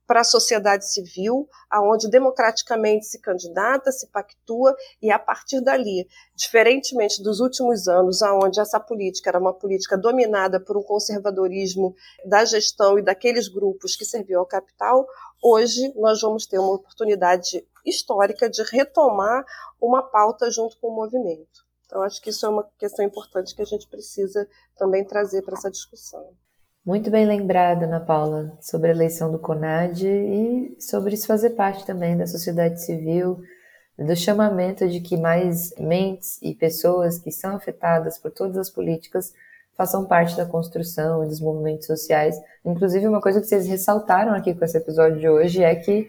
para 0.06 0.20
a 0.20 0.24
sociedade 0.24 0.90
civil, 0.90 1.48
aonde 1.70 2.08
democraticamente 2.08 3.06
se 3.06 3.20
candidata, 3.20 3.90
se 3.90 4.06
pactua 4.08 4.74
e 5.02 5.10
a 5.10 5.18
partir 5.18 5.60
dali, 5.60 6.06
diferentemente 6.34 7.22
dos 7.22 7.40
últimos 7.40 7.88
anos, 7.88 8.22
aonde 8.22 8.60
essa 8.60 8.78
política 8.78 9.30
era 9.30 9.38
uma 9.38 9.52
política 9.52 9.98
dominada 9.98 10.60
por 10.60 10.76
um 10.76 10.82
conservadorismo 10.82 11.94
da 12.24 12.44
gestão 12.44 12.98
e 12.98 13.02
daqueles 13.02 13.48
grupos 13.48 13.96
que 13.96 14.04
serviam 14.04 14.40
ao 14.40 14.46
capital, 14.46 15.06
hoje 15.42 15.92
nós 15.96 16.20
vamos 16.20 16.46
ter 16.46 16.58
uma 16.58 16.74
oportunidade 16.74 17.66
histórica 17.84 18.48
de 18.48 18.62
retomar 18.62 19.44
uma 19.80 20.02
pauta 20.02 20.50
junto 20.50 20.78
com 20.78 20.88
o 20.88 20.94
movimento. 20.94 21.66
Então, 21.86 22.02
acho 22.02 22.20
que 22.20 22.30
isso 22.30 22.44
é 22.44 22.48
uma 22.48 22.68
questão 22.78 23.04
importante 23.04 23.54
que 23.54 23.62
a 23.62 23.66
gente 23.66 23.88
precisa 23.88 24.48
também 24.76 25.04
trazer 25.04 25.42
para 25.42 25.54
essa 25.54 25.70
discussão. 25.70 26.36
Muito 26.86 27.10
bem 27.10 27.26
lembrada, 27.26 27.84
Ana 27.84 27.98
Paula, 27.98 28.56
sobre 28.60 28.90
a 28.90 28.94
eleição 28.94 29.32
do 29.32 29.40
CONAD 29.40 30.06
e 30.06 30.76
sobre 30.78 31.14
isso 31.14 31.26
fazer 31.26 31.50
parte 31.50 31.84
também 31.84 32.16
da 32.16 32.28
sociedade 32.28 32.80
civil, 32.80 33.40
do 33.98 34.14
chamamento 34.14 34.88
de 34.88 35.00
que 35.00 35.16
mais 35.16 35.74
mentes 35.80 36.40
e 36.40 36.54
pessoas 36.54 37.18
que 37.18 37.32
são 37.32 37.56
afetadas 37.56 38.18
por 38.18 38.30
todas 38.30 38.56
as 38.56 38.70
políticas 38.70 39.34
façam 39.76 40.06
parte 40.06 40.36
da 40.36 40.46
construção 40.46 41.24
e 41.24 41.26
dos 41.26 41.40
movimentos 41.40 41.88
sociais. 41.88 42.40
Inclusive, 42.64 43.08
uma 43.08 43.20
coisa 43.20 43.40
que 43.40 43.48
vocês 43.48 43.66
ressaltaram 43.66 44.32
aqui 44.32 44.54
com 44.54 44.64
esse 44.64 44.78
episódio 44.78 45.18
de 45.18 45.28
hoje 45.28 45.64
é 45.64 45.74
que 45.74 46.08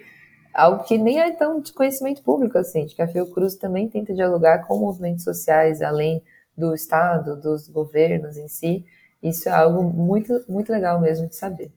algo 0.53 0.83
que 0.83 0.99
nem 0.99 1.19
é 1.19 1.31
tão 1.31 1.59
de 1.59 1.73
conhecimento 1.73 2.21
público 2.21 2.55
assim, 2.55 2.85
de 2.85 2.93
que 2.93 3.01
a 3.01 3.07
Fiocruz 3.07 3.55
também 3.55 3.89
tenta 3.89 4.13
dialogar 4.13 4.67
com 4.67 4.77
movimentos 4.77 5.23
sociais, 5.23 5.81
além 5.81 6.21
do 6.55 6.75
Estado, 6.75 7.35
dos 7.35 7.67
governos 7.67 8.37
em 8.37 8.47
si. 8.47 8.85
Isso 9.21 9.49
é 9.49 9.51
algo 9.51 9.83
muito, 9.83 10.43
muito 10.47 10.71
legal 10.71 10.99
mesmo 10.99 11.27
de 11.27 11.35
saber. 11.35 11.71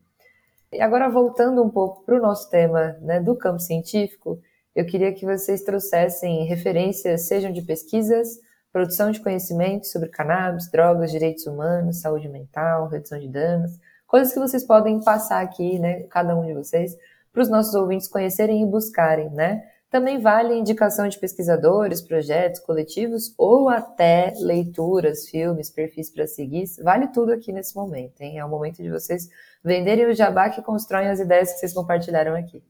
E 0.73 0.81
agora, 0.81 1.09
voltando 1.09 1.63
um 1.63 1.71
pouco 1.71 2.05
para 2.05 2.17
o 2.17 2.23
nosso 2.23 2.49
tema 2.49 2.97
né, 3.01 3.21
do 3.21 3.35
campo 3.35 3.59
científico, 3.59 4.41
eu 4.75 4.87
queria 4.87 5.13
que 5.13 5.27
vocês 5.27 5.63
trouxessem 5.63 6.45
referências, 6.45 7.23
sejam 7.23 7.53
de 7.53 7.63
pesquisas, 7.63 8.39
produção 8.73 9.11
de 9.11 9.21
conhecimento 9.21 9.89
sobre 9.89 10.09
cannabis, 10.09 10.71
drogas, 10.71 11.11
direitos 11.11 11.45
humanos, 11.47 12.01
saúde 12.01 12.29
mental, 12.29 12.87
redução 12.87 13.19
de 13.19 13.29
danos, 13.29 13.79
coisas 14.07 14.33
que 14.33 14.39
vocês 14.39 14.65
podem 14.65 15.03
passar 15.03 15.43
aqui, 15.43 15.79
né, 15.79 16.05
cada 16.05 16.37
um 16.37 16.47
de 16.47 16.55
vocês, 16.55 16.97
para 17.33 17.43
os 17.43 17.49
nossos 17.49 17.75
ouvintes 17.75 18.07
conhecerem 18.09 18.63
e 18.63 18.67
buscarem, 18.67 19.31
né? 19.31 19.65
Também 19.91 20.21
vale 20.21 20.55
indicação 20.55 21.09
de 21.09 21.19
pesquisadores, 21.19 22.01
projetos, 22.01 22.61
coletivos 22.61 23.35
ou 23.37 23.69
até 23.69 24.33
leituras, 24.39 25.29
filmes, 25.29 25.69
perfis 25.69 26.09
para 26.09 26.29
seguir. 26.29 26.65
Vale 26.81 27.09
tudo 27.09 27.33
aqui 27.33 27.53
nesse 27.53 27.75
momento, 27.75 28.21
hein? 28.21 28.39
É 28.39 28.45
o 28.45 28.49
momento 28.49 28.81
de 28.81 28.89
vocês 28.89 29.29
venderem 29.65 30.07
o 30.07 30.15
jabá 30.15 30.49
que 30.49 30.63
constroem 30.63 31.09
as 31.09 31.19
ideias 31.19 31.53
que 31.53 31.59
vocês 31.59 31.75
compartilharam 31.75 32.37
aqui. 32.37 32.63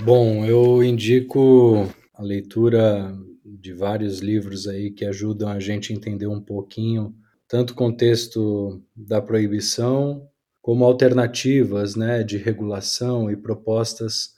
Bom, 0.00 0.46
eu 0.46 0.82
indico 0.82 1.86
a 2.14 2.22
leitura 2.22 3.14
de 3.44 3.74
vários 3.74 4.20
livros 4.20 4.66
aí 4.66 4.90
que 4.90 5.04
ajudam 5.04 5.50
a 5.50 5.60
gente 5.60 5.92
a 5.92 5.96
entender 5.96 6.26
um 6.26 6.40
pouquinho 6.40 7.14
tanto 7.46 7.72
o 7.72 7.76
contexto 7.76 8.82
da 8.96 9.20
proibição 9.20 10.26
como 10.62 10.86
alternativas 10.86 11.96
né, 11.96 12.22
de 12.22 12.38
regulação 12.38 13.30
e 13.30 13.36
propostas 13.36 14.30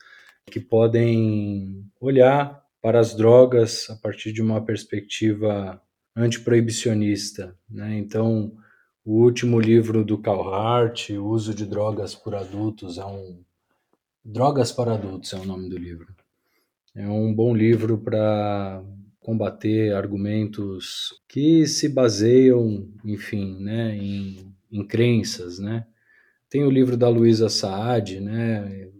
que 0.47 0.61
podem 0.61 1.85
olhar 2.01 2.63
para 2.81 3.01
as 3.01 3.15
drogas 3.15 3.89
a 3.91 3.97
partir 3.97 4.33
de 4.33 4.43
uma 4.43 4.65
perspectiva 4.65 5.81
antiproibicionista. 6.15 7.57
Né? 7.69 7.99
Então, 7.99 8.57
o 9.05 9.23
último 9.23 9.61
livro 9.61 10.05
do 10.05 10.19
Carl 10.19 10.55
Hart, 10.55 11.11
O 11.11 11.27
Uso 11.27 11.55
de 11.55 11.67
Drogas 11.67 12.15
por 12.15 12.35
Adultos, 12.35 12.99
é 12.99 13.05
um, 13.05 13.43
Drogas 14.25 14.73
para 14.73 14.95
Adultos 14.95 15.35
é 15.35 15.37
o 15.37 15.45
nome 15.45 15.69
do 15.69 15.77
livro. 15.77 16.07
É 16.95 17.07
um 17.07 17.35
bom 17.35 17.55
livro 17.55 17.99
para 17.99 18.83
combater 19.21 19.95
argumentos 19.95 21.21
que 21.29 21.67
se 21.67 21.91
baseiam, 21.91 22.89
enfim, 23.05 23.59
né, 23.61 23.95
em, 23.97 24.55
em 24.73 24.87
crenças, 24.87 25.59
né? 25.59 25.87
Tem 26.49 26.65
o 26.65 26.71
livro 26.71 26.97
da 26.97 27.09
Luísa 27.09 27.51
Saad, 27.51 28.19
né, 28.21 28.91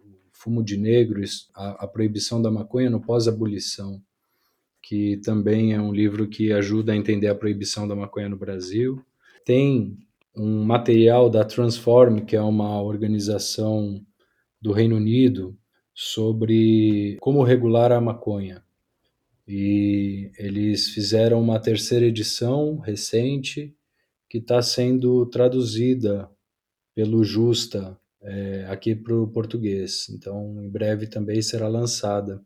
Fumo 0.45 0.63
de 0.63 0.77
Negros, 0.77 1.49
a, 1.55 1.85
a 1.85 1.89
Proibição 1.89 2.43
da 2.43 2.51
Maconha 2.51 2.91
no 2.91 3.01
Pós-Abolição, 3.01 4.03
que 4.83 5.17
também 5.25 5.73
é 5.73 5.81
um 5.81 5.91
livro 5.91 6.29
que 6.29 6.53
ajuda 6.53 6.93
a 6.93 6.97
entender 6.97 7.29
a 7.29 7.35
proibição 7.35 7.89
da 7.89 7.97
maconha 7.97 8.29
no 8.29 8.37
Brasil. 8.37 9.03
Tem 9.43 9.97
um 10.37 10.63
material 10.63 11.31
da 11.31 11.43
Transform, 11.43 12.19
que 12.27 12.37
é 12.37 12.43
uma 12.43 12.83
organização 12.83 14.05
do 14.61 14.73
Reino 14.73 14.97
Unido, 14.97 15.57
sobre 15.95 17.17
como 17.21 17.43
regular 17.43 17.91
a 17.91 18.01
maconha. 18.01 18.63
E 19.49 20.31
eles 20.39 20.89
fizeram 20.89 21.41
uma 21.41 21.59
terceira 21.59 22.05
edição 22.05 22.77
recente 22.77 23.75
que 24.29 24.37
está 24.37 24.61
sendo 24.61 25.25
traduzida 25.27 26.31
pelo 26.95 27.25
Justa 27.25 27.99
é, 28.25 28.67
aqui 28.69 28.95
para 28.95 29.15
o 29.15 29.29
português. 29.29 30.09
Então, 30.11 30.63
em 30.63 30.69
breve 30.69 31.07
também 31.07 31.41
será 31.43 31.69
lançada. 31.69 32.41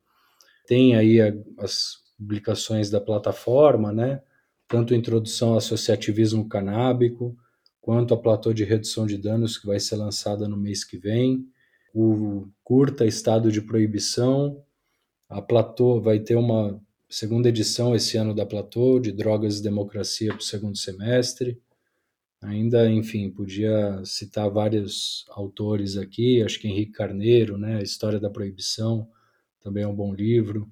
Tem 0.66 0.96
aí 0.96 1.20
a, 1.20 1.32
as 1.58 1.96
publicações 2.16 2.90
da 2.90 3.00
plataforma, 3.00 3.92
né? 3.92 4.20
Tanto 4.66 4.94
introdução 4.94 5.50
ao 5.50 5.58
associativismo 5.58 6.48
canábico, 6.48 7.36
quanto 7.80 8.12
a 8.12 8.18
platô 8.18 8.52
de 8.52 8.64
redução 8.64 9.06
de 9.06 9.16
danos 9.16 9.56
que 9.56 9.66
vai 9.66 9.80
ser 9.80 9.96
lançada 9.96 10.46
no 10.46 10.56
mês 10.56 10.84
que 10.84 10.98
vem, 10.98 11.46
o 11.94 12.48
curta 12.62 13.06
Estado 13.06 13.50
de 13.50 13.62
Proibição, 13.62 14.62
a 15.28 15.40
platô 15.40 16.00
vai 16.00 16.18
ter 16.18 16.36
uma 16.36 16.78
segunda 17.08 17.48
edição 17.48 17.94
esse 17.94 18.16
ano 18.18 18.34
da 18.34 18.44
Platô, 18.44 19.00
de 19.00 19.10
Drogas 19.10 19.58
e 19.58 19.62
Democracia 19.62 20.30
para 20.30 20.40
o 20.40 20.42
segundo 20.42 20.76
semestre. 20.76 21.60
Ainda, 22.40 22.88
enfim, 22.88 23.30
podia 23.30 24.00
citar 24.04 24.48
vários 24.48 25.26
autores 25.30 25.96
aqui, 25.96 26.42
acho 26.42 26.60
que 26.60 26.68
Henrique 26.68 26.92
Carneiro, 26.92 27.58
né, 27.58 27.76
a 27.78 27.82
História 27.82 28.20
da 28.20 28.30
Proibição, 28.30 29.08
também 29.60 29.82
é 29.82 29.88
um 29.88 29.94
bom 29.94 30.14
livro. 30.14 30.70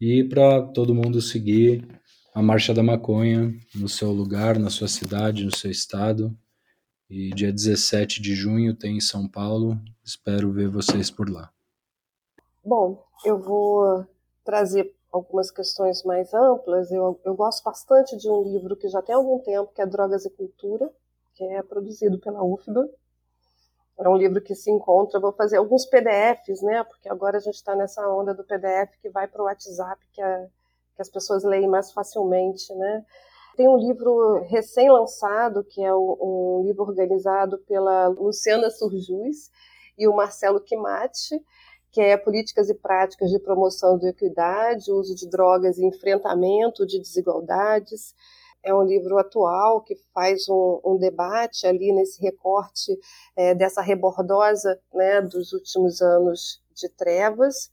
E 0.00 0.22
para 0.24 0.62
todo 0.62 0.94
mundo 0.94 1.20
seguir 1.20 1.86
a 2.34 2.40
Marcha 2.40 2.72
da 2.72 2.82
Maconha 2.82 3.54
no 3.74 3.88
seu 3.88 4.10
lugar, 4.10 4.58
na 4.58 4.70
sua 4.70 4.88
cidade, 4.88 5.44
no 5.44 5.54
seu 5.54 5.70
estado. 5.70 6.36
E 7.10 7.30
dia 7.30 7.52
17 7.52 8.22
de 8.22 8.34
junho 8.34 8.74
tem 8.74 8.96
em 8.96 9.00
São 9.00 9.28
Paulo. 9.28 9.78
Espero 10.02 10.50
ver 10.50 10.68
vocês 10.68 11.10
por 11.10 11.28
lá. 11.28 11.52
Bom, 12.64 13.04
eu 13.24 13.38
vou 13.38 14.06
trazer 14.44 14.94
algumas 15.12 15.50
questões 15.50 16.02
mais 16.02 16.32
amplas. 16.32 16.90
Eu, 16.90 17.20
eu 17.24 17.34
gosto 17.34 17.62
bastante 17.62 18.16
de 18.16 18.28
um 18.28 18.42
livro 18.42 18.76
que 18.76 18.88
já 18.88 19.02
tem 19.02 19.14
algum 19.14 19.38
tempo, 19.38 19.72
que 19.74 19.82
é 19.82 19.86
Drogas 19.86 20.24
e 20.24 20.30
Cultura, 20.30 20.90
que 21.34 21.44
é 21.44 21.62
produzido 21.62 22.18
pela 22.18 22.42
UFBA. 22.42 22.88
É 23.98 24.08
um 24.08 24.16
livro 24.16 24.40
que 24.40 24.54
se 24.54 24.70
encontra, 24.70 25.20
vou 25.20 25.32
fazer 25.32 25.58
alguns 25.58 25.84
PDFs, 25.84 26.62
né? 26.62 26.82
Porque 26.84 27.08
agora 27.08 27.36
a 27.36 27.40
gente 27.40 27.54
está 27.54 27.76
nessa 27.76 28.04
onda 28.08 28.34
do 28.34 28.42
PDF 28.42 28.96
que 29.00 29.10
vai 29.10 29.28
para 29.28 29.42
o 29.42 29.44
WhatsApp, 29.44 30.00
que, 30.12 30.20
é, 30.20 30.48
que 30.96 31.02
as 31.02 31.10
pessoas 31.10 31.44
leem 31.44 31.68
mais 31.68 31.92
facilmente, 31.92 32.74
né? 32.74 33.04
Tem 33.56 33.68
um 33.68 33.76
livro 33.76 34.42
recém-lançado, 34.44 35.62
que 35.62 35.84
é 35.84 35.94
um, 35.94 36.62
livro 36.64 36.84
organizado 36.84 37.58
pela 37.58 38.08
Luciana 38.08 38.70
Surjus 38.70 39.50
e 39.98 40.08
o 40.08 40.16
Marcelo 40.16 40.58
Quimati, 40.58 41.38
que 41.92 42.00
é 42.00 42.16
Políticas 42.16 42.70
e 42.70 42.74
Práticas 42.74 43.30
de 43.30 43.38
Promoção 43.38 43.98
da 43.98 44.08
Equidade, 44.08 44.90
Uso 44.90 45.14
de 45.14 45.28
Drogas 45.28 45.76
e 45.76 45.84
Enfrentamento 45.84 46.86
de 46.86 46.98
Desigualdades. 46.98 48.14
É 48.64 48.74
um 48.74 48.82
livro 48.82 49.18
atual 49.18 49.82
que 49.82 49.94
faz 50.14 50.48
um, 50.48 50.80
um 50.84 50.96
debate 50.96 51.66
ali 51.66 51.92
nesse 51.92 52.20
recorte 52.22 52.98
é, 53.36 53.54
dessa 53.54 53.82
rebordosa 53.82 54.80
né, 54.94 55.20
dos 55.20 55.52
últimos 55.52 56.00
anos 56.00 56.62
de 56.74 56.88
trevas. 56.88 57.70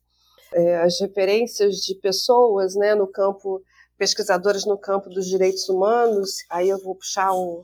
É, 0.52 0.78
as 0.82 1.00
referências 1.00 1.78
de 1.78 1.96
pessoas 1.96 2.76
né, 2.76 2.96
no 2.96 3.08
campo, 3.08 3.62
pesquisadoras 3.98 4.66
no 4.66 4.78
campo 4.78 5.10
dos 5.10 5.28
direitos 5.28 5.70
humanos, 5.70 6.44
aí 6.50 6.68
eu 6.68 6.84
vou 6.84 6.96
puxar 6.96 7.32
um, 7.32 7.64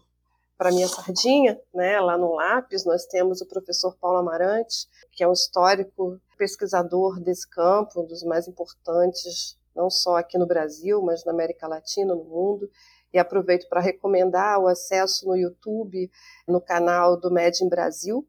para 0.58 0.72
minha 0.72 0.88
sardinha, 0.88 1.60
né, 1.74 1.99
lá 1.99 2.18
no 2.18 2.34
Lápis, 2.34 2.86
nós 2.86 3.06
temos 3.06 3.41
o 3.41 3.45
professor 3.45 3.95
Paulo 3.97 4.20
Amarante, 4.20 4.88
que 5.12 5.24
é 5.24 5.28
um 5.28 5.34
histórico 5.34 6.20
pesquisador 6.38 7.20
desse 7.20 7.47
campo, 7.49 8.01
um 8.01 8.06
dos 8.06 8.24
mais 8.24 8.47
importantes, 8.47 9.58
não 9.76 9.89
só 9.89 10.18
aqui 10.18 10.38
no 10.38 10.45
Brasil, 10.47 11.01
mas 11.01 11.26
na 11.26 11.32
América 11.32 11.68
Latina, 11.68 12.16
no 12.16 12.24
mundo. 12.24 12.70
E 13.14 13.20
aproveito 13.20 13.68
para 13.68 13.82
recomendar 13.82 14.60
o 14.60 14.68
acesso 14.68 15.28
no 15.28 15.36
YouTube, 15.36 16.10
no 16.47 16.62
canal 16.62 17.18
do 17.18 17.32
Med 17.32 17.58
Brasil, 17.70 18.26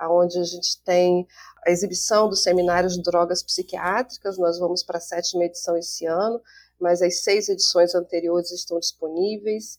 onde 0.00 0.38
a 0.38 0.44
gente 0.44 0.82
tem 0.82 1.26
a 1.64 1.70
exibição 1.70 2.28
dos 2.28 2.42
seminários 2.42 2.94
de 2.94 3.02
drogas 3.02 3.42
psiquiátricas. 3.42 4.38
Nós 4.38 4.58
vamos 4.58 4.82
para 4.82 4.98
a 4.98 5.00
sétima 5.00 5.44
edição 5.44 5.76
esse 5.76 6.04
ano, 6.06 6.40
mas 6.80 7.00
as 7.00 7.22
seis 7.22 7.48
edições 7.48 7.94
anteriores 7.94 8.50
estão 8.50 8.78
disponíveis 8.78 9.78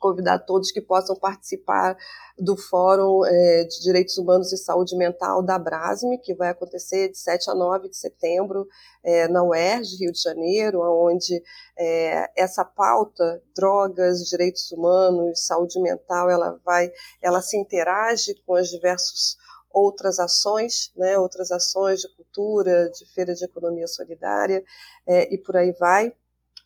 convidar 0.00 0.40
todos 0.40 0.72
que 0.72 0.80
possam 0.80 1.14
participar 1.14 1.96
do 2.38 2.56
Fórum 2.56 3.24
é, 3.24 3.64
de 3.64 3.82
Direitos 3.82 4.16
Humanos 4.16 4.52
e 4.52 4.56
Saúde 4.56 4.96
Mental 4.96 5.42
da 5.42 5.58
Brasme, 5.58 6.18
que 6.18 6.34
vai 6.34 6.48
acontecer 6.48 7.10
de 7.10 7.18
7 7.18 7.50
a 7.50 7.54
9 7.54 7.90
de 7.90 7.96
setembro 7.96 8.66
é, 9.04 9.28
na 9.28 9.44
UERJ, 9.44 9.98
Rio 9.98 10.12
de 10.12 10.20
Janeiro, 10.20 10.80
onde 10.80 11.42
é, 11.78 12.30
essa 12.34 12.64
pauta, 12.64 13.42
drogas, 13.54 14.24
direitos 14.28 14.72
humanos, 14.72 15.46
saúde 15.46 15.78
mental, 15.80 16.30
ela 16.30 16.58
vai, 16.64 16.90
ela 17.22 17.42
se 17.42 17.58
interage 17.58 18.34
com 18.46 18.54
as 18.54 18.68
diversas 18.68 19.36
outras 19.72 20.18
ações, 20.18 20.90
né, 20.96 21.16
outras 21.16 21.52
ações 21.52 22.00
de 22.00 22.08
cultura, 22.16 22.90
de 22.90 23.06
feira 23.14 23.34
de 23.34 23.44
economia 23.44 23.86
solidária 23.86 24.64
é, 25.06 25.32
e 25.32 25.38
por 25.38 25.56
aí 25.56 25.72
vai 25.78 26.12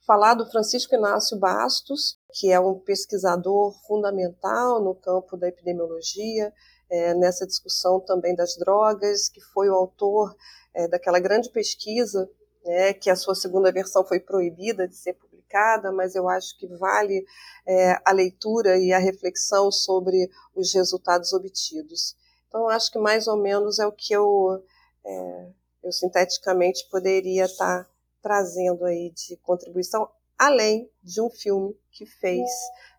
falar 0.06 0.34
do 0.34 0.48
Francisco 0.50 0.94
Inácio 0.94 1.38
Bastos, 1.38 2.18
que 2.32 2.50
é 2.50 2.60
um 2.60 2.78
pesquisador 2.78 3.72
fundamental 3.86 4.82
no 4.82 4.94
campo 4.94 5.36
da 5.36 5.48
epidemiologia, 5.48 6.52
é, 6.90 7.14
nessa 7.14 7.46
discussão 7.46 8.00
também 8.00 8.34
das 8.34 8.56
drogas, 8.56 9.28
que 9.28 9.40
foi 9.40 9.68
o 9.68 9.74
autor 9.74 10.34
é, 10.74 10.86
daquela 10.86 11.18
grande 11.18 11.48
pesquisa, 11.50 12.28
né, 12.64 12.92
que 12.92 13.10
a 13.10 13.16
sua 13.16 13.34
segunda 13.34 13.72
versão 13.72 14.04
foi 14.04 14.20
proibida 14.20 14.86
de 14.86 14.96
ser 14.96 15.14
publicada, 15.14 15.90
mas 15.90 16.14
eu 16.14 16.28
acho 16.28 16.58
que 16.58 16.66
vale 16.66 17.24
é, 17.66 17.98
a 18.04 18.12
leitura 18.12 18.78
e 18.78 18.92
a 18.92 18.98
reflexão 18.98 19.70
sobre 19.70 20.30
os 20.54 20.72
resultados 20.74 21.32
obtidos. 21.32 22.16
Então, 22.48 22.68
acho 22.68 22.90
que 22.90 22.98
mais 22.98 23.26
ou 23.26 23.36
menos 23.36 23.78
é 23.78 23.86
o 23.86 23.92
que 23.92 24.12
eu, 24.12 24.62
é, 25.04 25.48
eu 25.82 25.92
sinteticamente 25.92 26.88
poderia 26.90 27.44
estar 27.44 27.88
trazendo 28.24 28.86
aí 28.86 29.10
de 29.10 29.36
contribuição, 29.36 30.08
além 30.38 30.90
de 31.02 31.20
um 31.20 31.28
filme 31.28 31.78
que 31.92 32.06
fez 32.06 32.48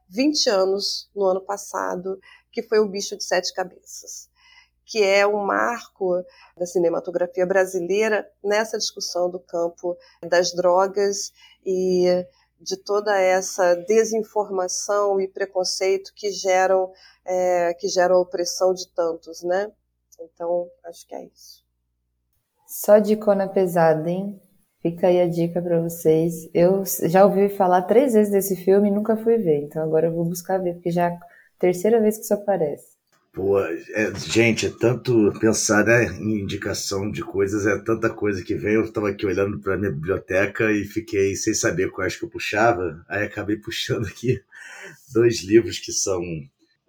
20 0.07 0.47
anos 0.51 1.09
no 1.15 1.25
ano 1.25 1.41
passado, 1.41 2.19
que 2.51 2.61
foi 2.61 2.77
O 2.77 2.87
Bicho 2.87 3.17
de 3.17 3.23
Sete 3.23 3.51
Cabeças, 3.51 4.29
que 4.85 5.03
é 5.03 5.25
um 5.25 5.43
marco 5.43 6.23
da 6.55 6.67
cinematografia 6.67 7.43
brasileira 7.43 8.31
nessa 8.43 8.77
discussão 8.77 9.27
do 9.27 9.39
campo 9.39 9.97
das 10.29 10.53
drogas 10.53 11.33
e 11.65 12.05
de 12.61 12.77
toda 12.77 13.19
essa 13.19 13.73
desinformação 13.73 15.19
e 15.19 15.27
preconceito 15.27 16.13
que 16.15 16.31
geram 16.31 16.93
é, 17.25 17.73
que 17.73 17.87
geram 17.87 18.17
a 18.17 18.21
opressão 18.21 18.75
de 18.75 18.87
tantos, 18.89 19.41
né? 19.41 19.71
Então, 20.19 20.69
acho 20.85 21.07
que 21.07 21.15
é 21.15 21.25
isso. 21.25 21.65
Só 22.67 22.99
de 22.99 23.15
cona 23.15 23.47
pesada, 23.47 24.07
hein? 24.07 24.39
Fica 24.85 25.07
aí 25.07 25.19
a 25.19 25.27
dica 25.27 25.59
para 25.63 25.81
vocês. 25.81 26.47
Eu 26.53 26.83
já 27.09 27.25
ouvi 27.25 27.49
falar 27.49 27.81
três 27.81 28.13
vezes 28.13 28.31
desse 28.31 28.55
filme 28.55 28.87
e 28.87 28.91
nunca 28.91 29.17
fui 29.17 29.35
ver, 29.35 29.63
então 29.63 29.81
agora 29.81 30.05
eu 30.05 30.13
vou 30.13 30.23
buscar 30.23 30.59
ver, 30.59 30.75
porque 30.75 30.91
já 30.91 31.05
é 31.05 31.07
a 31.07 31.19
terceira 31.57 31.99
vez 31.99 32.17
que 32.17 32.23
isso 32.23 32.35
aparece. 32.35 32.89
Pô, 33.33 33.59
é, 33.59 34.13
gente, 34.15 34.67
é 34.67 34.69
tanto 34.69 35.33
pensar 35.39 35.83
né, 35.83 36.05
em 36.19 36.41
indicação 36.41 37.09
de 37.09 37.23
coisas, 37.23 37.65
é 37.65 37.79
tanta 37.79 38.11
coisa 38.11 38.43
que 38.43 38.53
vem. 38.53 38.75
Eu 38.75 38.83
estava 38.83 39.09
aqui 39.09 39.25
olhando 39.25 39.59
para 39.59 39.75
minha 39.75 39.91
biblioteca 39.91 40.71
e 40.71 40.83
fiquei 40.85 41.35
sem 41.35 41.55
saber 41.55 41.89
quais 41.89 42.15
que 42.15 42.23
eu 42.23 42.29
puxava, 42.29 43.03
aí 43.09 43.23
acabei 43.23 43.55
puxando 43.57 44.05
aqui 44.05 44.39
dois 45.11 45.41
livros 45.43 45.79
que 45.79 45.91
são 45.91 46.21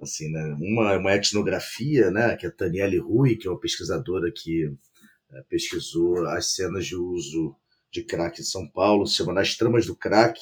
assim, 0.02 0.30
né? 0.30 0.54
Uma 0.60 0.92
é 0.92 0.98
uma 0.98 1.14
etnografia, 1.14 2.10
né? 2.10 2.36
Que 2.36 2.44
é 2.44 2.50
a 2.50 2.52
Taniele 2.52 2.98
Rui, 2.98 3.36
que 3.36 3.48
é 3.48 3.50
uma 3.50 3.58
pesquisadora 3.58 4.30
que 4.30 4.70
é, 5.32 5.42
pesquisou 5.48 6.26
as 6.26 6.54
cenas 6.54 6.84
de 6.84 6.94
uso 6.94 7.56
de 7.96 8.04
crack 8.04 8.36
de 8.36 8.46
São 8.46 8.68
Paulo, 8.68 9.06
se 9.06 9.16
chama 9.16 9.32
Nas 9.32 9.56
Tramas 9.56 9.86
do 9.86 9.96
Crack, 9.96 10.38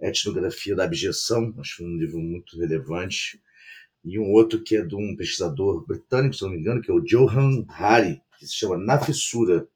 Etnografia 0.00 0.76
da 0.76 0.84
Abjeção, 0.84 1.52
acho 1.58 1.84
um 1.84 1.96
livro 1.96 2.18
muito 2.18 2.58
relevante. 2.58 3.40
E 4.04 4.18
um 4.18 4.30
outro 4.30 4.62
que 4.62 4.76
é 4.76 4.82
de 4.82 4.94
um 4.94 5.16
pesquisador 5.16 5.84
britânico, 5.86 6.34
se 6.34 6.42
não 6.42 6.50
me 6.50 6.58
engano, 6.58 6.80
que 6.80 6.90
é 6.90 6.94
o 6.94 7.00
Johan 7.00 7.64
Hari, 7.68 8.20
que 8.38 8.46
se 8.46 8.54
chama 8.54 8.76
Na 8.76 8.98
Fissura, 8.98 9.66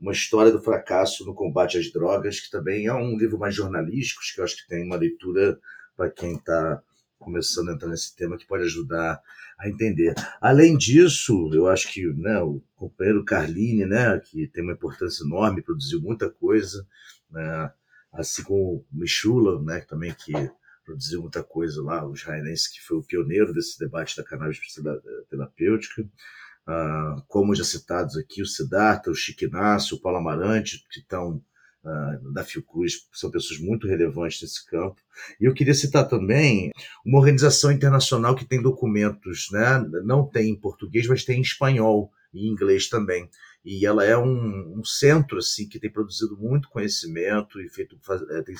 uma 0.00 0.12
história 0.12 0.52
do 0.52 0.60
fracasso 0.60 1.24
no 1.24 1.34
combate 1.34 1.78
às 1.78 1.90
drogas, 1.90 2.40
que 2.40 2.50
também 2.50 2.86
é 2.86 2.92
um 2.92 3.16
livro 3.16 3.38
mais 3.38 3.54
jornalístico, 3.54 4.20
que 4.34 4.40
eu 4.40 4.44
acho 4.44 4.56
que 4.56 4.68
tem 4.68 4.84
uma 4.84 4.96
leitura 4.96 5.58
para 5.96 6.10
quem 6.10 6.34
está 6.34 6.82
começando 7.18 7.68
a 7.68 7.72
entrar 7.72 7.88
nesse 7.88 8.14
tema 8.14 8.36
que 8.36 8.46
pode 8.46 8.64
ajudar 8.64 9.20
a 9.58 9.68
entender. 9.68 10.14
Além 10.40 10.76
disso, 10.76 11.50
eu 11.52 11.66
acho 11.66 11.92
que 11.92 12.06
né, 12.14 12.40
o 12.40 12.62
companheiro 12.76 13.24
Carline, 13.24 13.84
né, 13.84 14.18
que 14.20 14.46
tem 14.48 14.62
uma 14.62 14.72
importância 14.72 15.24
enorme, 15.24 15.62
produziu 15.62 16.00
muita 16.00 16.30
coisa, 16.30 16.86
né, 17.30 17.72
assim 18.12 18.42
como 18.42 18.76
o 18.76 18.86
Michula, 18.92 19.60
né, 19.62 19.80
também 19.80 20.14
que 20.14 20.32
produziu 20.84 21.20
muita 21.20 21.42
coisa 21.42 21.82
lá, 21.82 22.06
o 22.06 22.14
israelense 22.14 22.72
que 22.72 22.80
foi 22.80 22.96
o 22.96 23.02
pioneiro 23.02 23.52
desse 23.52 23.78
debate 23.78 24.16
da 24.16 24.24
cannabis 24.24 24.58
terapêutica, 25.28 26.02
uh, 26.02 27.22
como 27.28 27.54
já 27.54 27.64
citados 27.64 28.16
aqui, 28.16 28.40
o 28.40 28.46
Siddhartha, 28.46 29.10
o 29.10 29.14
Chiquinácio, 29.14 29.96
o 29.96 30.00
Paulo 30.00 30.18
Amarante, 30.18 30.86
que 30.90 31.00
estão 31.00 31.42
da 32.32 32.44
Fiocruz, 32.44 33.08
são 33.12 33.30
pessoas 33.30 33.60
muito 33.60 33.86
relevantes 33.86 34.42
nesse 34.42 34.66
campo. 34.66 35.00
E 35.40 35.44
eu 35.44 35.54
queria 35.54 35.74
citar 35.74 36.06
também 36.08 36.70
uma 37.04 37.18
organização 37.18 37.72
internacional 37.72 38.34
que 38.34 38.44
tem 38.44 38.60
documentos, 38.60 39.48
né, 39.50 39.84
não 40.04 40.26
tem 40.26 40.50
em 40.50 40.60
português, 40.60 41.06
mas 41.06 41.24
tem 41.24 41.38
em 41.38 41.42
espanhol 41.42 42.10
e 42.32 42.46
em 42.46 42.50
inglês 42.50 42.88
também, 42.88 43.28
e 43.64 43.84
ela 43.86 44.04
é 44.04 44.16
um, 44.16 44.78
um, 44.78 44.84
centro 44.84 45.38
assim 45.38 45.68
que 45.68 45.78
tem 45.78 45.90
produzido 45.90 46.36
muito 46.36 46.68
conhecimento 46.68 47.60
e 47.60 47.68
feito 47.68 47.98
é, 48.30 48.42
tem, 48.42 48.54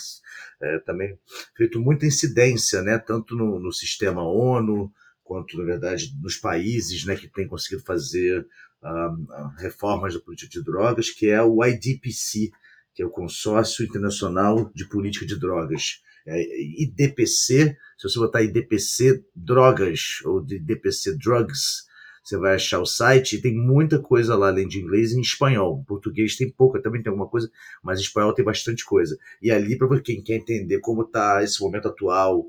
é, 0.60 0.78
também 0.80 1.18
feito 1.56 1.80
muita 1.80 2.06
incidência, 2.06 2.82
né, 2.82 2.98
tanto 2.98 3.36
no, 3.36 3.58
no, 3.58 3.72
sistema 3.72 4.22
ONU 4.22 4.92
quanto 5.22 5.56
na 5.58 5.64
verdade 5.64 6.14
nos 6.20 6.36
países, 6.36 7.04
né, 7.04 7.14
que 7.14 7.28
têm 7.28 7.46
conseguido 7.46 7.82
fazer 7.84 8.46
uh, 8.82 9.48
reformas 9.58 10.14
da 10.14 10.20
política 10.20 10.50
de 10.50 10.64
drogas, 10.64 11.10
que 11.10 11.28
é 11.28 11.42
o 11.42 11.64
IDPC, 11.64 12.50
que 12.98 13.02
é 13.04 13.06
o 13.06 13.10
Consórcio 13.10 13.84
Internacional 13.84 14.72
de 14.74 14.84
Política 14.88 15.24
de 15.24 15.38
Drogas. 15.38 16.02
É, 16.26 16.36
IDPC, 16.82 17.76
se 17.96 18.02
você 18.02 18.18
botar 18.18 18.42
IDPC 18.42 19.22
Drogas 19.36 20.18
ou 20.24 20.44
IDPC 20.44 21.16
Drugs, 21.16 21.86
você 22.24 22.36
vai 22.36 22.56
achar 22.56 22.80
o 22.80 22.84
site 22.84 23.36
e 23.36 23.40
tem 23.40 23.54
muita 23.54 24.00
coisa 24.00 24.34
lá, 24.34 24.48
além 24.48 24.66
de 24.66 24.80
inglês, 24.80 25.12
em 25.12 25.20
espanhol. 25.20 25.78
Em 25.80 25.84
português 25.84 26.36
tem 26.36 26.50
pouca, 26.50 26.82
também 26.82 27.00
tem 27.00 27.08
alguma 27.08 27.28
coisa, 27.28 27.48
mas 27.84 28.00
em 28.00 28.02
espanhol 28.02 28.34
tem 28.34 28.44
bastante 28.44 28.84
coisa. 28.84 29.16
E 29.40 29.52
ali, 29.52 29.78
para 29.78 30.00
quem 30.00 30.20
quer 30.20 30.34
entender 30.34 30.80
como 30.80 31.02
está 31.02 31.40
esse 31.44 31.60
momento 31.62 31.86
atual, 31.86 32.48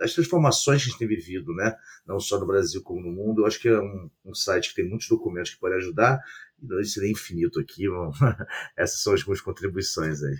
as 0.00 0.14
transformações 0.14 0.82
que 0.82 0.88
a 0.88 0.90
gente 0.92 0.98
tem 0.98 1.08
vivido, 1.08 1.52
né? 1.54 1.76
não 2.10 2.18
só 2.18 2.40
no 2.40 2.46
Brasil 2.46 2.82
como 2.82 3.00
no 3.00 3.12
mundo, 3.12 3.42
eu 3.42 3.46
acho 3.46 3.60
que 3.60 3.68
é 3.68 3.78
um, 3.78 4.10
um 4.24 4.34
site 4.34 4.70
que 4.70 4.76
tem 4.76 4.88
muitos 4.88 5.08
documentos 5.08 5.52
que 5.52 5.60
podem 5.60 5.78
ajudar. 5.78 6.20
Não 6.62 6.82
seria 6.84 7.10
infinito 7.10 7.58
aqui, 7.60 7.84
essas 8.76 9.02
são 9.02 9.14
as 9.14 9.24
minhas 9.24 9.40
contribuições 9.40 10.22
aí. 10.22 10.36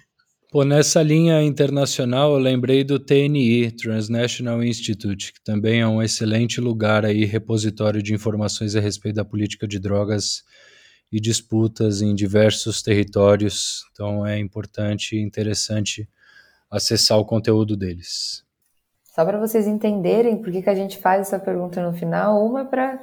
Pô, 0.53 0.65
nessa 0.65 1.01
linha 1.01 1.41
internacional, 1.45 2.33
eu 2.33 2.39
lembrei 2.39 2.83
do 2.83 2.99
TNI, 2.99 3.71
Transnational 3.71 4.65
Institute, 4.65 5.33
que 5.33 5.41
também 5.45 5.81
é 5.81 5.87
um 5.87 6.03
excelente 6.03 6.61
lugar 6.61 7.05
aí, 7.05 7.25
repositório 7.25 8.03
de 8.03 8.13
informações 8.13 8.75
a 8.75 8.81
respeito 8.81 9.15
da 9.15 9.25
política 9.25 9.69
de 9.69 9.79
drogas 9.79 10.43
e 11.13 11.21
disputas 11.21 12.03
em 12.03 12.17
diversos 12.17 12.83
territórios. 12.83 13.85
Então 13.93 14.27
é 14.27 14.41
importante 14.41 15.15
e 15.15 15.21
interessante 15.21 16.09
acessar 16.69 17.19
o 17.19 17.25
conteúdo 17.25 17.77
deles. 17.77 18.45
Só 19.05 19.25
para 19.25 19.39
vocês 19.39 19.69
entenderem 19.69 20.37
por 20.37 20.51
que, 20.51 20.63
que 20.63 20.71
a 20.71 20.75
gente 20.75 20.99
faz 20.99 21.29
essa 21.29 21.39
pergunta 21.39 21.81
no 21.81 21.97
final, 21.97 22.45
uma 22.45 22.65
para 22.65 23.01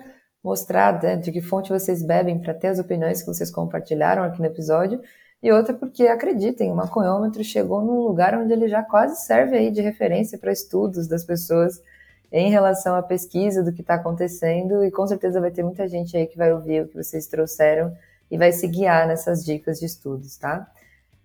mostrar 0.47 1.03
né, 1.03 1.17
de 1.17 1.29
que 1.29 1.41
fonte 1.41 1.69
vocês 1.69 2.01
bebem 2.01 2.39
para 2.39 2.53
ter 2.53 2.67
as 2.67 2.79
opiniões 2.79 3.21
que 3.21 3.27
vocês 3.27 3.51
compartilharam 3.51 4.23
aqui 4.23 4.39
no 4.39 4.45
episódio, 4.45 5.01
e 5.43 5.51
outra 5.51 5.73
porque, 5.73 6.07
acreditem, 6.07 6.71
o 6.71 6.75
maconhômetro 6.75 7.43
chegou 7.43 7.81
num 7.81 7.99
lugar 7.99 8.33
onde 8.33 8.53
ele 8.53 8.69
já 8.69 8.81
quase 8.81 9.25
serve 9.25 9.57
aí 9.57 9.69
de 9.69 9.81
referência 9.81 10.37
para 10.37 10.51
estudos 10.51 11.05
das 11.05 11.25
pessoas 11.25 11.81
em 12.31 12.49
relação 12.49 12.95
à 12.95 13.03
pesquisa 13.03 13.61
do 13.61 13.73
que 13.73 13.81
está 13.81 13.95
acontecendo, 13.95 14.85
e 14.85 14.89
com 14.89 15.05
certeza 15.05 15.41
vai 15.41 15.51
ter 15.51 15.63
muita 15.63 15.85
gente 15.85 16.15
aí 16.15 16.25
que 16.25 16.37
vai 16.37 16.53
ouvir 16.53 16.83
o 16.83 16.87
que 16.87 16.95
vocês 16.95 17.27
trouxeram 17.27 17.93
e 18.31 18.37
vai 18.37 18.51
se 18.53 18.67
guiar 18.67 19.05
nessas 19.05 19.43
dicas 19.43 19.79
de 19.79 19.85
estudos, 19.85 20.37
tá? 20.37 20.65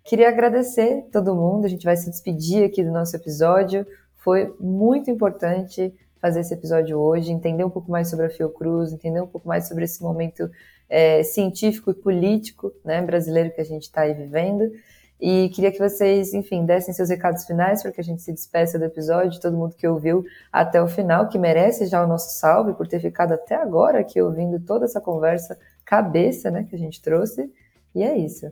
Queria 0.03 0.27
agradecer 0.27 1.07
todo 1.13 1.33
mundo, 1.33 1.65
a 1.65 1.69
gente 1.69 1.85
vai 1.85 1.95
se 1.95 2.09
despedir 2.09 2.65
aqui 2.65 2.83
do 2.83 2.91
nosso 2.91 3.15
episódio. 3.15 3.87
Foi 4.17 4.53
muito 4.59 5.09
importante 5.09 5.93
fazer 6.23 6.39
esse 6.39 6.53
episódio 6.53 6.97
hoje, 6.97 7.33
entender 7.33 7.65
um 7.65 7.69
pouco 7.69 7.91
mais 7.91 8.09
sobre 8.09 8.27
a 8.27 8.29
Fiocruz, 8.29 8.93
entender 8.93 9.19
um 9.19 9.27
pouco 9.27 9.45
mais 9.45 9.67
sobre 9.67 9.83
esse 9.83 10.01
momento 10.01 10.49
é, 10.89 11.21
científico 11.21 11.91
e 11.91 11.93
político 11.93 12.71
né, 12.81 13.01
brasileiro 13.01 13.51
que 13.51 13.59
a 13.59 13.65
gente 13.65 13.83
está 13.83 14.03
aí 14.03 14.13
vivendo. 14.13 14.71
E 15.19 15.49
queria 15.49 15.69
que 15.69 15.79
vocês, 15.79 16.33
enfim, 16.33 16.65
dessem 16.65 16.93
seus 16.93 17.09
recados 17.09 17.43
finais 17.43 17.81
para 17.81 17.91
que 17.91 17.99
a 17.99 18.03
gente 18.03 18.21
se 18.21 18.31
despeça 18.31 18.79
do 18.79 18.85
episódio, 18.85 19.41
todo 19.41 19.57
mundo 19.57 19.75
que 19.75 19.85
ouviu 19.85 20.23
até 20.49 20.81
o 20.81 20.87
final, 20.87 21.27
que 21.27 21.37
merece 21.37 21.87
já 21.87 22.01
o 22.01 22.07
nosso 22.07 22.39
salve 22.39 22.71
por 22.71 22.87
ter 22.87 23.01
ficado 23.01 23.33
até 23.33 23.55
agora 23.55 23.99
aqui 23.99 24.21
ouvindo 24.21 24.61
toda 24.61 24.85
essa 24.85 25.01
conversa 25.01 25.59
cabeça 25.83 26.49
né, 26.49 26.63
que 26.63 26.73
a 26.73 26.79
gente 26.79 27.01
trouxe. 27.01 27.51
E 27.93 28.01
é 28.01 28.17
isso. 28.17 28.49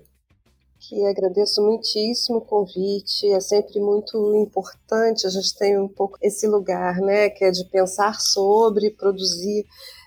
Que 0.81 1.05
agradeço 1.05 1.61
muitíssimo 1.61 2.39
o 2.39 2.41
convite, 2.41 3.31
é 3.31 3.39
sempre 3.39 3.79
muito 3.79 4.33
importante, 4.35 5.27
a 5.27 5.29
gente 5.29 5.55
tem 5.55 5.77
um 5.77 5.87
pouco 5.87 6.17
esse 6.19 6.47
lugar, 6.47 6.95
né, 6.95 7.29
que 7.29 7.45
é 7.45 7.51
de 7.51 7.63
pensar 7.65 8.19
sobre, 8.19 8.89
produzir 8.89 9.63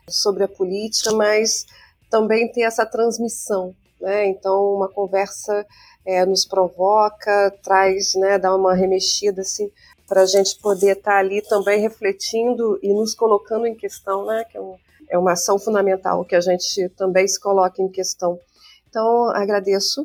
sobre 0.09 0.43
a 0.43 0.49
política, 0.49 1.13
mas 1.13 1.65
também 2.11 2.51
ter 2.51 2.63
essa 2.63 2.85
transmissão. 2.85 3.73
Né? 4.01 4.27
Então, 4.27 4.75
uma 4.75 4.89
conversa 4.89 5.65
é, 6.05 6.27
nos 6.27 6.45
provoca, 6.45 7.57
traz, 7.63 8.17
né, 8.17 8.37
dá 8.37 8.55
uma 8.55 8.75
remexida 8.75 9.43
assim, 9.43 9.71
para 10.09 10.23
a 10.23 10.27
gente 10.27 10.59
poder 10.61 10.97
estar 10.97 11.13
tá 11.13 11.19
ali 11.19 11.41
também 11.41 11.81
refletindo 11.81 12.81
e 12.83 12.93
nos 12.93 13.15
colocando 13.15 13.65
em 13.65 13.77
questão, 13.77 14.27
né, 14.27 14.45
que 14.51 14.59
é, 14.59 14.61
um, 14.61 14.75
é 15.09 15.17
uma 15.17 15.33
ação 15.33 15.57
fundamental 15.57 16.25
que 16.25 16.35
a 16.35 16.41
gente 16.41 16.89
também 16.91 17.29
se 17.29 17.39
coloque 17.39 17.81
em 17.81 17.89
questão. 17.89 18.41
Então, 18.89 19.31
agradeço 19.31 20.05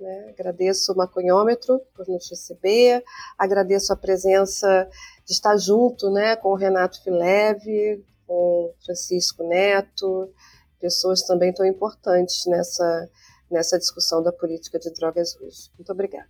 né? 0.00 0.30
Agradeço 0.30 0.92
o 0.92 0.96
Maconhômetro 0.96 1.80
por 1.94 2.06
nos 2.08 2.28
receber, 2.30 3.02
agradeço 3.38 3.92
a 3.92 3.96
presença 3.96 4.88
de 5.24 5.32
estar 5.32 5.56
junto 5.56 6.10
né, 6.10 6.36
com 6.36 6.50
o 6.50 6.56
Renato 6.56 7.02
Fileve, 7.02 8.04
com 8.26 8.72
Francisco 8.84 9.42
Neto, 9.44 10.30
pessoas 10.80 11.22
também 11.22 11.52
tão 11.52 11.64
importantes 11.64 12.46
nessa, 12.46 13.08
nessa 13.50 13.78
discussão 13.78 14.22
da 14.22 14.32
política 14.32 14.78
de 14.78 14.92
drogas 14.92 15.36
hoje. 15.40 15.70
Muito 15.78 15.90
obrigada. 15.90 16.28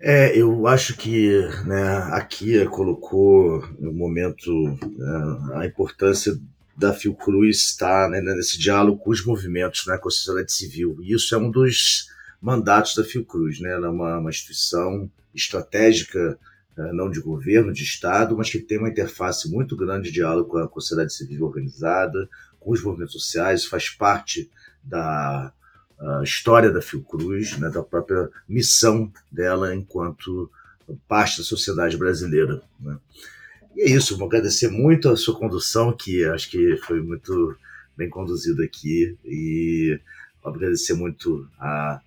É, 0.00 0.36
eu 0.36 0.66
acho 0.66 0.96
que 0.96 1.40
né, 1.66 1.82
a 2.12 2.20
Kia 2.22 2.68
colocou 2.68 3.66
no 3.78 3.92
momento 3.92 4.50
né, 4.52 5.54
a 5.54 5.66
importância 5.66 6.38
da 6.76 6.92
Fiocruz 6.92 7.56
estar 7.70 8.08
né, 8.10 8.20
nesse 8.20 8.58
diálogo 8.58 8.98
com 8.98 9.10
os 9.10 9.24
movimentos, 9.24 9.86
né, 9.86 9.96
com 9.96 10.08
a 10.08 10.10
sociedade 10.10 10.52
civil. 10.52 10.98
E 11.00 11.14
isso 11.14 11.34
é 11.34 11.38
um 11.38 11.50
dos 11.50 12.08
mandatos 12.46 12.94
da 12.94 13.02
Fiocruz. 13.02 13.58
Né? 13.58 13.72
Ela 13.72 13.88
é 13.88 13.90
uma, 13.90 14.18
uma 14.18 14.30
instituição 14.30 15.10
estratégica, 15.34 16.38
né, 16.76 16.92
não 16.92 17.10
de 17.10 17.20
governo, 17.20 17.72
de 17.72 17.82
Estado, 17.82 18.36
mas 18.36 18.48
que 18.48 18.60
tem 18.60 18.78
uma 18.78 18.88
interface 18.88 19.50
muito 19.50 19.76
grande 19.76 20.08
de 20.08 20.14
diálogo 20.14 20.50
com 20.50 20.58
a 20.58 20.80
sociedade 20.80 21.12
civil 21.12 21.44
organizada, 21.44 22.28
com 22.60 22.70
os 22.70 22.82
movimentos 22.84 23.14
sociais, 23.14 23.64
faz 23.64 23.90
parte 23.90 24.48
da 24.82 25.52
história 26.22 26.70
da 26.70 26.82
Fiocruz, 26.82 27.58
né, 27.58 27.68
da 27.70 27.82
própria 27.82 28.30
missão 28.46 29.10
dela 29.32 29.74
enquanto 29.74 30.50
parte 31.08 31.38
da 31.38 31.44
sociedade 31.44 31.96
brasileira. 31.96 32.62
Né. 32.78 32.96
E 33.74 33.82
é 33.82 33.90
isso, 33.90 34.16
vou 34.16 34.28
agradecer 34.28 34.68
muito 34.68 35.08
a 35.08 35.16
sua 35.16 35.36
condução, 35.36 35.96
que 35.96 36.24
acho 36.26 36.50
que 36.50 36.76
foi 36.76 37.00
muito 37.00 37.56
bem 37.96 38.08
conduzida 38.08 38.62
aqui, 38.62 39.16
e 39.24 39.98
agradecer 40.44 40.94
muito 40.94 41.48
a 41.58 42.00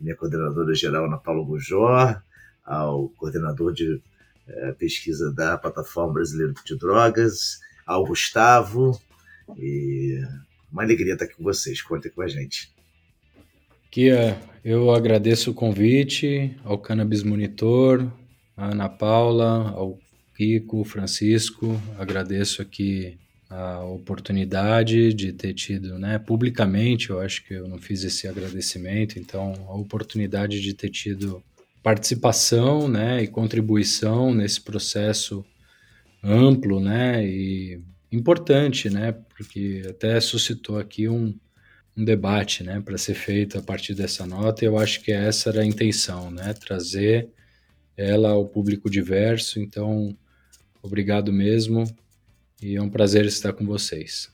minha 0.00 0.16
coordenadora 0.16 0.74
geral, 0.74 1.06
Ana 1.06 1.18
Paula 1.18 1.44
Bujor, 1.44 2.22
ao 2.64 3.08
coordenador 3.10 3.72
de 3.72 4.00
é, 4.46 4.72
pesquisa 4.72 5.32
da 5.32 5.56
Plataforma 5.56 6.14
Brasileira 6.14 6.52
de 6.64 6.76
Drogas, 6.76 7.60
ao 7.86 8.04
Gustavo, 8.04 9.00
e 9.56 10.22
uma 10.72 10.82
alegria 10.82 11.12
estar 11.12 11.26
aqui 11.26 11.34
com 11.34 11.44
vocês. 11.44 11.80
Contem 11.82 12.10
com 12.10 12.22
a 12.22 12.28
gente. 12.28 12.72
Kia, 13.90 14.36
eu 14.64 14.90
agradeço 14.90 15.50
o 15.50 15.54
convite 15.54 16.56
ao 16.64 16.78
Cannabis 16.78 17.22
Monitor, 17.22 18.10
à 18.56 18.70
Ana 18.72 18.88
Paula, 18.88 19.70
ao 19.70 19.98
Pico, 20.34 20.84
Francisco. 20.84 21.80
Agradeço 21.98 22.60
aqui 22.60 23.16
a 23.54 23.84
oportunidade 23.84 25.14
de 25.14 25.32
ter 25.32 25.54
tido, 25.54 25.96
né, 25.96 26.18
publicamente, 26.18 27.10
eu 27.10 27.20
acho 27.20 27.44
que 27.44 27.54
eu 27.54 27.68
não 27.68 27.78
fiz 27.78 28.02
esse 28.02 28.26
agradecimento, 28.26 29.16
então 29.16 29.52
a 29.68 29.76
oportunidade 29.76 30.60
de 30.60 30.74
ter 30.74 30.90
tido 30.90 31.40
participação, 31.80 32.88
né, 32.88 33.22
e 33.22 33.28
contribuição 33.28 34.34
nesse 34.34 34.60
processo 34.60 35.44
amplo, 36.20 36.80
né, 36.80 37.24
e 37.24 37.80
importante, 38.10 38.90
né? 38.90 39.12
Porque 39.12 39.82
até 39.88 40.20
suscitou 40.20 40.78
aqui 40.78 41.08
um, 41.08 41.34
um 41.96 42.04
debate, 42.04 42.64
né, 42.64 42.80
para 42.80 42.98
ser 42.98 43.14
feito 43.14 43.58
a 43.58 43.62
partir 43.62 43.94
dessa 43.94 44.26
nota. 44.26 44.64
E 44.64 44.68
eu 44.68 44.78
acho 44.78 45.00
que 45.00 45.12
essa 45.12 45.50
era 45.50 45.62
a 45.62 45.66
intenção, 45.66 46.30
né, 46.30 46.54
trazer 46.54 47.28
ela 47.96 48.30
ao 48.30 48.46
público 48.46 48.90
diverso. 48.90 49.60
Então, 49.60 50.16
obrigado 50.82 51.32
mesmo 51.32 51.84
e 52.62 52.76
é 52.76 52.82
um 52.82 52.88
prazer 52.88 53.24
estar 53.24 53.52
com 53.52 53.64
vocês. 53.64 54.32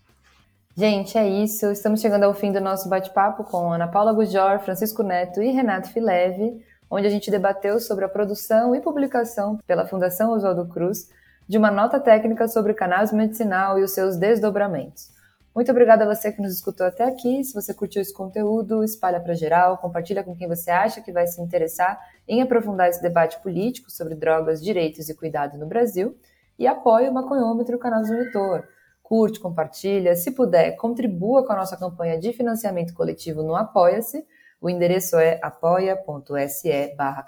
Gente, 0.76 1.18
é 1.18 1.28
isso. 1.28 1.66
Estamos 1.70 2.00
chegando 2.00 2.24
ao 2.24 2.34
fim 2.34 2.52
do 2.52 2.60
nosso 2.60 2.88
bate-papo 2.88 3.44
com 3.44 3.72
Ana 3.72 3.88
Paula 3.88 4.12
Gujor, 4.12 4.60
Francisco 4.60 5.02
Neto 5.02 5.42
e 5.42 5.50
Renato 5.50 5.90
Fileve, 5.90 6.64
onde 6.90 7.06
a 7.06 7.10
gente 7.10 7.30
debateu 7.30 7.78
sobre 7.80 8.04
a 8.04 8.08
produção 8.08 8.74
e 8.74 8.80
publicação 8.80 9.58
pela 9.66 9.86
Fundação 9.86 10.32
Oswaldo 10.32 10.66
Cruz 10.66 11.10
de 11.48 11.58
uma 11.58 11.70
nota 11.70 11.98
técnica 11.98 12.46
sobre 12.46 12.74
cannabis 12.74 13.12
medicinal 13.12 13.78
e 13.78 13.82
os 13.82 13.90
seus 13.90 14.16
desdobramentos. 14.16 15.10
Muito 15.52 15.70
obrigada 15.72 16.04
a 16.04 16.14
você 16.14 16.30
que 16.30 16.40
nos 16.40 16.54
escutou 16.54 16.86
até 16.86 17.02
aqui. 17.02 17.42
Se 17.42 17.52
você 17.52 17.74
curtiu 17.74 18.00
esse 18.00 18.14
conteúdo, 18.14 18.84
espalha 18.84 19.18
para 19.18 19.34
geral, 19.34 19.76
compartilha 19.78 20.22
com 20.22 20.36
quem 20.36 20.46
você 20.46 20.70
acha 20.70 21.00
que 21.00 21.10
vai 21.10 21.26
se 21.26 21.42
interessar 21.42 22.00
em 22.28 22.40
aprofundar 22.40 22.88
esse 22.88 23.02
debate 23.02 23.40
político 23.40 23.90
sobre 23.90 24.14
drogas, 24.14 24.62
direitos 24.62 25.08
e 25.08 25.14
cuidado 25.14 25.58
no 25.58 25.66
Brasil. 25.66 26.16
E 26.60 26.66
apoie 26.66 27.08
o 27.08 27.12
Maconhômetro 27.14 27.72
e 27.72 27.76
o 27.76 27.78
Canal 27.78 28.02
Monitor. 28.02 28.68
Curte, 29.02 29.40
compartilha. 29.40 30.14
Se 30.14 30.30
puder, 30.30 30.76
contribua 30.76 31.42
com 31.42 31.54
a 31.54 31.56
nossa 31.56 31.74
campanha 31.74 32.18
de 32.18 32.34
financiamento 32.34 32.92
coletivo 32.92 33.42
no 33.42 33.56
Apoia-se. 33.56 34.26
O 34.60 34.68
endereço 34.68 35.16
é 35.16 35.40
apoia.se 35.42 36.94
barra. 36.96 37.24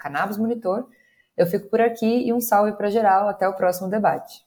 Eu 1.35 1.47
fico 1.47 1.67
por 1.67 1.81
aqui 1.81 2.27
e 2.27 2.31
um 2.31 2.39
salve 2.39 2.73
para 2.73 2.91
geral. 2.91 3.27
Até 3.27 3.49
o 3.49 3.55
próximo 3.55 3.89
debate. 3.89 4.45